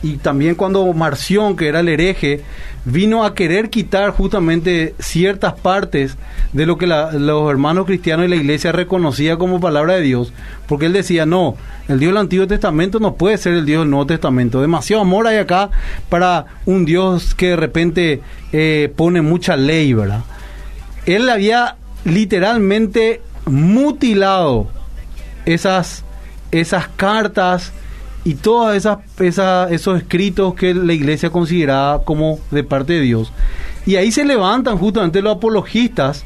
y 0.03 0.19
también 0.19 0.55
cuando 0.55 0.93
Marción, 0.93 1.57
que 1.57 1.69
era 1.69 1.81
el 1.81 1.89
hereje, 1.89 2.43
vino 2.85 3.24
a 3.24 3.35
querer 3.35 3.70
quitar 3.70 4.11
justamente 4.11 4.95
ciertas 4.99 5.55
partes 5.55 6.16
de 6.53 6.66
lo 6.66 6.76
que 6.76 6.87
los 6.87 7.51
hermanos 7.51 7.87
cristianos 7.87 8.26
y 8.26 8.28
la 8.28 8.37
iglesia 8.37 8.72
reconocía 8.72 9.37
como 9.37 9.61
palabra 9.61 9.95
de 9.95 10.03
Dios, 10.03 10.32
porque 10.68 10.87
él 10.87 10.93
decía, 10.93 11.26
no, 11.26 11.57
el 11.89 11.99
Dios 11.99 12.11
del 12.11 12.18
Antiguo 12.18 12.47
Testamento 12.47 13.01
no 13.01 13.14
puede 13.14 13.39
ser 13.39 13.55
el 13.55 13.66
Dios 13.66 13.82
del 13.82 13.91
Nuevo 13.91 14.07
Testamento, 14.07 14.61
demasiado 14.61 15.03
amor 15.03 15.26
hay 15.26 15.39
acá 15.39 15.70
para 16.09 16.47
un 16.66 16.85
Dios 16.85 17.35
que 17.35 17.51
de 17.51 17.57
repente 17.57 18.20
eh, 18.53 18.93
pone 18.95 19.22
mucha 19.22 19.57
ley, 19.57 19.93
¿verdad? 19.95 20.20
Él 21.07 21.28
había 21.28 21.76
literalmente 22.05 23.20
mutilado 23.47 24.68
esas, 25.47 26.05
esas 26.51 26.89
cartas, 26.89 27.72
y 28.25 28.35
todos 28.35 28.75
esas, 28.75 28.99
esos 29.70 29.99
escritos 29.99 30.55
que 30.55 30.72
la 30.75 30.93
iglesia 30.95 31.31
consideraba 31.31 32.05
como 32.05 32.39
de 32.51 32.64
parte 32.64 32.95
de 32.95 33.01
Dios. 33.01 33.33
Y 33.87 33.97
ahí 33.97 34.11
se 34.11 34.25
levantan 34.25 34.79
justamente 34.79 35.20
los 35.20 35.37
apologistas 35.37 36.25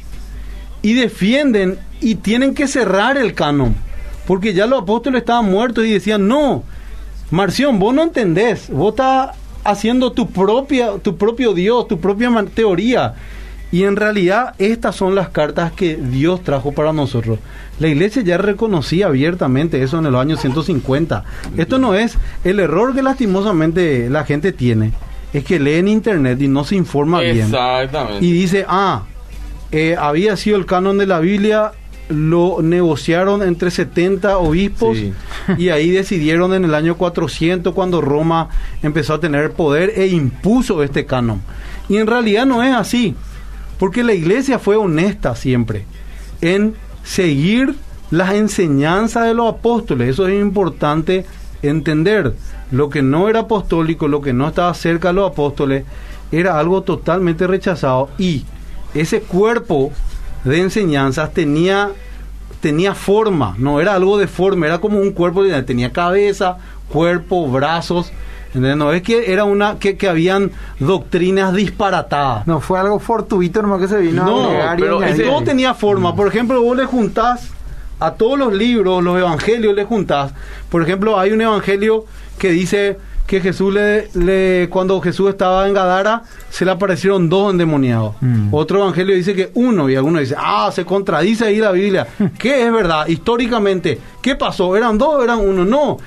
y 0.81 0.93
defienden 0.93 1.77
y 1.99 2.15
tienen 2.15 2.55
que 2.55 2.67
cerrar 2.67 3.17
el 3.17 3.33
canon, 3.33 3.75
porque 4.25 4.53
ya 4.53 4.65
los 4.65 4.83
apóstoles 4.83 5.21
estaban 5.21 5.51
muertos 5.51 5.85
y 5.85 5.91
decían, 5.91 6.27
no, 6.27 6.63
Marción, 7.31 7.77
vos 7.77 7.93
no 7.93 8.03
entendés, 8.03 8.69
vos 8.69 8.91
estás 8.91 9.35
haciendo 9.63 10.13
tu, 10.13 10.29
propia, 10.29 10.97
tu 10.99 11.17
propio 11.17 11.53
Dios, 11.53 11.87
tu 11.87 11.99
propia 11.99 12.31
teoría. 12.53 13.15
Y 13.71 13.83
en 13.83 13.95
realidad 13.95 14.55
estas 14.57 14.95
son 14.95 15.13
las 15.13 15.29
cartas 15.29 15.71
que 15.71 15.95
Dios 15.95 16.43
trajo 16.43 16.71
para 16.71 16.91
nosotros. 16.91 17.39
La 17.79 17.87
iglesia 17.87 18.23
ya 18.23 18.37
reconocía 18.37 19.07
abiertamente 19.07 19.83
eso 19.83 19.99
en 19.99 20.11
los 20.11 20.21
años 20.21 20.41
150. 20.41 21.23
Esto 21.55 21.77
no 21.77 21.93
es 21.93 22.17
el 22.43 22.59
error 22.59 22.95
que 22.95 23.03
lastimosamente 23.03 24.09
la 24.09 24.23
gente 24.23 24.51
tiene. 24.51 24.91
Es 25.33 25.43
que 25.43 25.59
lee 25.59 25.75
en 25.75 25.87
internet 25.87 26.41
y 26.41 26.47
no 26.47 26.63
se 26.63 26.75
informa 26.75 27.21
bien. 27.21 27.45
Exactamente. 27.45 28.25
Y 28.25 28.31
dice, 28.31 28.65
ah, 28.67 29.03
eh, 29.71 29.95
había 29.99 30.35
sido 30.35 30.57
el 30.57 30.65
canon 30.65 30.97
de 30.97 31.05
la 31.05 31.19
Biblia, 31.19 31.73
lo 32.09 32.57
negociaron 32.63 33.43
entre 33.43 33.69
70 33.69 34.39
obispos 34.39 34.97
y 35.59 35.69
ahí 35.69 35.91
decidieron 35.91 36.55
en 36.55 36.65
el 36.65 36.73
año 36.73 36.97
400 36.97 37.73
cuando 37.75 38.01
Roma 38.01 38.49
empezó 38.81 39.13
a 39.13 39.19
tener 39.19 39.51
poder 39.51 39.93
e 39.95 40.07
impuso 40.07 40.81
este 40.81 41.05
canon. 41.05 41.41
Y 41.87 41.97
en 41.97 42.07
realidad 42.07 42.47
no 42.47 42.63
es 42.63 42.73
así. 42.73 43.15
Porque 43.79 44.03
la 44.03 44.13
iglesia 44.13 44.59
fue 44.59 44.75
honesta 44.75 45.35
siempre 45.35 45.85
en 46.41 46.75
seguir 47.03 47.75
las 48.11 48.33
enseñanzas 48.33 49.25
de 49.25 49.33
los 49.33 49.49
apóstoles. 49.53 50.09
Eso 50.09 50.27
es 50.27 50.39
importante 50.39 51.25
entender. 51.61 52.35
Lo 52.71 52.89
que 52.89 53.01
no 53.01 53.29
era 53.29 53.41
apostólico, 53.41 54.07
lo 54.07 54.21
que 54.21 54.33
no 54.33 54.47
estaba 54.47 54.73
cerca 54.73 55.07
de 55.07 55.15
los 55.15 55.31
apóstoles, 55.31 55.85
era 56.31 56.59
algo 56.59 56.83
totalmente 56.83 57.47
rechazado. 57.47 58.09
Y 58.17 58.45
ese 58.93 59.21
cuerpo 59.21 59.91
de 60.43 60.59
enseñanzas 60.59 61.33
tenía, 61.33 61.91
tenía 62.61 62.95
forma, 62.95 63.55
no 63.57 63.79
era 63.79 63.95
algo 63.95 64.17
de 64.17 64.27
forma, 64.27 64.67
era 64.67 64.79
como 64.79 64.99
un 64.99 65.11
cuerpo, 65.11 65.43
tenía 65.65 65.91
cabeza, 65.91 66.57
cuerpo, 66.89 67.47
brazos, 67.47 68.11
no 68.53 68.93
es 68.93 69.01
que 69.01 69.31
era 69.31 69.43
una 69.43 69.77
que, 69.77 69.97
que 69.97 70.07
habían 70.07 70.51
doctrinas 70.79 71.53
disparatadas. 71.53 72.47
No, 72.47 72.59
fue 72.59 72.79
algo 72.79 72.99
fortuito 72.99 73.61
nomás 73.61 73.81
que 73.81 73.87
se 73.87 73.97
vino 73.97 74.25
no, 74.25 74.49
a 74.61 74.75
pero 74.75 74.99
todo 74.99 75.43
tenía 75.43 75.73
forma. 75.73 76.15
Por 76.15 76.27
ejemplo, 76.27 76.61
vos 76.61 76.75
le 76.75 76.85
juntás 76.85 77.51
a 77.99 78.11
todos 78.11 78.39
los 78.39 78.53
libros, 78.53 79.03
los 79.03 79.17
evangelios 79.17 79.75
le 79.75 79.83
juntás. 79.83 80.33
Por 80.69 80.81
ejemplo, 80.81 81.19
hay 81.19 81.31
un 81.31 81.41
evangelio 81.41 82.05
que 82.37 82.51
dice 82.51 82.97
que 83.27 83.41
Jesús 83.41 83.71
le, 83.71 84.09
le 84.15 84.69
cuando 84.69 84.99
Jesús 85.01 85.29
estaba 85.29 85.67
en 85.67 85.73
Gadara 85.75 86.23
se 86.49 86.65
le 86.65 86.71
aparecieron 86.71 87.29
dos 87.29 87.51
endemoniados. 87.51 88.15
Mm. 88.21 88.51
Otro 88.51 88.79
evangelio 88.79 89.15
dice 89.15 89.35
que 89.35 89.51
uno 89.53 89.87
y 89.87 89.95
alguno 89.95 90.19
dice, 90.19 90.33
"Ah, 90.35 90.71
se 90.73 90.83
contradice 90.83 91.45
ahí 91.45 91.57
la 91.57 91.71
Biblia." 91.71 92.07
¿Qué 92.39 92.65
es 92.65 92.73
verdad 92.73 93.07
históricamente? 93.07 93.99
¿Qué 94.19 94.35
pasó? 94.35 94.75
¿Eran 94.75 94.97
dos, 94.97 95.23
eran 95.23 95.37
uno? 95.39 95.63
No 95.63 95.97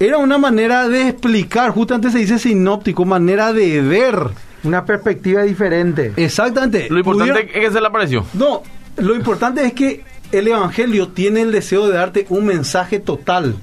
era 0.00 0.18
una 0.18 0.38
manera 0.38 0.88
de 0.88 1.08
explicar, 1.08 1.70
justamente 1.70 2.10
se 2.10 2.18
dice 2.18 2.38
sinóptico, 2.38 3.04
manera 3.04 3.52
de 3.52 3.80
ver. 3.82 4.16
Una 4.64 4.84
perspectiva 4.84 5.42
diferente. 5.42 6.12
Exactamente. 6.16 6.88
Lo 6.90 6.98
importante 6.98 7.46
es 7.46 7.64
que 7.64 7.70
se 7.70 7.80
le 7.80 7.86
apareció. 7.86 8.24
No, 8.34 8.62
lo 8.96 9.14
importante 9.14 9.64
es 9.64 9.72
que 9.72 10.04
el 10.32 10.48
Evangelio 10.48 11.08
tiene 11.08 11.42
el 11.42 11.52
deseo 11.52 11.86
de 11.88 11.94
darte 11.94 12.26
un 12.28 12.44
mensaje 12.46 12.98
total. 12.98 13.56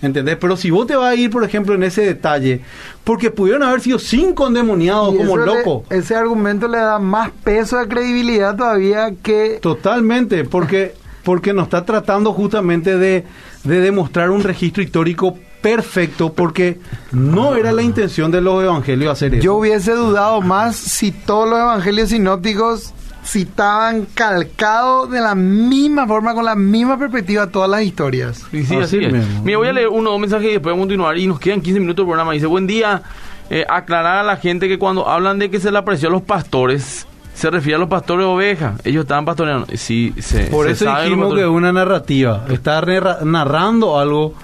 ¿Entendés? 0.00 0.36
Pero 0.36 0.56
si 0.56 0.70
vos 0.70 0.86
te 0.86 0.94
vas 0.94 1.10
a 1.10 1.14
ir, 1.16 1.28
por 1.28 1.42
ejemplo, 1.42 1.74
en 1.74 1.82
ese 1.82 2.02
detalle, 2.02 2.60
porque 3.02 3.32
pudieron 3.32 3.64
haber 3.64 3.80
sido 3.80 3.98
cinco 3.98 4.46
endemoniados 4.46 5.12
como 5.16 5.36
locos. 5.36 5.82
Ese 5.90 6.14
argumento 6.14 6.68
le 6.68 6.78
da 6.78 7.00
más 7.00 7.32
peso 7.42 7.78
de 7.78 7.88
credibilidad 7.88 8.56
todavía 8.56 9.12
que... 9.20 9.58
Totalmente, 9.60 10.44
porque, 10.44 10.94
porque 11.24 11.52
nos 11.52 11.64
está 11.64 11.84
tratando 11.84 12.32
justamente 12.32 12.96
de, 12.96 13.24
de 13.64 13.80
demostrar 13.80 14.30
un 14.30 14.44
registro 14.44 14.84
histórico 14.84 15.36
perfecto 15.60 16.32
porque 16.32 16.78
no 17.12 17.56
era 17.56 17.72
la 17.72 17.82
intención 17.82 18.30
de 18.30 18.40
los 18.40 18.62
evangelios 18.62 19.12
hacer 19.12 19.34
eso. 19.34 19.42
Yo 19.42 19.56
hubiese 19.56 19.92
dudado 19.92 20.40
más 20.40 20.76
si 20.76 21.12
todos 21.12 21.48
los 21.48 21.58
evangelios 21.58 22.10
sinópticos 22.10 22.94
citaban 23.24 24.06
calcado 24.14 25.06
de 25.06 25.20
la 25.20 25.34
misma 25.34 26.06
forma, 26.06 26.34
con 26.34 26.44
la 26.44 26.54
misma 26.54 26.98
perspectiva 26.98 27.48
todas 27.48 27.68
las 27.68 27.82
historias. 27.82 28.44
Sí, 28.50 28.64
sí, 28.64 28.76
así, 28.76 29.00
Mira, 29.44 29.58
voy 29.58 29.68
a 29.68 29.72
leer 29.72 29.88
uno 29.88 30.10
dos 30.10 30.20
mensajes 30.20 30.48
y 30.48 30.52
después 30.52 30.72
vamos 30.72 30.84
a 30.84 30.88
continuar 30.88 31.18
y 31.18 31.26
nos 31.26 31.38
quedan 31.38 31.60
15 31.60 31.80
minutos 31.80 32.04
de 32.04 32.08
programa. 32.08 32.32
Dice, 32.32 32.46
buen 32.46 32.66
día, 32.66 33.02
eh, 33.50 33.66
aclarar 33.68 34.18
a 34.18 34.22
la 34.22 34.36
gente 34.36 34.68
que 34.68 34.78
cuando 34.78 35.08
hablan 35.08 35.38
de 35.38 35.50
que 35.50 35.60
se 35.60 35.70
le 35.70 35.78
apreció 35.78 36.08
a 36.08 36.12
los 36.12 36.22
pastores, 36.22 37.06
se 37.34 37.50
refiere 37.50 37.76
a 37.76 37.78
los 37.78 37.88
pastores 37.88 38.24
de 38.24 38.32
ovejas. 38.32 38.80
Ellos 38.84 39.02
estaban 39.02 39.24
pastoreando. 39.24 39.66
Sí, 39.74 40.14
se, 40.18 40.44
Por 40.46 40.68
eso 40.68 40.86
dijimos 41.02 41.34
que 41.34 41.42
es 41.42 41.46
una 41.46 41.72
narrativa. 41.72 42.46
Está 42.48 42.80
narrando 43.24 43.98
algo 43.98 44.34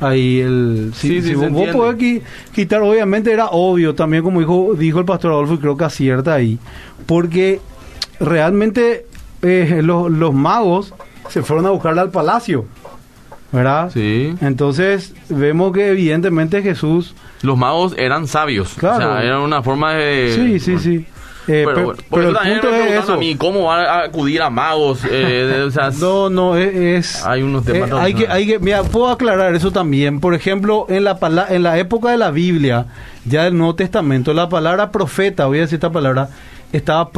ahí 0.00 0.40
el 0.40 0.92
si, 0.94 1.20
sí, 1.22 1.34
vos, 1.34 1.68
podés 1.72 2.22
quitar 2.54 2.80
obviamente 2.80 3.32
era 3.32 3.48
obvio 3.50 3.94
también 3.94 4.22
como 4.22 4.40
dijo 4.40 4.74
dijo 4.76 4.98
el 4.98 5.04
pastor 5.04 5.32
Adolfo 5.32 5.54
y 5.54 5.58
creo 5.58 5.76
que 5.76 5.84
acierta 5.84 6.34
ahí 6.34 6.58
porque 7.06 7.60
realmente 8.18 9.06
eh, 9.42 9.80
los, 9.82 10.10
los 10.10 10.32
magos 10.32 10.94
se 11.28 11.42
fueron 11.42 11.66
a 11.66 11.70
buscarle 11.70 12.00
al 12.00 12.10
palacio 12.10 12.64
¿verdad? 13.52 13.90
Sí. 13.92 14.32
Entonces 14.40 15.12
vemos 15.28 15.72
que 15.72 15.90
evidentemente 15.90 16.62
Jesús 16.62 17.14
los 17.42 17.58
magos 17.58 17.94
eran 17.98 18.26
sabios 18.26 18.74
claro. 18.74 18.96
o 18.96 19.00
sea 19.00 19.22
eran 19.24 19.40
una 19.40 19.62
forma 19.62 19.94
de 19.94 20.32
sí 20.34 20.60
sí 20.60 20.78
sí 20.78 21.06
eh, 21.50 21.64
pero, 21.66 21.90
el 21.92 22.36
punto 22.36 22.70
es 22.70 23.02
eso. 23.02 23.14
A 23.14 23.16
mí, 23.16 23.34
¿Cómo 23.34 23.64
va 23.64 23.82
a 23.82 24.04
acudir 24.04 24.40
a 24.42 24.50
magos? 24.50 25.00
Eh, 25.10 25.68
no, 26.00 26.30
no, 26.30 26.56
es... 26.56 27.24
Hay 27.26 27.42
unos 27.42 27.64
temas... 27.64 27.90
Eh, 27.90 27.94
hay, 27.98 28.14
que, 28.14 28.28
hay 28.28 28.46
que, 28.46 28.58
mira, 28.58 28.82
puedo 28.84 29.08
aclarar 29.08 29.54
eso 29.54 29.72
también. 29.72 30.20
Por 30.20 30.34
ejemplo, 30.34 30.86
en 30.88 31.04
la, 31.04 31.18
en 31.48 31.62
la 31.62 31.78
época 31.78 32.10
de 32.10 32.18
la 32.18 32.30
Biblia, 32.30 32.86
ya 33.24 33.44
del 33.44 33.58
Nuevo 33.58 33.74
Testamento, 33.74 34.32
la 34.32 34.48
palabra 34.48 34.92
profeta, 34.92 35.46
voy 35.46 35.58
a 35.58 35.62
decir 35.62 35.76
esta 35.76 35.90
palabra, 35.90 36.30
estaba 36.72 37.10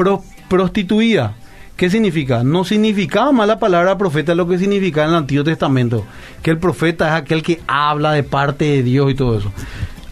prostituida. 0.49 1.35
¿Qué 1.77 1.91
significa? 1.91 2.45
No 2.45 2.65
significaba 2.65 3.33
más 3.33 3.49
la 3.49 3.59
palabra 3.59 3.99
profeta 3.99 4.35
lo 4.35 4.47
que 4.47 4.59
significaba 4.59 5.07
en 5.09 5.15
el 5.15 5.19
Antiguo 5.19 5.43
Testamento, 5.43 6.05
que 6.43 6.51
el 6.51 6.59
profeta 6.59 7.09
es 7.09 7.23
aquel 7.23 7.43
que 7.43 7.61
habla 7.67 8.13
de 8.13 8.23
parte 8.23 8.65
de 8.67 8.83
Dios 8.83 9.11
y 9.11 9.15
todo 9.15 9.39
eso. 9.39 9.53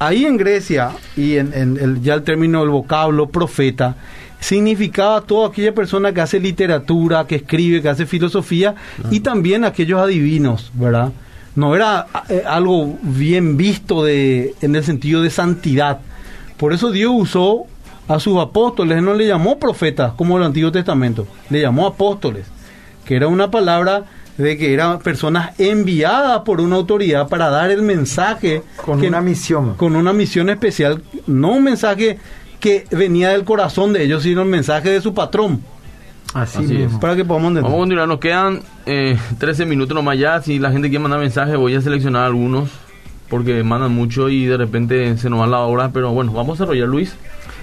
Ahí 0.00 0.24
en 0.24 0.38
Grecia, 0.38 0.92
y 1.14 1.36
en, 1.36 1.52
el, 1.54 2.00
ya 2.00 2.14
el 2.14 2.22
término 2.22 2.60
del 2.60 2.70
vocablo 2.70 3.28
profeta, 3.28 3.96
significaba 4.40 5.20
toda 5.20 5.48
aquella 5.48 5.74
persona 5.74 6.14
que 6.14 6.22
hace 6.22 6.40
literatura, 6.40 7.26
que 7.26 7.36
escribe, 7.36 7.82
que 7.82 7.90
hace 7.90 8.06
filosofía, 8.06 8.74
y 9.10 9.18
ah. 9.18 9.22
también 9.22 9.62
aquellos 9.62 10.00
adivinos, 10.00 10.70
¿verdad? 10.72 11.12
No 11.54 11.76
era 11.76 12.06
eh, 12.30 12.42
algo 12.46 12.98
bien 13.02 13.58
visto 13.58 14.02
de, 14.02 14.54
en 14.62 14.74
el 14.74 14.84
sentido 14.84 15.20
de 15.20 15.28
santidad. 15.28 16.00
Por 16.56 16.72
eso 16.72 16.90
Dios 16.90 17.12
usó 17.14 17.66
a 18.08 18.18
sus 18.20 18.38
apóstoles, 18.38 19.02
no 19.02 19.12
le 19.12 19.26
llamó 19.26 19.58
profetas 19.58 20.14
como 20.14 20.38
el 20.38 20.44
Antiguo 20.44 20.72
Testamento, 20.72 21.26
le 21.50 21.60
llamó 21.60 21.86
apóstoles, 21.86 22.46
que 23.04 23.16
era 23.16 23.28
una 23.28 23.50
palabra 23.50 24.04
de 24.40 24.56
que 24.58 24.72
eran 24.74 24.98
personas 25.00 25.58
enviadas 25.58 26.40
por 26.40 26.60
una 26.60 26.76
autoridad 26.76 27.28
para 27.28 27.48
dar 27.50 27.70
el 27.70 27.82
mensaje. 27.82 28.62
Con 28.84 29.00
que- 29.00 29.08
una 29.08 29.20
misión. 29.20 29.74
Con 29.74 29.96
una 29.96 30.12
misión 30.12 30.50
especial, 30.50 31.02
no 31.26 31.52
un 31.52 31.64
mensaje 31.64 32.18
que 32.60 32.84
venía 32.90 33.30
del 33.30 33.44
corazón 33.44 33.92
de 33.92 34.04
ellos, 34.04 34.22
sino 34.22 34.42
el 34.42 34.48
mensaje 34.48 34.90
de 34.90 35.00
su 35.00 35.14
patrón. 35.14 35.62
Así, 36.34 36.58
Así 36.58 36.74
mismo. 36.74 37.00
Para 37.00 37.16
que 37.16 37.24
podamos 37.24 37.48
entender. 37.48 37.64
Vamos 37.64 37.78
a 37.78 37.80
continuar, 37.80 38.06
nos 38.08 38.20
quedan 38.20 38.60
eh, 38.86 39.18
13 39.38 39.64
minutos 39.66 39.94
nomás 39.94 40.16
ya. 40.18 40.40
Si 40.42 40.58
la 40.58 40.70
gente 40.70 40.88
quiere 40.88 41.02
mandar 41.02 41.18
mensajes, 41.20 41.56
voy 41.56 41.74
a 41.74 41.80
seleccionar 41.80 42.24
algunos. 42.24 42.68
Porque 43.28 43.62
mandan 43.62 43.92
mucho 43.94 44.28
y 44.28 44.44
de 44.46 44.56
repente 44.56 45.16
se 45.16 45.30
nos 45.30 45.40
va 45.40 45.46
la 45.46 45.60
hora. 45.60 45.90
Pero 45.92 46.10
bueno, 46.12 46.32
vamos 46.32 46.58
a 46.60 46.64
desarrollar, 46.64 46.88
Luis. 46.88 47.14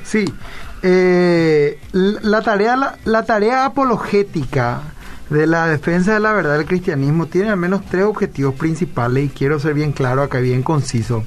Sí. 0.04 0.26
Eh, 0.84 1.80
la, 1.92 2.42
tarea, 2.42 2.76
la, 2.76 2.96
la 3.06 3.24
tarea 3.26 3.66
apologética 3.66 4.82
de 5.30 5.48
la 5.48 5.68
defensa 5.68 6.14
de 6.14 6.20
la 6.20 6.32
verdad 6.32 6.58
del 6.58 6.66
cristianismo 6.66 7.26
tiene 7.26 7.50
al 7.50 7.58
menos 7.58 7.86
tres 7.86 8.06
objetivos 8.06 8.56
principales 8.56 9.26
y 9.26 9.30
quiero 9.30 9.60
ser 9.60 9.74
bien 9.74 9.92
claro 9.92 10.22
acá, 10.24 10.40
bien 10.40 10.64
conciso. 10.64 11.24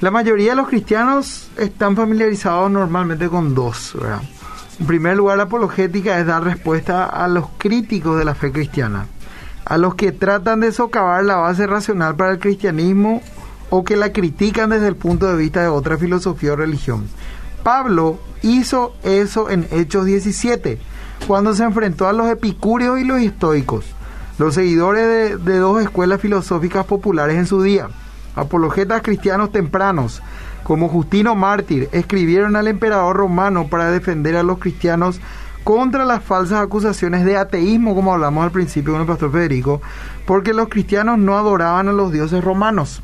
La 0.00 0.10
mayoría 0.10 0.50
de 0.50 0.56
los 0.56 0.68
cristianos 0.68 1.48
están 1.56 1.96
familiarizados 1.96 2.70
normalmente 2.70 3.28
con 3.28 3.54
dos. 3.54 3.96
¿verdad? 3.98 4.20
En 4.78 4.86
primer 4.86 5.16
lugar, 5.16 5.38
la 5.38 5.44
apologética 5.44 6.18
es 6.18 6.26
dar 6.26 6.44
respuesta 6.44 7.06
a 7.06 7.28
los 7.28 7.46
críticos 7.56 8.18
de 8.18 8.24
la 8.24 8.34
fe 8.34 8.52
cristiana, 8.52 9.06
a 9.64 9.78
los 9.78 9.94
que 9.94 10.12
tratan 10.12 10.60
de 10.60 10.72
socavar 10.72 11.24
la 11.24 11.36
base 11.36 11.66
racional 11.66 12.14
para 12.14 12.32
el 12.32 12.38
cristianismo 12.38 13.22
o 13.70 13.84
que 13.84 13.96
la 13.96 14.12
critican 14.12 14.70
desde 14.70 14.88
el 14.88 14.96
punto 14.96 15.26
de 15.26 15.36
vista 15.36 15.62
de 15.62 15.68
otra 15.68 15.96
filosofía 15.96 16.52
o 16.52 16.56
religión. 16.56 17.08
Pablo 17.62 18.18
hizo 18.42 18.94
eso 19.02 19.48
en 19.48 19.66
Hechos 19.70 20.04
17, 20.04 20.78
cuando 21.26 21.54
se 21.54 21.64
enfrentó 21.64 22.08
a 22.08 22.12
los 22.12 22.28
epicúreos 22.28 23.00
y 23.00 23.04
los 23.04 23.20
estoicos, 23.20 23.84
los 24.38 24.54
seguidores 24.54 25.06
de, 25.06 25.36
de 25.38 25.58
dos 25.58 25.82
escuelas 25.82 26.20
filosóficas 26.20 26.84
populares 26.86 27.36
en 27.36 27.46
su 27.46 27.62
día. 27.62 27.88
Apologetas 28.34 29.02
cristianos 29.02 29.50
tempranos, 29.50 30.22
como 30.62 30.88
Justino 30.88 31.34
Mártir, 31.34 31.88
escribieron 31.92 32.54
al 32.56 32.68
emperador 32.68 33.16
romano 33.16 33.68
para 33.68 33.90
defender 33.90 34.36
a 34.36 34.42
los 34.42 34.58
cristianos 34.58 35.20
contra 35.64 36.04
las 36.04 36.22
falsas 36.22 36.62
acusaciones 36.62 37.24
de 37.24 37.36
ateísmo, 37.36 37.96
como 37.96 38.12
hablamos 38.12 38.44
al 38.44 38.52
principio 38.52 38.92
con 38.92 39.00
el 39.02 39.08
pastor 39.08 39.32
Federico, 39.32 39.82
porque 40.24 40.54
los 40.54 40.68
cristianos 40.68 41.18
no 41.18 41.36
adoraban 41.36 41.88
a 41.88 41.92
los 41.92 42.12
dioses 42.12 42.44
romanos. 42.44 43.02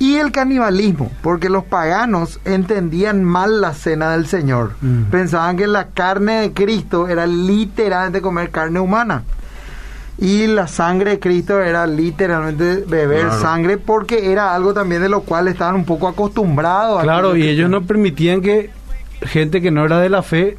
Y 0.00 0.16
el 0.16 0.32
canibalismo, 0.32 1.12
porque 1.22 1.48
los 1.50 1.62
paganos 1.62 2.40
entendían 2.46 3.22
mal 3.22 3.60
la 3.60 3.74
cena 3.74 4.10
del 4.12 4.26
Señor. 4.26 4.72
Mm. 4.80 5.04
Pensaban 5.10 5.56
que 5.58 5.66
la 5.66 5.88
carne 5.88 6.40
de 6.40 6.52
Cristo 6.52 7.06
era 7.06 7.26
literalmente 7.26 8.22
comer 8.22 8.50
carne 8.50 8.80
humana. 8.80 9.24
Y 10.18 10.46
la 10.46 10.68
sangre 10.68 11.12
de 11.12 11.20
Cristo 11.20 11.60
era 11.60 11.86
literalmente 11.86 12.84
beber 12.88 13.26
Claro. 13.26 13.40
sangre 13.40 13.76
porque 13.78 14.32
era 14.32 14.54
algo 14.54 14.72
también 14.74 15.02
de 15.02 15.08
lo 15.10 15.20
cual 15.20 15.48
estaban 15.48 15.74
un 15.76 15.84
poco 15.84 16.08
acostumbrados. 16.08 17.02
Claro, 17.02 17.36
y 17.36 17.46
ellos 17.46 17.68
no 17.70 17.82
permitían 17.82 18.40
que 18.40 18.70
gente 19.22 19.60
que 19.60 19.70
no 19.70 19.84
era 19.84 19.98
de 20.00 20.08
la 20.08 20.22
fe 20.22 20.56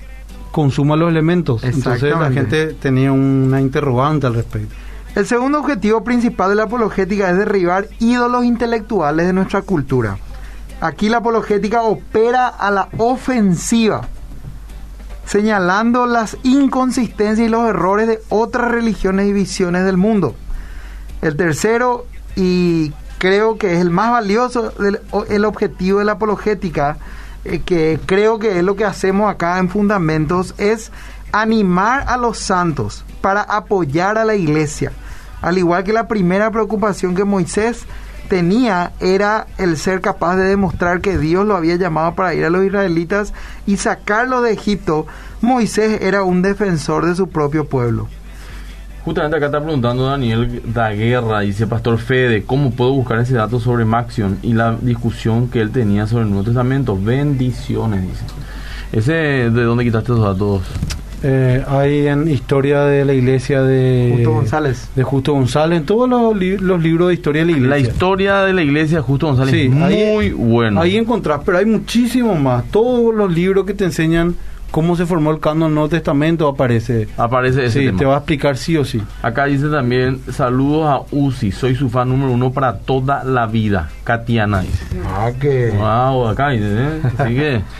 consuma 0.51 0.95
los 0.95 1.09
elementos. 1.09 1.63
Entonces 1.63 2.11
la 2.11 2.31
gente 2.31 2.73
tenía 2.73 3.11
una 3.11 3.59
interrogante 3.59 4.27
al 4.27 4.35
respecto. 4.35 4.75
El 5.13 5.27
segundo 5.27 5.59
objetivo 5.59 6.05
principal 6.05 6.51
de 6.51 6.55
la 6.55 6.63
apologética 6.63 7.29
es 7.29 7.37
derribar 7.37 7.87
ídolos 7.99 8.45
intelectuales 8.45 9.27
de 9.27 9.33
nuestra 9.33 9.61
cultura. 9.61 10.17
Aquí 10.79 11.09
la 11.09 11.17
apologética 11.17 11.81
opera 11.81 12.47
a 12.47 12.71
la 12.71 12.87
ofensiva, 12.97 14.07
señalando 15.25 16.05
las 16.05 16.37
inconsistencias 16.43 17.45
y 17.45 17.51
los 17.51 17.67
errores 17.67 18.07
de 18.07 18.21
otras 18.29 18.71
religiones 18.71 19.27
y 19.27 19.33
visiones 19.33 19.83
del 19.83 19.97
mundo. 19.97 20.33
El 21.21 21.35
tercero, 21.35 22.05
y 22.37 22.93
creo 23.17 23.57
que 23.57 23.73
es 23.73 23.81
el 23.81 23.89
más 23.89 24.11
valioso, 24.11 24.73
el 25.29 25.45
objetivo 25.45 25.99
de 25.99 26.05
la 26.05 26.13
apologética, 26.13 26.97
eh, 27.43 27.61
que 27.65 27.99
creo 28.05 28.39
que 28.39 28.59
es 28.59 28.63
lo 28.63 28.75
que 28.75 28.85
hacemos 28.85 29.29
acá 29.29 29.57
en 29.57 29.67
Fundamentos, 29.67 30.53
es 30.57 30.91
animar 31.31 32.05
a 32.07 32.17
los 32.17 32.37
santos 32.37 33.03
para 33.21 33.41
apoyar 33.41 34.17
a 34.17 34.25
la 34.25 34.35
iglesia. 34.35 34.91
Al 35.41 35.57
igual 35.57 35.83
que 35.83 35.93
la 35.93 36.07
primera 36.07 36.51
preocupación 36.51 37.15
que 37.15 37.23
Moisés 37.23 37.85
tenía 38.29 38.93
era 38.99 39.47
el 39.57 39.75
ser 39.75 39.99
capaz 39.99 40.37
de 40.37 40.43
demostrar 40.43 41.01
que 41.01 41.17
Dios 41.17 41.45
lo 41.45 41.55
había 41.55 41.75
llamado 41.75 42.15
para 42.15 42.33
ir 42.33 42.45
a 42.45 42.49
los 42.49 42.63
israelitas 42.63 43.33
y 43.65 43.77
sacarlos 43.77 44.43
de 44.43 44.53
Egipto, 44.53 45.05
Moisés 45.41 46.01
era 46.01 46.23
un 46.23 46.41
defensor 46.41 47.05
de 47.05 47.15
su 47.15 47.27
propio 47.27 47.65
pueblo. 47.65 48.07
Justamente 49.03 49.35
acá 49.35 49.47
está 49.47 49.61
preguntando 49.61 50.05
Daniel 50.05 50.61
Daguerra, 50.63 51.39
dice 51.39 51.65
Pastor 51.65 51.97
Fede, 51.97 52.43
¿cómo 52.43 52.69
puedo 52.69 52.93
buscar 52.93 53.19
ese 53.19 53.33
dato 53.33 53.59
sobre 53.59 53.83
Maxion 53.83 54.37
y 54.43 54.53
la 54.53 54.77
discusión 54.79 55.49
que 55.49 55.59
él 55.59 55.71
tenía 55.71 56.05
sobre 56.05 56.25
el 56.25 56.29
Nuevo 56.29 56.45
Testamento? 56.45 56.95
Bendiciones, 56.95 58.03
dice. 58.03 58.23
Ese, 58.91 59.11
¿de 59.49 59.63
dónde 59.63 59.83
quitaste 59.83 60.11
esos 60.11 60.23
datos? 60.23 60.61
Eh, 61.23 61.63
hay 61.67 62.07
en 62.07 62.27
historia 62.27 62.81
de 62.81 63.05
la 63.05 63.13
iglesia 63.13 63.61
de 63.61 64.11
Justo 64.15 64.31
González. 64.33 64.89
de 64.95 65.03
Justo 65.03 65.33
González, 65.33 65.79
en 65.79 65.85
todos 65.85 66.09
los, 66.09 66.35
li- 66.35 66.57
los 66.57 66.81
libros 66.81 67.09
de 67.09 67.13
historia 67.13 67.41
de 67.45 67.51
la 67.51 67.57
iglesia. 67.57 67.69
La 67.69 67.79
historia 67.79 68.37
de 68.43 68.53
la 68.53 68.61
iglesia 68.63 68.97
de 68.97 69.03
Justo 69.03 69.27
González 69.27 69.53
Sí, 69.53 69.61
es 69.67 69.69
muy 69.71 69.93
ahí- 69.93 70.31
bueno. 70.31 70.81
Ahí 70.81 70.97
encontrás, 70.97 71.41
pero 71.45 71.59
hay 71.59 71.65
muchísimos 71.65 72.39
más. 72.39 72.63
Todos 72.71 73.13
los 73.13 73.31
libros 73.31 73.65
que 73.65 73.73
te 73.75 73.83
enseñan 73.85 74.35
cómo 74.71 74.95
se 74.95 75.05
formó 75.05 75.31
el 75.31 75.39
canon 75.39 75.67
del 75.67 75.73
Nuevo 75.75 75.89
Testamento 75.89 76.47
aparece. 76.47 77.07
Aparece 77.17 77.65
ese 77.65 77.79
Sí, 77.81 77.85
tema. 77.87 77.99
te 77.99 78.05
va 78.05 78.15
a 78.15 78.17
explicar 78.19 78.57
sí 78.57 78.77
o 78.77 78.85
sí. 78.85 79.01
Acá 79.21 79.45
dice 79.45 79.67
también, 79.67 80.21
saludos 80.31 80.85
a 80.87 81.01
Uzi, 81.15 81.51
soy 81.51 81.75
su 81.75 81.89
fan 81.89 82.07
número 82.09 82.31
uno 82.31 82.51
para 82.51 82.77
toda 82.77 83.23
la 83.25 83.45
vida. 83.47 83.89
Katiana 84.05 84.61
dice. 84.61 84.85
Ah, 85.05 85.29
que... 85.39 85.69
Wow, 85.77 86.29
acá 86.29 86.49
dice, 86.49 86.65
¿eh? 86.67 87.01
Así 87.17 87.35
que... 87.35 87.61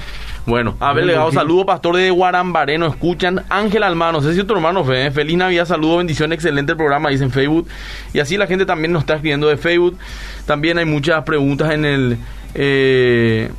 Bueno, 0.45 0.75
a 0.79 0.91
ver, 0.93 1.05
legado, 1.05 1.31
saludo, 1.31 1.65
pastor 1.65 1.97
de 1.97 2.09
Guarambaré, 2.09 2.77
nos 2.77 2.93
escuchan. 2.93 3.43
Ángel 3.49 3.83
Alma, 3.83 4.11
no 4.11 4.21
sé 4.21 4.33
si 4.33 4.43
tu 4.43 4.53
hermano 4.55 4.83
fue, 4.83 5.05
¿eh? 5.05 5.11
Feliz 5.11 5.37
Navidad, 5.37 5.65
saludo, 5.65 5.97
bendición, 5.97 6.33
excelente 6.33 6.71
el 6.71 6.77
programa, 6.77 7.09
dice 7.09 7.23
en 7.23 7.31
Facebook. 7.31 7.67
Y 8.13 8.19
así 8.19 8.37
la 8.37 8.47
gente 8.47 8.65
también 8.65 8.91
nos 8.91 9.03
está 9.03 9.13
escribiendo 9.15 9.47
de 9.47 9.57
Facebook. 9.57 9.97
También 10.45 10.77
hay 10.77 10.85
muchas 10.85 11.23
preguntas 11.23 11.71
en 11.71 11.85
el... 11.85 12.17
eh, 12.55 13.51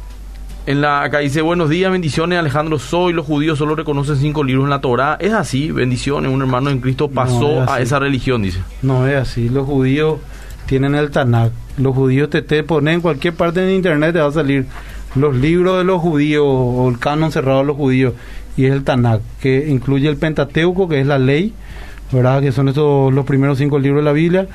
en 0.65 0.81
la, 0.81 1.03
acá 1.03 1.19
dice, 1.19 1.43
buenos 1.43 1.69
días, 1.71 1.91
bendiciones, 1.91 2.39
Alejandro, 2.39 2.79
soy, 2.79 3.13
los 3.13 3.27
judíos 3.27 3.59
solo 3.59 3.75
reconocen 3.75 4.17
cinco 4.17 4.45
libros 4.45 4.65
en 4.65 4.71
la 4.71 4.81
Torah. 4.81 5.17
Es 5.19 5.33
así, 5.33 5.73
bendiciones, 5.73 6.31
un 6.31 6.41
hermano 6.41 6.71
en 6.71 6.81
Cristo 6.81 7.11
pasó 7.11 7.41
No, 7.41 7.65
es 7.65 7.69
a 7.71 7.81
esa 7.81 7.99
religión, 7.99 8.43
dice. 8.43 8.61
No 8.81 9.07
es 9.09 9.17
así. 9.17 9.49
Los 9.49 9.67
judíos 9.67 10.21
tienen 10.67 10.95
el 10.95 11.11
Tanakh. 11.11 11.51
Los 11.79 11.95
judíos 11.95 12.31
te, 12.31 12.43
te 12.43 12.63
ponen 12.63 12.95
en 12.95 13.01
cualquier 13.01 13.35
parte 13.35 13.61
de 13.61 13.75
internet, 13.75 14.13
te 14.13 14.21
va 14.21 14.29
a 14.29 14.33
salir 14.33 14.67
los 15.15 15.35
libros 15.37 15.79
de 15.79 15.85
los 15.85 16.01
judíos 16.01 16.45
o 16.47 16.89
el 16.89 16.99
canon 16.99 17.33
cerrado 17.33 17.61
de 17.61 17.65
los 17.67 17.77
judíos. 17.77 18.15
Y 18.57 18.67
es 18.67 18.73
el 18.73 18.85
Tanakh, 18.85 19.21
que 19.41 19.69
incluye 19.71 20.09
el 20.09 20.17
Pentateuco, 20.17 20.89
que 20.89 21.01
es 21.01 21.07
la 21.07 21.19
ley, 21.19 21.55
¿verdad? 22.13 22.43
Que 22.43 22.53
son 22.53 22.69
esos 22.69 23.13
los 23.13 23.25
primeros 23.25 23.57
cinco 23.59 23.79
libros 23.79 24.01
de 24.03 24.05
la 24.05 24.13
Biblia. 24.13 24.47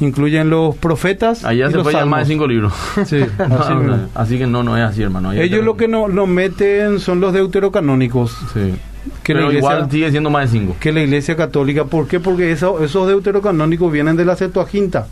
Incluyen 0.00 0.50
los 0.50 0.76
profetas. 0.76 1.42
Allá 1.44 1.68
y 1.68 1.70
se 1.70 1.76
los 1.76 1.82
puede 1.84 2.04
más 2.04 2.20
de 2.28 2.34
cinco 2.34 2.46
libros. 2.46 2.74
Sí, 3.06 3.16
así 3.38 3.72
no, 3.72 3.80
mismo. 3.80 3.98
así 4.14 4.36
que 4.38 4.46
no, 4.46 4.62
no 4.62 4.76
es 4.76 4.82
así, 4.84 5.02
hermano. 5.02 5.32
Ellos 5.32 5.64
lo 5.64 5.76
que 5.78 5.88
no, 5.88 6.06
lo 6.08 6.26
meten 6.26 7.00
son 7.00 7.20
los 7.20 7.32
deuterocanónicos. 7.32 8.36
Sí. 8.52 8.74
Que 9.22 9.32
la 9.32 9.40
Pero 9.40 9.52
iglesia- 9.52 9.58
igual 9.58 9.90
sigue 9.90 10.10
siendo 10.10 10.28
más 10.30 10.52
de 10.52 10.58
cinco. 10.58 10.76
que 10.78 10.92
la 10.92 11.00
iglesia 11.00 11.34
católica. 11.36 11.84
¿Por 11.84 12.06
qué? 12.08 12.20
Porque 12.20 12.52
eso- 12.52 12.84
esos 12.84 13.08
deuterocanónicos 13.08 13.90
vienen 13.90 14.16
de 14.16 14.26
la 14.26 14.36
Septuaginta, 14.36 15.06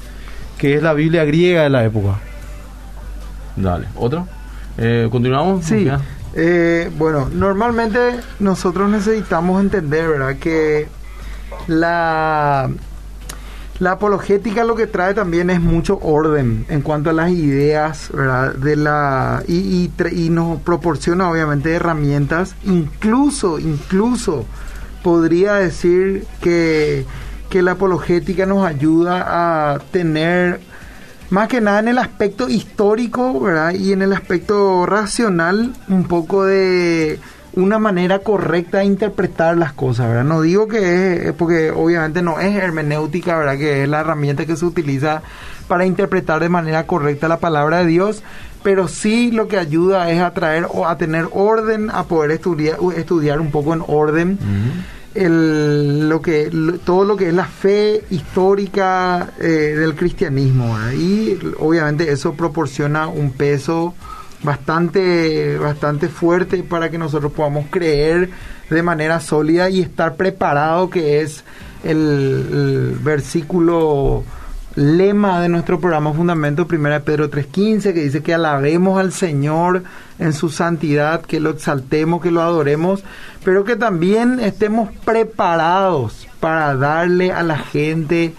que 0.58 0.74
es 0.74 0.82
la 0.82 0.92
Biblia 0.92 1.24
griega 1.24 1.62
de 1.62 1.70
la 1.70 1.82
época. 1.84 2.18
Dale. 3.56 3.86
¿Otro? 3.96 4.26
Eh, 4.78 5.08
¿Continuamos? 5.10 5.64
Sí, 5.64 5.88
eh, 6.36 6.90
bueno, 6.98 7.28
normalmente 7.32 7.98
nosotros 8.40 8.90
necesitamos 8.90 9.60
entender, 9.60 10.08
¿verdad? 10.08 10.36
Que 10.36 10.88
la, 11.68 12.68
la 13.78 13.92
apologética 13.92 14.64
lo 14.64 14.74
que 14.74 14.88
trae 14.88 15.14
también 15.14 15.50
es 15.50 15.60
mucho 15.60 15.98
orden 16.02 16.66
en 16.68 16.80
cuanto 16.80 17.10
a 17.10 17.12
las 17.12 17.30
ideas, 17.30 18.10
¿verdad? 18.12 18.54
De 18.54 18.74
la, 18.74 19.44
y, 19.46 19.54
y, 19.54 19.92
y 20.12 20.30
nos 20.30 20.60
proporciona 20.60 21.30
obviamente 21.30 21.72
herramientas, 21.72 22.56
incluso, 22.64 23.60
incluso 23.60 24.44
podría 25.04 25.54
decir 25.54 26.26
que, 26.40 27.04
que 27.48 27.62
la 27.62 27.72
apologética 27.72 28.44
nos 28.46 28.66
ayuda 28.66 29.74
a 29.74 29.78
tener 29.92 30.60
más 31.30 31.48
que 31.48 31.60
nada 31.60 31.80
en 31.80 31.88
el 31.88 31.98
aspecto 31.98 32.48
histórico, 32.48 33.40
¿verdad? 33.40 33.74
Y 33.74 33.92
en 33.92 34.02
el 34.02 34.12
aspecto 34.12 34.86
racional, 34.86 35.72
un 35.88 36.04
poco 36.04 36.44
de 36.44 37.18
una 37.56 37.78
manera 37.78 38.18
correcta 38.18 38.78
de 38.78 38.84
interpretar 38.84 39.56
las 39.56 39.72
cosas, 39.72 40.08
¿verdad? 40.08 40.24
No 40.24 40.40
digo 40.42 40.66
que 40.66 41.28
es, 41.28 41.32
porque 41.32 41.70
obviamente 41.70 42.22
no 42.22 42.40
es 42.40 42.54
hermenéutica, 42.56 43.38
¿verdad? 43.38 43.56
Que 43.56 43.84
es 43.84 43.88
la 43.88 44.00
herramienta 44.00 44.44
que 44.44 44.56
se 44.56 44.64
utiliza 44.64 45.22
para 45.68 45.86
interpretar 45.86 46.40
de 46.40 46.48
manera 46.48 46.86
correcta 46.86 47.28
la 47.28 47.38
palabra 47.38 47.78
de 47.78 47.86
Dios, 47.86 48.22
pero 48.62 48.88
sí 48.88 49.30
lo 49.30 49.46
que 49.48 49.58
ayuda 49.58 50.10
es 50.10 50.20
a 50.20 50.32
traer 50.32 50.66
o 50.70 50.86
a 50.88 50.98
tener 50.98 51.28
orden, 51.32 51.90
a 51.90 52.04
poder 52.04 52.32
estudiar, 52.32 52.78
estudiar 52.96 53.40
un 53.40 53.50
poco 53.50 53.72
en 53.72 53.82
orden. 53.86 54.38
El, 55.14 56.08
lo 56.08 56.20
que 56.20 56.50
todo 56.84 57.04
lo 57.04 57.16
que 57.16 57.28
es 57.28 57.34
la 57.34 57.44
fe 57.44 58.02
histórica 58.10 59.32
eh, 59.40 59.74
del 59.76 59.94
cristianismo 59.94 60.76
y 60.92 61.38
obviamente 61.58 62.10
eso 62.10 62.34
proporciona 62.34 63.06
un 63.06 63.32
peso 63.32 63.94
bastante 64.42 65.56
bastante 65.58 66.08
fuerte 66.08 66.62
para 66.62 66.90
que 66.90 66.98
nosotros 66.98 67.32
podamos 67.32 67.66
creer 67.70 68.30
de 68.68 68.82
manera 68.82 69.20
sólida 69.20 69.70
y 69.70 69.80
estar 69.80 70.16
preparado 70.16 70.90
que 70.90 71.20
es 71.20 71.44
el, 71.84 71.96
el 72.52 72.98
versículo 73.02 74.24
lema 74.76 75.40
de 75.40 75.48
nuestro 75.48 75.78
programa 75.78 76.12
Fundamento, 76.12 76.66
primera 76.66 76.98
de 76.98 77.04
Pedro 77.04 77.30
3.15, 77.30 77.94
que 77.94 78.02
dice 78.02 78.22
que 78.22 78.34
alabemos 78.34 78.98
al 78.98 79.12
Señor 79.12 79.84
en 80.18 80.32
su 80.32 80.48
santidad, 80.48 81.22
que 81.22 81.40
lo 81.40 81.50
exaltemos, 81.50 82.20
que 82.20 82.30
lo 82.30 82.42
adoremos, 82.42 83.04
pero 83.44 83.64
que 83.64 83.76
también 83.76 84.40
estemos 84.40 84.90
preparados 85.04 86.26
para 86.40 86.74
darle 86.74 87.32
a 87.32 87.42
la 87.42 87.58
gente 87.58 88.34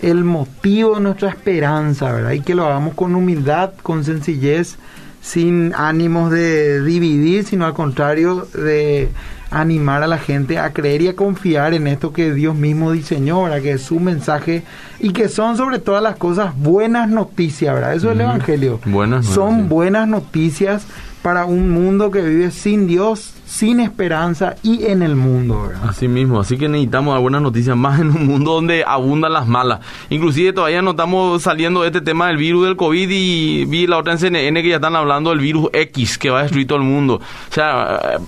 el 0.00 0.24
motivo 0.24 0.96
de 0.96 1.00
nuestra 1.00 1.30
esperanza, 1.30 2.12
¿verdad? 2.12 2.32
Y 2.32 2.40
que 2.40 2.54
lo 2.54 2.66
hagamos 2.66 2.94
con 2.94 3.14
humildad, 3.14 3.72
con 3.82 4.04
sencillez, 4.04 4.76
sin 5.20 5.74
ánimos 5.74 6.30
de 6.30 6.82
dividir, 6.82 7.44
sino 7.44 7.66
al 7.66 7.74
contrario 7.74 8.46
de 8.54 9.08
animar 9.50 10.02
a 10.02 10.06
la 10.06 10.18
gente 10.18 10.58
a 10.58 10.72
creer 10.72 11.02
y 11.02 11.08
a 11.08 11.16
confiar 11.16 11.74
en 11.74 11.86
esto 11.86 12.12
que 12.12 12.32
Dios 12.32 12.54
mismo 12.54 12.92
diseñó, 12.92 13.44
¿verdad? 13.44 13.62
que 13.62 13.72
es 13.72 13.82
su 13.82 13.98
mensaje 14.00 14.62
y 15.00 15.12
que 15.12 15.28
son 15.28 15.56
sobre 15.56 15.78
todas 15.78 16.02
las 16.02 16.16
cosas 16.16 16.56
buenas 16.56 17.08
noticias, 17.08 17.74
¿verdad? 17.74 17.94
Eso 17.94 18.08
es 18.08 18.14
el 18.14 18.20
Evangelio. 18.22 18.80
Buenas 18.84 19.26
son 19.26 19.68
buenas 19.68 20.06
noticias 20.06 20.86
para 21.22 21.44
un 21.44 21.70
mundo 21.70 22.10
que 22.10 22.22
vive 22.22 22.50
sin 22.50 22.86
Dios, 22.86 23.34
sin 23.46 23.80
esperanza 23.80 24.56
y 24.62 24.86
en 24.86 25.02
el 25.02 25.16
mundo. 25.16 25.68
¿verdad? 25.68 25.88
Así 25.88 26.08
mismo, 26.08 26.40
así 26.40 26.56
que 26.56 26.68
necesitamos 26.68 27.14
algunas 27.14 27.42
noticias 27.42 27.76
más 27.76 28.00
en 28.00 28.10
un 28.10 28.26
mundo 28.26 28.54
donde 28.54 28.84
abundan 28.86 29.32
las 29.32 29.46
malas. 29.46 29.80
Inclusive 30.10 30.52
todavía 30.52 30.82
no 30.82 30.90
estamos 30.90 31.42
saliendo 31.42 31.82
de 31.82 31.88
este 31.88 32.00
tema 32.00 32.28
del 32.28 32.36
virus 32.36 32.66
del 32.66 32.76
COVID 32.76 33.08
y 33.10 33.64
vi 33.64 33.86
la 33.86 33.98
otra 33.98 34.12
en 34.12 34.18
CNN 34.18 34.62
que 34.62 34.68
ya 34.68 34.76
están 34.76 34.96
hablando 34.96 35.30
del 35.30 35.40
virus 35.40 35.68
X 35.72 36.18
que 36.18 36.30
va 36.30 36.40
a 36.40 36.42
destruir 36.42 36.66
todo 36.66 36.78
el 36.78 36.84
mundo. 36.84 37.14
O 37.14 37.52
sea, 37.52 38.00
eh, 38.14 38.18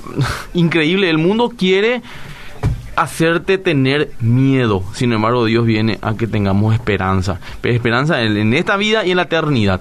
increíble, 0.55 1.09
el 1.11 1.19
mundo 1.19 1.53
quiere 1.57 2.03
hacerte 2.97 3.57
tener 3.57 4.13
miedo. 4.21 4.83
Sin 4.95 5.13
embargo, 5.13 5.45
Dios 5.45 5.65
viene 5.65 5.99
a 6.03 6.15
que 6.15 6.27
tengamos 6.27 6.75
esperanza. 6.75 7.41
Esperanza 7.63 8.23
en 8.23 8.53
esta 8.53 8.77
vida 8.77 9.07
y 9.07 9.13
en 9.13 9.17
la 9.17 9.23
eternidad. 9.23 9.81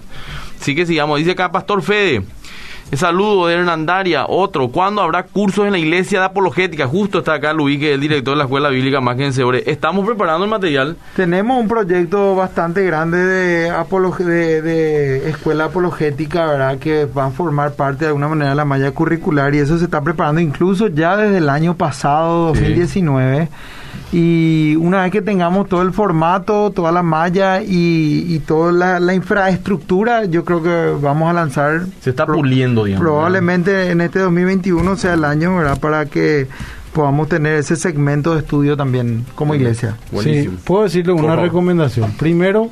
Así 0.60 0.76
que 0.76 0.86
sigamos. 0.86 1.20
Dice 1.20 1.32
acá 1.32 1.52
Pastor 1.52 1.82
Fede. 1.82 2.24
Saludo 2.94 3.46
de 3.46 3.54
Hernandaria. 3.54 4.26
Otro, 4.28 4.70
¿cuándo 4.70 5.02
habrá 5.02 5.24
cursos 5.24 5.66
en 5.66 5.74
la 5.74 5.78
iglesia 5.78 6.20
de 6.20 6.26
apologética? 6.26 6.88
Justo 6.88 7.20
está 7.20 7.36
acá 7.36 7.54
Luis, 7.54 7.80
que 7.80 7.90
es 7.90 7.96
el 7.96 8.02
director 8.02 8.34
de 8.34 8.38
la 8.40 8.46
Escuela 8.46 8.70
Bíblica 8.70 9.00
Más 9.00 9.16
que 9.16 9.28
en 9.28 9.34
Estamos 9.68 10.06
preparando 10.08 10.44
el 10.44 10.50
material. 10.50 10.98
Tenemos 11.16 11.60
un 11.60 11.68
proyecto 11.68 12.36
bastante 12.36 12.84
grande 12.84 13.18
de, 13.18 13.72
de, 13.72 14.62
de, 14.62 15.30
escuela 15.30 15.66
apologética, 15.66 16.48
¿verdad? 16.48 16.80
Que 16.80 17.06
va 17.06 17.28
a 17.28 17.32
formar 17.32 17.74
parte 17.74 18.06
de 18.06 18.08
alguna 18.08 18.28
manera 18.28 18.50
de 18.50 18.56
la 18.56 18.66
malla 18.66 18.92
curricular 18.92 19.54
y 19.54 19.60
eso 19.60 19.78
se 19.78 19.86
está 19.86 20.02
preparando 20.02 20.42
incluso 20.42 20.88
ya 20.88 21.16
desde 21.16 21.38
el 21.38 21.50
año 21.50 21.76
pasado, 21.76 22.48
2019. 22.48 23.50
Y 24.12 24.76
una 24.78 25.04
vez 25.04 25.12
que 25.12 25.22
tengamos 25.22 25.70
todo 25.70 25.84
el 25.84 25.94
formato, 25.94 26.72
toda 26.72 26.92
la 26.92 27.04
malla 27.04 27.62
y, 27.62 28.40
toda 28.48 29.00
la, 29.00 29.14
infraestructura, 29.14 30.26
yo 30.26 30.44
creo 30.44 30.64
que 30.64 30.94
vamos 31.00 31.30
a 31.30 31.34
lanzar. 31.34 31.86
Se 32.02 32.10
está 32.10 32.26
puliendo, 32.26 32.86
digamos. 32.86 33.06
Probablemente 33.06 33.92
en 33.92 34.02
este 34.02 34.20
2021 34.20 34.96
sea 34.98 35.14
el 35.14 35.26
año, 35.26 35.56
¿verdad? 35.56 35.80
Para 35.80 36.06
que 36.08 36.48
podamos 36.94 37.30
tener 37.30 37.56
ese 37.56 37.76
segmento 37.76 38.34
de 38.34 38.40
estudio 38.40 38.76
también 38.76 39.26
como 39.36 39.54
iglesia. 39.54 39.96
Sí, 40.24 40.50
puedo 40.64 40.84
decirle 40.84 41.14
una 41.14 41.36
recomendación. 41.36 42.12
Primero, 42.14 42.70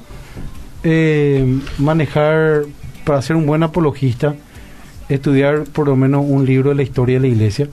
eh, 0.84 1.60
manejar, 1.78 2.64
para 3.06 3.22
ser 3.22 3.36
un 3.36 3.46
buen 3.46 3.62
apologista, 3.62 4.36
estudiar 5.08 5.64
por 5.66 5.88
lo 5.88 5.96
menos 5.96 6.26
un 6.28 6.46
libro 6.46 6.70
de 6.70 6.76
la 6.76 6.84
historia 6.84 7.18
de 7.18 7.22
la 7.22 7.28
iglesia, 7.28 7.68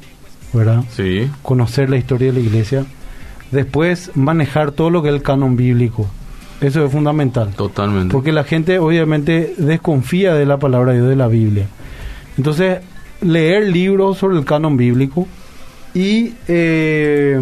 ¿verdad? 0.53 0.85
Sí. 0.91 1.31
Conocer 1.43 1.89
la 1.89 1.97
historia 1.97 2.29
de 2.33 2.41
la 2.41 2.47
iglesia 2.47 2.85
Después, 3.55 4.11
manejar 4.15 4.73
todo 4.73 4.91
lo 4.91 5.03
que 5.03 5.09
es 5.09 5.15
el 5.15 5.23
canon 5.23 5.57
bíblico. 5.57 6.07
Eso 6.61 6.85
es 6.85 6.93
fundamental. 6.93 7.51
Totalmente. 7.57 8.13
Porque 8.13 8.33
la 8.33 8.45
gente 8.45 8.79
obviamente 8.79 9.55
desconfía 9.57 10.35
de 10.35 10.47
la 10.47 10.59
palabra 10.59 10.93
de 10.93 10.99
Dios 10.99 11.09
de 11.09 11.17
la 11.17 11.29
Biblia. 11.29 11.67
Entonces, 12.37 12.81
leer 13.21 13.69
libros 13.69 14.19
sobre 14.19 14.39
el 14.39 14.45
canon 14.45 14.77
bíblico 14.77 15.27
y 15.95 16.35
eh, 16.49 17.39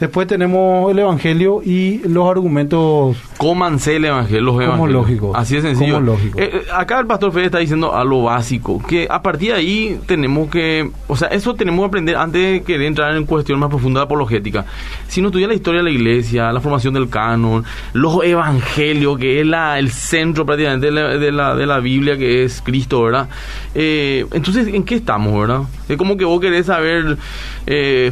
Después 0.00 0.26
tenemos 0.26 0.90
el 0.90 0.98
Evangelio 0.98 1.62
y 1.64 2.02
los 2.06 2.30
argumentos. 2.30 3.16
Cómanse 3.36 3.96
el 3.96 4.04
Evangelio, 4.06 4.40
los 4.40 4.66
Como 4.66 4.86
lógico. 4.86 5.32
Así 5.34 5.56
de 5.56 5.62
sencillo. 5.62 6.00
lógico. 6.00 6.38
Eh, 6.38 6.50
eh, 6.52 6.62
acá 6.72 7.00
el 7.00 7.06
pastor 7.06 7.32
Fede 7.32 7.46
está 7.46 7.58
diciendo 7.58 7.94
a 7.94 8.02
lo 8.04 8.22
básico, 8.22 8.82
que 8.86 9.06
a 9.10 9.20
partir 9.20 9.52
de 9.52 9.58
ahí 9.58 10.00
tenemos 10.06 10.48
que. 10.48 10.90
O 11.06 11.16
sea, 11.16 11.28
eso 11.28 11.54
tenemos 11.54 11.80
que 11.82 11.86
aprender 11.86 12.16
antes 12.16 12.42
de 12.42 12.62
querer 12.62 12.86
entrar 12.86 13.14
en 13.14 13.26
cuestión 13.26 13.58
más 13.58 13.68
profunda 13.68 14.00
de 14.00 14.04
apologética. 14.04 14.64
Si 15.08 15.20
no 15.20 15.28
estudia 15.28 15.48
la 15.48 15.54
historia 15.54 15.80
de 15.80 15.84
la 15.84 15.90
iglesia, 15.90 16.50
la 16.52 16.60
formación 16.60 16.94
del 16.94 17.08
canon, 17.08 17.64
los 17.92 18.24
evangelios, 18.24 19.18
que 19.18 19.40
es 19.40 19.46
la, 19.46 19.78
el 19.78 19.90
centro 19.90 20.46
prácticamente 20.46 20.86
de 20.86 20.92
la, 21.32 21.54
de 21.54 21.66
la, 21.66 21.80
Biblia, 21.80 22.16
que 22.16 22.44
es 22.44 22.62
Cristo, 22.62 23.02
¿verdad? 23.02 23.28
Eh, 23.74 24.24
entonces, 24.32 24.68
¿en 24.68 24.82
qué 24.82 24.94
estamos, 24.94 25.38
verdad? 25.38 25.62
Es 25.88 25.96
como 25.98 26.16
que 26.16 26.24
vos 26.24 26.40
querés 26.40 26.66
saber 26.66 27.18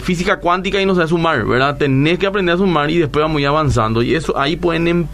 física 0.00 0.38
cuántica 0.38 0.80
y 0.80 0.86
no 0.86 0.94
sabes 0.94 1.10
sumar, 1.10 1.44
¿verdad? 1.46 1.76
tenés 1.76 2.18
que 2.18 2.26
aprender 2.26 2.54
a 2.56 2.58
sumar 2.58 2.90
y 2.90 2.98
después 2.98 3.22
vamos 3.22 3.40
ir 3.40 3.46
avanzando. 3.46 4.02
Y 4.02 4.14
eso 4.14 4.36
ahí 4.38 4.56
pueden 4.56 4.88
empezar. 4.88 5.13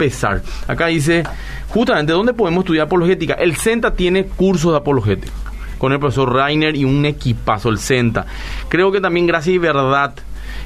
Acá 0.67 0.87
dice, 0.87 1.23
justamente, 1.69 2.13
¿dónde 2.13 2.33
podemos 2.33 2.63
estudiar 2.63 2.85
apologética? 2.87 3.33
El 3.35 3.55
CENTA 3.55 3.93
tiene 3.93 4.25
cursos 4.25 4.71
de 4.71 4.77
apologética 4.77 5.33
con 5.77 5.91
el 5.91 5.99
profesor 5.99 6.31
Rainer 6.31 6.75
y 6.75 6.85
un 6.85 7.05
equipazo, 7.05 7.69
el 7.69 7.79
CENTA. 7.79 8.27
Creo 8.69 8.91
que 8.91 9.01
también 9.01 9.25
Gracia 9.25 9.51
y 9.51 9.57
Verdad 9.57 10.13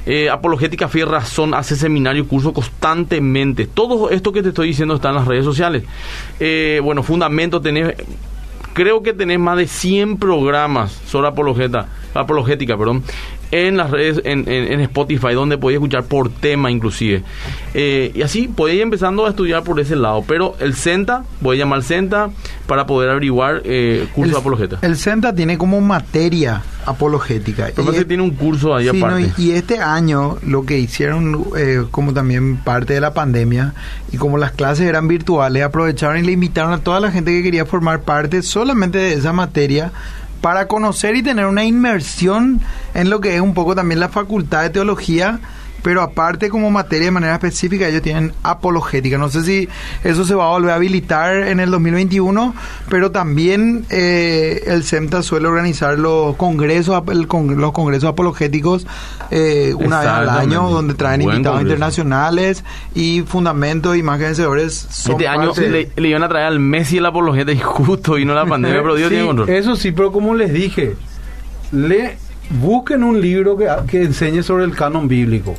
eh, 0.04 0.30
Apologética 0.30 0.88
Fe 0.88 1.00
y 1.00 1.04
Razón 1.04 1.54
hace 1.54 1.74
seminario 1.74 2.22
y 2.22 2.26
curso 2.26 2.52
constantemente. 2.52 3.66
Todo 3.66 4.10
esto 4.10 4.32
que 4.32 4.42
te 4.42 4.50
estoy 4.50 4.68
diciendo 4.68 4.94
está 4.94 5.08
en 5.08 5.16
las 5.16 5.26
redes 5.26 5.44
sociales. 5.44 5.84
Eh, 6.38 6.80
bueno, 6.82 7.02
Fundamento 7.02 7.60
tenés, 7.60 7.94
creo 8.72 9.02
que 9.02 9.12
tenés 9.14 9.40
más 9.40 9.56
de 9.56 9.66
100 9.66 10.18
programas 10.18 10.92
sobre 11.06 11.28
apologeta, 11.28 11.88
apologética, 12.14 12.76
perdón, 12.76 13.02
en 13.50 13.76
las 13.76 13.90
redes, 13.90 14.20
en, 14.24 14.48
en, 14.48 14.80
Spotify, 14.80 15.34
donde 15.34 15.58
podéis 15.58 15.76
escuchar 15.76 16.04
por 16.04 16.30
tema 16.30 16.70
inclusive. 16.70 17.22
Eh, 17.74 18.12
y 18.14 18.22
así 18.22 18.48
podéis 18.48 18.82
empezando 18.82 19.26
a 19.26 19.30
estudiar 19.30 19.62
por 19.62 19.78
ese 19.80 19.96
lado. 19.96 20.24
Pero 20.26 20.56
el 20.60 20.74
CENTA, 20.74 21.24
voy 21.40 21.56
a 21.56 21.60
llamar 21.60 21.82
CENTA 21.82 22.30
para 22.66 22.86
poder 22.86 23.10
averiguar 23.10 23.62
eh, 23.64 24.06
curso 24.14 24.32
de 24.32 24.38
apologeta. 24.38 24.78
El 24.82 24.96
CENTA 24.96 25.34
tiene 25.34 25.58
como 25.58 25.80
materia 25.80 26.62
apologética. 26.86 27.68
Pero 27.74 28.00
y 28.00 28.04
tiene 28.04 28.22
un 28.22 28.30
curso 28.30 28.74
ahí 28.74 28.88
aparte. 28.88 29.32
y, 29.38 29.50
este 29.50 29.80
año 29.80 30.38
lo 30.42 30.64
que 30.64 30.78
hicieron, 30.78 31.44
eh, 31.56 31.84
como 31.90 32.12
también 32.12 32.56
parte 32.58 32.94
de 32.94 33.00
la 33.00 33.12
pandemia, 33.12 33.74
y 34.12 34.16
como 34.16 34.38
las 34.38 34.52
clases 34.52 34.86
eran 34.86 35.08
virtuales, 35.08 35.62
aprovecharon 35.62 36.18
y 36.18 36.22
le 36.22 36.32
invitaron 36.32 36.72
a 36.72 36.78
toda 36.78 37.00
la 37.00 37.10
gente 37.10 37.32
que 37.32 37.42
quería 37.42 37.66
formar 37.66 38.02
parte 38.02 38.42
solamente 38.42 38.98
de 38.98 39.14
esa 39.14 39.32
materia 39.32 39.92
para 40.46 40.68
conocer 40.68 41.16
y 41.16 41.24
tener 41.24 41.46
una 41.46 41.64
inmersión 41.64 42.60
en 42.94 43.10
lo 43.10 43.20
que 43.20 43.34
es 43.34 43.40
un 43.40 43.52
poco 43.52 43.74
también 43.74 43.98
la 43.98 44.10
facultad 44.10 44.62
de 44.62 44.70
teología 44.70 45.40
pero 45.86 46.02
aparte 46.02 46.48
como 46.48 46.68
materia 46.68 47.04
de 47.04 47.10
manera 47.12 47.34
específica 47.34 47.86
ellos 47.86 48.02
tienen 48.02 48.32
apologética. 48.42 49.18
No 49.18 49.28
sé 49.28 49.44
si 49.44 49.68
eso 50.02 50.24
se 50.24 50.34
va 50.34 50.46
a 50.46 50.48
volver 50.48 50.72
a 50.72 50.74
habilitar 50.74 51.46
en 51.46 51.60
el 51.60 51.70
2021, 51.70 52.56
pero 52.88 53.12
también 53.12 53.86
eh, 53.90 54.64
el 54.66 54.82
CEMTA 54.82 55.22
suele 55.22 55.46
organizar 55.46 55.96
los 55.96 56.34
congresos, 56.34 57.00
los 57.06 57.70
congresos 57.70 58.10
apologéticos 58.10 58.84
eh, 59.30 59.74
una 59.76 60.00
vez 60.00 60.08
al 60.08 60.28
año, 60.28 60.68
donde 60.70 60.94
traen 60.94 61.22
invitados 61.22 61.62
internacionales 61.62 62.64
y 62.92 63.22
fundamentos 63.22 63.96
y 63.96 64.02
más 64.02 64.18
vencedores. 64.18 64.88
Este 65.08 65.28
año 65.28 65.52
le, 65.54 66.08
iban 66.08 66.24
a 66.24 66.28
traer 66.28 66.46
al 66.46 66.58
Messi 66.58 66.98
la 66.98 67.10
apologética 67.10 67.52
y 67.56 67.60
justo 67.60 68.14
vino 68.14 68.34
la 68.34 68.44
pandemia, 68.44 68.82
pero 68.82 68.96
Dios 68.96 69.08
tiene 69.10 69.24
control. 69.24 69.50
Eso 69.50 69.76
sí, 69.76 69.92
pero 69.92 70.10
como 70.10 70.34
les 70.34 70.52
dije, 70.52 70.96
le 71.70 72.18
busquen 72.60 73.04
un 73.04 73.20
libro 73.20 73.56
que, 73.56 73.68
que 73.86 74.02
enseñe 74.02 74.42
sobre 74.42 74.64
el 74.64 74.74
canon 74.74 75.06
bíblico 75.06 75.54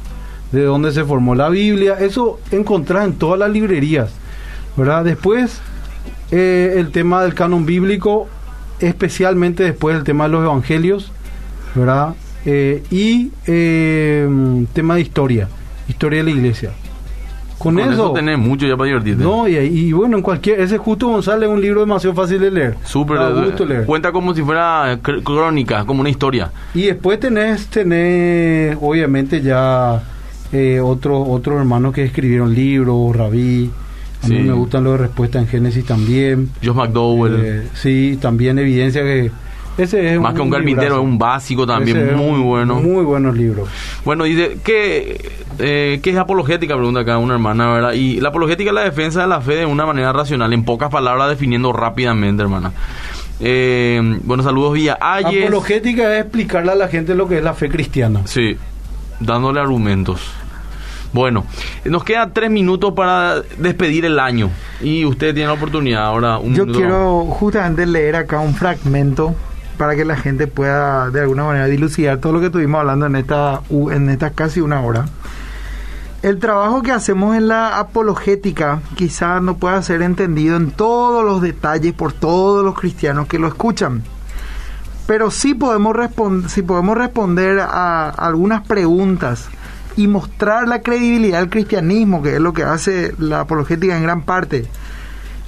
de 0.52 0.64
dónde 0.64 0.92
se 0.92 1.04
formó 1.04 1.36
la 1.36 1.50
Biblia, 1.50 1.96
eso 2.00 2.40
encontrás 2.52 3.06
en 3.06 3.14
todas 3.14 3.40
las 3.40 3.50
librerías, 3.52 4.12
¿verdad? 4.76 5.04
Después, 5.04 5.60
eh, 6.32 6.76
el 6.78 6.92
tema 6.92 7.22
del 7.24 7.34
canon 7.34 7.66
bíblico, 7.66 8.28
especialmente 8.80 9.64
después 9.64 9.96
el 9.98 10.04
tema 10.04 10.26
de 10.26 10.30
los 10.32 10.44
evangelios, 10.44 11.12
¿verdad? 11.76 12.16
Eh, 12.46 12.84
y 12.92 13.32
eh, 13.46 14.28
tema 14.74 14.96
de 14.96 15.02
historia, 15.02 15.50
historia 15.88 16.20
de 16.20 16.24
la 16.26 16.32
iglesia. 16.32 16.72
Con, 17.58 17.74
Con 17.74 17.84
eso, 17.84 17.92
eso, 17.92 18.14
tenés 18.14 18.38
mucho 18.38 18.68
ya 18.68 18.78
para 18.78 18.88
divertirte. 18.88 19.24
no, 19.24 19.48
y, 19.48 19.56
y 19.58 19.92
bueno, 19.92 20.16
en 20.18 20.22
cualquier, 20.24 20.62
ese 20.62 20.78
Justo 20.78 21.08
González 21.08 21.50
es 21.50 21.54
un 21.56 21.60
libro 21.60 21.80
demasiado 21.82 22.16
fácil 22.16 22.40
de 22.40 22.52
leer. 22.52 22.76
Súper. 22.84 23.18
Gusto 23.46 23.66
leer. 23.66 23.84
Cuenta 23.86 24.12
como 24.12 24.36
si 24.36 24.44
fuera 24.44 25.00
cr- 25.02 25.24
crónica, 25.24 25.84
como 25.84 26.02
una 26.02 26.10
historia. 26.12 26.52
Y 26.76 26.84
después 26.84 27.20
tenés, 27.20 27.66
tenés 27.66 28.78
obviamente 28.80 29.42
ya 29.42 30.00
eh, 30.52 30.80
otros 30.80 31.26
otros 31.30 31.58
hermanos 31.60 31.94
que 31.94 32.04
escribieron 32.04 32.54
libros, 32.54 33.16
Rabí. 33.16 33.70
A 34.24 34.28
mí 34.28 34.38
Sí. 34.38 34.44
me 34.44 34.54
gustan 34.54 34.84
los 34.84 34.94
de 34.94 34.98
Respuesta 35.06 35.40
en 35.40 35.48
Génesis 35.48 35.86
también. 35.86 36.50
Josh 36.64 36.76
McDowell. 36.76 37.36
Eh, 37.40 37.68
sí, 37.76 38.18
también 38.20 38.58
evidencia 38.58 39.02
que 39.04 39.30
ese 39.78 40.16
es 40.16 40.20
Más 40.20 40.34
que 40.34 40.42
un 40.42 40.50
carpintero, 40.50 40.96
es 40.96 41.02
un 41.02 41.20
básico 41.20 41.68
también, 41.68 41.98
Ese 41.98 42.16
muy 42.16 42.40
bueno. 42.42 42.76
Muy 42.82 43.04
buenos 43.06 43.38
libros. 43.38 43.70
Bueno, 44.04 44.24
dice, 44.24 44.58
¿qué, 44.64 45.30
eh, 45.60 46.00
¿qué 46.02 46.10
es 46.10 46.18
apologética? 46.18 46.76
Pregunta 46.76 47.02
acá 47.02 47.20
una 47.20 47.36
hermana, 47.36 47.72
¿verdad? 47.74 47.94
Y 47.94 48.20
la 48.20 48.30
apologética 48.30 48.72
es 48.72 48.74
la 48.74 48.82
defensa 48.84 49.22
de 49.22 49.28
la 49.28 49.40
fe 49.40 49.56
de 49.58 49.66
una 49.68 49.86
manera 49.86 50.12
racional, 50.14 50.52
en 50.52 50.64
pocas 50.64 50.90
palabras 50.90 51.30
definiendo 51.30 51.72
rápidamente, 51.74 52.42
hermana. 52.42 52.72
Eh, 53.40 54.02
bueno, 54.24 54.42
saludos 54.42 54.74
vía 54.74 54.98
Ayes. 55.00 55.44
Apologética 55.44 56.16
es 56.16 56.22
explicarle 56.24 56.72
a 56.72 56.76
la 56.76 56.88
gente 56.88 57.14
lo 57.14 57.28
que 57.28 57.38
es 57.38 57.44
la 57.44 57.54
fe 57.54 57.70
cristiana. 57.70 58.22
Sí, 58.26 58.58
dándole 59.20 59.60
argumentos. 59.60 60.22
Bueno, 61.14 61.46
nos 61.86 62.04
quedan 62.04 62.34
tres 62.34 62.52
minutos 62.52 62.94
para 62.94 63.42
despedir 63.58 64.06
el 64.06 64.20
año. 64.20 64.50
Y 64.82 65.06
usted 65.06 65.34
tiene 65.34 65.48
la 65.48 65.54
oportunidad 65.54 66.06
ahora. 66.06 66.38
Un 66.38 66.54
Yo 66.54 66.64
minuto 66.66 66.80
quiero 66.80 67.26
justamente 67.26 67.86
leer 67.86 68.16
acá 68.18 68.40
un 68.40 68.54
fragmento 68.54 69.34
para 69.78 69.96
que 69.96 70.04
la 70.06 70.18
gente 70.18 70.48
pueda 70.48 71.10
de 71.10 71.22
alguna 71.22 71.46
manera 71.46 71.66
dilucidar 71.68 72.18
todo 72.18 72.34
lo 72.34 72.40
que 72.40 72.48
estuvimos 72.48 72.80
hablando 72.80 73.06
en 73.06 73.16
esta, 73.16 73.62
u- 73.70 73.90
en 73.92 74.10
esta 74.10 74.32
casi 74.32 74.60
una 74.60 74.82
hora. 74.82 75.06
El 76.24 76.40
trabajo 76.40 76.82
que 76.82 76.92
hacemos 76.92 77.36
en 77.38 77.48
la 77.48 77.78
apologética 77.80 78.82
quizá 78.96 79.40
no 79.40 79.58
pueda 79.58 79.82
ser 79.84 80.02
entendido 80.02 80.58
en 80.58 80.72
todos 80.72 81.24
los 81.24 81.42
detalles 81.42 81.94
por 81.94 82.12
todos 82.12 82.66
los 82.66 82.78
cristianos 82.78 83.28
que 83.28 83.38
lo 83.40 83.48
escuchan. 83.48 84.04
Pero 85.08 85.32
sí 85.32 85.54
podemos, 85.54 85.96
sí 86.50 86.62
podemos 86.62 86.98
responder 86.98 87.60
a 87.62 88.10
algunas 88.10 88.68
preguntas 88.68 89.48
y 89.96 90.08
mostrar 90.08 90.68
la 90.68 90.82
credibilidad 90.82 91.40
del 91.40 91.50
cristianismo, 91.50 92.22
que 92.22 92.36
es 92.36 92.40
lo 92.40 92.54
que 92.54 92.64
hace 92.64 93.14
la 93.18 93.42
apologética 93.42 93.98
en 93.98 94.04
gran 94.04 94.22
parte. 94.22 94.68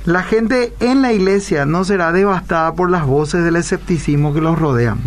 La 0.05 0.23
gente 0.23 0.73
en 0.79 1.01
la 1.01 1.13
iglesia 1.13 1.65
no 1.65 1.83
será 1.83 2.11
devastada 2.11 2.73
por 2.73 2.89
las 2.89 3.05
voces 3.05 3.43
del 3.43 3.57
escepticismo 3.57 4.33
que 4.33 4.41
los 4.41 4.57
rodean. 4.57 4.97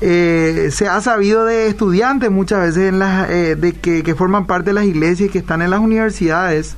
Eh, 0.00 0.68
se 0.70 0.88
ha 0.88 1.00
sabido 1.00 1.46
de 1.46 1.68
estudiantes 1.68 2.30
muchas 2.30 2.60
veces 2.60 2.90
en 2.90 2.98
las, 2.98 3.30
eh, 3.30 3.56
de 3.56 3.72
que, 3.72 4.02
que 4.02 4.14
forman 4.14 4.46
parte 4.46 4.70
de 4.70 4.74
las 4.74 4.84
iglesias 4.84 5.30
y 5.30 5.32
que 5.32 5.38
están 5.38 5.62
en 5.62 5.70
las 5.70 5.80
universidades, 5.80 6.76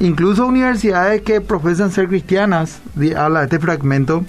incluso 0.00 0.46
universidades 0.46 1.22
que 1.22 1.40
profesan 1.40 1.92
ser 1.92 2.08
cristianas, 2.08 2.80
habla 3.16 3.44
este 3.44 3.60
fragmento, 3.60 4.24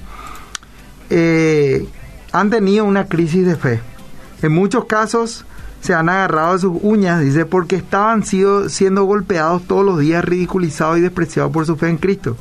eh, 1.12 1.86
han 2.32 2.50
tenido 2.50 2.86
una 2.86 3.06
crisis 3.06 3.46
de 3.46 3.56
fe. 3.56 3.82
En 4.42 4.54
muchos 4.54 4.86
casos 4.86 5.46
se 5.82 5.94
han 5.94 6.10
agarrado 6.10 6.54
de 6.54 6.60
sus 6.60 6.78
uñas, 6.82 7.22
dice, 7.22 7.46
porque 7.46 7.76
estaban 7.76 8.24
sido, 8.24 8.70
siendo 8.70 9.04
golpeados 9.04 9.64
todos 9.68 9.86
los 9.86 10.00
días, 10.00 10.24
ridiculizados 10.24 10.98
y 10.98 11.02
despreciados 11.02 11.52
por 11.52 11.66
su 11.66 11.76
fe 11.76 11.90
en 11.90 11.98
Cristo. 11.98 12.38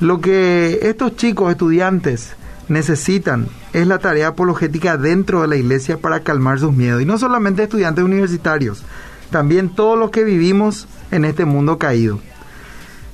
Lo 0.00 0.20
que 0.20 0.80
estos 0.82 1.16
chicos 1.16 1.52
estudiantes 1.52 2.34
necesitan 2.68 3.46
es 3.72 3.86
la 3.86 3.98
tarea 3.98 4.28
apologética 4.28 4.96
dentro 4.96 5.42
de 5.42 5.48
la 5.48 5.56
iglesia 5.56 5.98
para 5.98 6.20
calmar 6.20 6.58
sus 6.58 6.72
miedos. 6.72 7.00
Y 7.00 7.04
no 7.04 7.16
solamente 7.16 7.62
estudiantes 7.62 8.04
universitarios, 8.04 8.82
también 9.30 9.68
todos 9.68 9.98
los 9.98 10.10
que 10.10 10.24
vivimos 10.24 10.88
en 11.10 11.24
este 11.24 11.44
mundo 11.44 11.78
caído. 11.78 12.18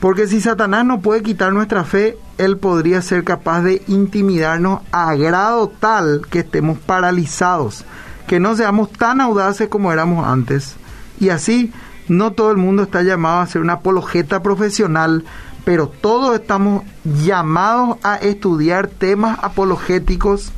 Porque 0.00 0.26
si 0.26 0.40
Satanás 0.40 0.86
no 0.86 1.00
puede 1.00 1.22
quitar 1.22 1.52
nuestra 1.52 1.84
fe, 1.84 2.16
él 2.38 2.56
podría 2.56 3.02
ser 3.02 3.22
capaz 3.22 3.60
de 3.60 3.82
intimidarnos 3.86 4.80
a 4.92 5.14
grado 5.14 5.68
tal 5.68 6.22
que 6.30 6.38
estemos 6.40 6.78
paralizados, 6.78 7.84
que 8.26 8.40
no 8.40 8.56
seamos 8.56 8.90
tan 8.90 9.20
audaces 9.20 9.68
como 9.68 9.92
éramos 9.92 10.26
antes. 10.26 10.76
Y 11.20 11.28
así, 11.28 11.70
no 12.08 12.32
todo 12.32 12.50
el 12.50 12.56
mundo 12.56 12.82
está 12.82 13.02
llamado 13.02 13.40
a 13.40 13.46
ser 13.46 13.60
una 13.60 13.74
apologeta 13.74 14.42
profesional, 14.42 15.24
pero 15.66 15.88
todos 15.88 16.34
estamos 16.34 16.82
llamados 17.04 17.98
a 18.02 18.16
estudiar 18.16 18.88
temas 18.88 19.38
apologéticos 19.42 20.50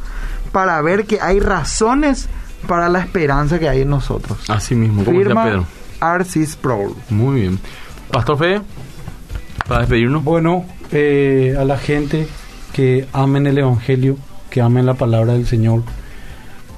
para 0.53 0.81
ver 0.83 1.05
que 1.05 1.21
hay 1.21 1.41
razones 1.41 2.29
para 2.69 2.89
la 2.89 3.01
esperanza 3.01 3.59
que 3.59 3.69
hay 3.69 3.81
en 3.81 3.91
nosotros. 3.91 4.39
Así 4.49 4.77
mismo, 4.77 5.05
como 5.05 5.19
Firma 5.19 5.45
Pedro. 5.45 5.67
Arcis 5.99 6.53
Sproul. 6.53 6.95
Muy 7.11 7.41
bien. 7.41 7.59
Pastor 8.11 8.39
Fede, 8.39 8.63
para 9.67 9.81
despedirnos. 9.81 10.25
Bueno, 10.25 10.65
eh, 10.93 11.55
a 11.59 11.65
la 11.65 11.79
gente 11.79 12.27
que 12.73 13.07
amen 13.13 13.47
el 13.47 13.59
Evangelio, 13.59 14.17
que 14.51 14.61
amen 14.61 14.87
la 14.87 14.95
palabra 14.95 15.35
del 15.35 15.47
Señor, 15.47 15.83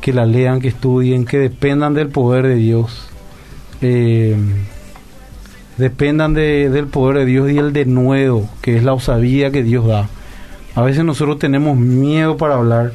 que 0.01 0.12
la 0.12 0.26
lean, 0.26 0.61
que 0.61 0.68
estudien, 0.68 1.24
que 1.24 1.39
dependan 1.39 1.95
del 1.95 2.09
poder 2.09 2.47
de 2.47 2.57
Dios, 2.57 3.09
eh, 3.80 4.37
dependan 5.78 6.35
de- 6.35 6.68
del 6.70 6.87
poder 6.87 7.18
de 7.18 7.26
Dios 7.26 7.51
y 7.51 7.59
el 7.59 7.72
denuedo, 7.72 8.49
que 8.61 8.76
es 8.76 8.85
la 8.85 8.93
osadía 8.93 9.51
que 9.51 9.62
Dios 9.62 9.87
da. 9.87 10.09
A 10.74 10.82
veces 10.82 11.05
nosotros 11.05 11.39
tenemos 11.39 11.76
miedo 11.76 12.37
para 12.37 12.55
hablar 12.57 12.93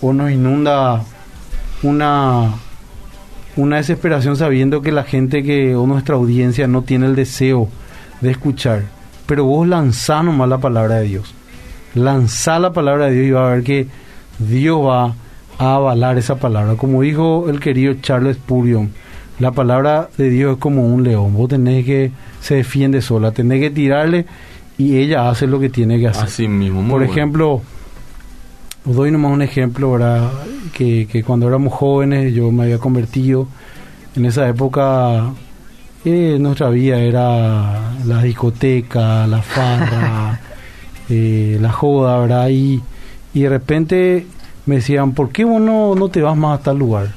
o 0.00 0.12
nos 0.12 0.30
inunda 0.30 1.02
una 1.82 2.52
una 3.56 3.76
desesperación 3.78 4.36
sabiendo 4.36 4.82
que 4.82 4.92
la 4.92 5.02
gente 5.02 5.42
que 5.42 5.74
o 5.74 5.86
nuestra 5.86 6.14
audiencia 6.16 6.66
no 6.66 6.82
tiene 6.82 7.06
el 7.06 7.16
deseo 7.16 7.68
de 8.20 8.30
escuchar. 8.30 8.82
Pero 9.26 9.44
vos 9.44 9.66
lanzá 9.66 10.22
nomás 10.22 10.48
la 10.48 10.58
palabra 10.58 10.96
de 10.96 11.04
Dios. 11.08 11.34
Lanzá 11.94 12.58
la 12.58 12.72
palabra 12.72 13.06
de 13.06 13.12
Dios 13.12 13.26
y 13.26 13.30
va 13.32 13.48
a 13.48 13.54
ver 13.54 13.64
que 13.64 13.88
Dios 14.38 14.84
va 14.84 15.14
a 15.58 15.74
avalar 15.74 16.18
esa 16.18 16.36
palabra. 16.36 16.74
Como 16.76 17.02
dijo 17.02 17.46
el 17.48 17.60
querido 17.60 17.94
Charles 17.94 18.36
Spurgeon, 18.36 18.90
la 19.38 19.52
palabra 19.52 20.08
de 20.16 20.30
Dios 20.30 20.54
es 20.54 20.58
como 20.58 20.86
un 20.86 21.02
león. 21.02 21.34
Vos 21.34 21.48
tenés 21.48 21.84
que 21.84 22.12
se 22.40 22.56
defiende 22.56 23.02
sola, 23.02 23.32
tenés 23.32 23.60
que 23.60 23.70
tirarle 23.70 24.26
y 24.78 24.96
ella 24.96 25.28
hace 25.28 25.46
lo 25.46 25.58
que 25.58 25.70
tiene 25.70 25.98
que 25.98 26.08
hacer. 26.08 26.24
Así 26.24 26.48
mismo, 26.48 26.82
muy 26.82 26.90
Por 26.90 26.98
bueno. 27.00 27.12
ejemplo, 27.12 27.62
os 28.84 28.94
doy 28.96 29.10
nomás 29.10 29.32
un 29.32 29.42
ejemplo, 29.42 29.92
¿verdad? 29.92 30.30
Que, 30.72 31.08
que 31.10 31.24
cuando 31.24 31.48
éramos 31.48 31.72
jóvenes 31.72 32.34
yo 32.34 32.50
me 32.52 32.64
había 32.64 32.78
convertido. 32.78 33.48
En 34.14 34.24
esa 34.24 34.48
época 34.48 35.32
eh, 36.08 36.38
nuestra 36.38 36.70
vida 36.70 37.00
era 37.00 37.92
la 38.04 38.22
discoteca, 38.22 39.26
la 39.26 39.42
farra, 39.42 40.40
eh, 41.10 41.58
la 41.60 41.72
joda, 41.72 42.20
¿verdad? 42.20 42.48
Y, 42.48 42.80
y 43.34 43.40
de 43.40 43.48
repente 43.48 44.26
me 44.66 44.76
decían, 44.76 45.14
¿por 45.14 45.30
qué 45.30 45.44
vos 45.44 45.60
no, 45.60 45.96
no 45.96 46.08
te 46.08 46.22
vas 46.22 46.36
más 46.36 46.60
a 46.60 46.62
tal 46.62 46.78
lugar? 46.78 47.08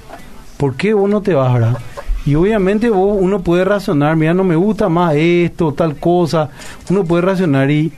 ¿Por 0.57 0.75
qué 0.75 0.95
vos 0.95 1.07
no 1.07 1.21
te 1.21 1.35
vas, 1.35 1.53
verdad? 1.53 1.77
Y 2.25 2.33
obviamente 2.33 2.89
vos, 2.89 3.15
uno 3.19 3.43
puede 3.43 3.63
razonar, 3.63 4.15
mira, 4.15 4.33
no 4.33 4.43
me 4.43 4.55
gusta 4.55 4.89
más 4.89 5.13
esto, 5.15 5.71
tal 5.71 5.95
cosa. 5.97 6.49
Uno 6.89 7.03
puede 7.05 7.21
razonar 7.21 7.69
y, 7.69 7.93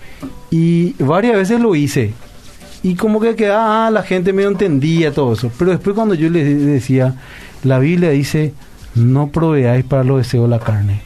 y 0.50 0.92
varias 1.00 1.38
veces 1.38 1.62
lo 1.62 1.74
hice. 1.74 2.14
Y 2.84 2.96
como 2.96 3.22
que 3.22 3.36
quedaba, 3.36 3.88
ah, 3.88 3.92
la 3.92 4.04
gente 4.04 4.34
medio 4.34 4.50
entendía 4.50 5.14
todo 5.14 5.34
eso. 5.34 5.50
Pero 5.58 5.72
después 5.72 5.96
cuando 5.96 6.16
yo 6.16 6.30
les 6.30 6.66
decía, 6.66 7.16
la 7.64 7.80
Biblia 7.80 8.10
dice, 8.10 8.54
no 8.96 9.28
proveáis 9.30 9.84
para 9.86 10.04
los 10.04 10.18
deseos 10.20 10.44
de 10.46 10.50
la 10.50 10.60
carne. 10.60 11.02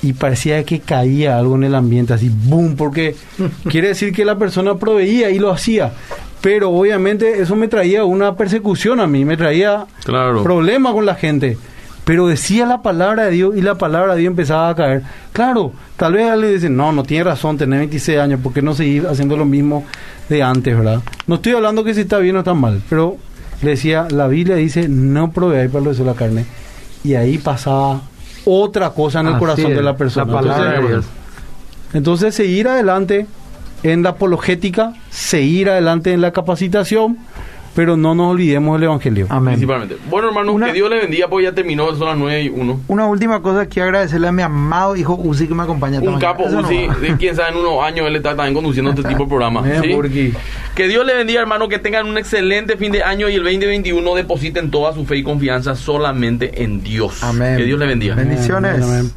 Y 0.00 0.12
parecía 0.12 0.62
que 0.64 0.78
caía 0.80 1.36
algo 1.38 1.56
en 1.56 1.64
el 1.64 1.74
ambiente, 1.74 2.12
así, 2.14 2.30
boom, 2.32 2.76
porque 2.76 3.16
quiere 3.68 3.88
decir 3.88 4.12
que 4.12 4.24
la 4.24 4.38
persona 4.38 4.76
proveía 4.76 5.30
y 5.30 5.38
lo 5.38 5.50
hacía. 5.50 5.92
Pero 6.40 6.70
obviamente 6.70 7.40
eso 7.42 7.56
me 7.56 7.66
traía 7.66 8.04
una 8.04 8.36
persecución 8.36 9.00
a 9.00 9.06
mí, 9.08 9.24
me 9.24 9.36
traía 9.36 9.86
Claro. 10.04 10.42
problema 10.44 10.92
con 10.92 11.04
la 11.04 11.16
gente. 11.16 11.58
Pero 12.04 12.26
decía 12.28 12.64
la 12.64 12.80
palabra 12.80 13.24
de 13.24 13.32
Dios 13.32 13.54
y 13.56 13.60
la 13.60 13.74
palabra 13.74 14.14
de 14.14 14.20
Dios 14.20 14.30
empezaba 14.30 14.70
a 14.70 14.74
caer. 14.76 15.02
Claro, 15.32 15.72
tal 15.96 16.14
vez 16.14 16.30
alguien 16.30 16.54
dice, 16.54 16.70
no, 16.70 16.90
no 16.92 17.02
tiene 17.02 17.24
razón, 17.24 17.58
tener 17.58 17.80
26 17.80 18.18
años, 18.18 18.40
¿por 18.40 18.52
qué 18.54 18.62
no 18.62 18.74
seguir 18.74 19.06
haciendo 19.08 19.36
lo 19.36 19.44
mismo 19.44 19.84
de 20.30 20.42
antes, 20.42 20.74
verdad? 20.74 21.02
No 21.26 21.34
estoy 21.34 21.52
hablando 21.52 21.84
que 21.84 21.92
si 21.92 22.02
está 22.02 22.18
bien 22.18 22.36
o 22.36 22.38
está 22.38 22.54
mal, 22.54 22.80
pero 22.88 23.18
le 23.60 23.70
decía, 23.72 24.06
la 24.10 24.26
Biblia 24.28 24.56
dice, 24.56 24.88
no 24.88 25.32
proveáis 25.32 25.70
para 25.70 25.84
lo 25.84 25.92
de 25.92 26.04
la 26.04 26.14
carne. 26.14 26.46
Y 27.04 27.14
ahí 27.14 27.38
pasaba 27.38 28.00
otra 28.44 28.90
cosa 28.90 29.20
en 29.20 29.26
el 29.28 29.32
Así 29.34 29.40
corazón 29.40 29.70
es, 29.72 29.76
de 29.76 29.82
la 29.82 29.96
persona. 29.96 30.26
la 30.32 30.38
palabra 30.40 30.64
Entonces, 30.66 30.82
de 30.82 30.88
Dios. 30.94 31.04
entonces, 31.92 32.34
seguir 32.34 32.68
adelante 32.68 33.26
en 33.82 34.02
la 34.02 34.10
apologética, 34.10 34.94
seguir 35.10 35.70
adelante 35.70 36.12
en 36.12 36.20
la 36.20 36.32
capacitación, 36.32 37.18
pero 37.74 37.96
no 37.96 38.14
nos 38.14 38.32
olvidemos 38.32 38.76
del 38.78 38.84
Evangelio. 38.84 39.26
Amén. 39.28 39.54
Principalmente. 39.54 39.96
Bueno, 40.10 40.28
hermanos, 40.28 40.54
Una- 40.54 40.66
que 40.66 40.72
Dios 40.72 40.90
le 40.90 40.98
bendiga, 40.98 41.28
pues 41.28 41.44
ya 41.44 41.52
terminó, 41.52 41.94
son 41.94 42.08
las 42.08 42.16
9 42.16 42.42
y 42.44 42.48
1. 42.48 42.80
Una 42.88 43.06
última 43.06 43.40
cosa, 43.42 43.66
quiero 43.66 43.86
agradecerle 43.88 44.28
a 44.28 44.32
mi 44.32 44.42
amado 44.42 44.96
hijo 44.96 45.14
Uzi 45.14 45.46
que 45.46 45.54
me 45.54 45.62
acompaña. 45.62 46.00
Un 46.00 46.18
capo, 46.18 46.48
no 46.48 46.60
Uzi, 46.60 46.88
de 47.00 47.16
quién 47.18 47.36
sabe, 47.36 47.50
en 47.50 47.56
unos 47.58 47.82
años 47.84 48.06
él 48.06 48.16
está 48.16 48.34
también 48.36 48.54
conduciendo 48.54 48.90
este 48.90 49.02
tipo 49.08 49.24
de 49.24 49.28
programa. 49.28 49.62
Bien, 49.62 49.82
¿sí? 49.82 50.34
Que 50.74 50.88
Dios 50.88 51.04
le 51.06 51.14
bendiga, 51.14 51.40
hermano, 51.40 51.68
que 51.68 51.78
tengan 51.78 52.06
un 52.06 52.18
excelente 52.18 52.76
fin 52.76 52.92
de 52.92 53.02
año 53.02 53.28
y 53.28 53.34
el 53.34 53.42
2021 53.44 54.14
depositen 54.14 54.70
toda 54.70 54.92
su 54.94 55.04
fe 55.04 55.16
y 55.16 55.22
confianza 55.22 55.74
solamente 55.74 56.62
en 56.62 56.82
Dios. 56.82 57.22
Amén. 57.22 57.56
Que 57.56 57.64
Dios 57.64 57.78
le 57.78 57.86
bendiga. 57.86 58.14
Bendiciones. 58.14 58.74
Amén, 58.82 58.82
amén. 58.82 59.12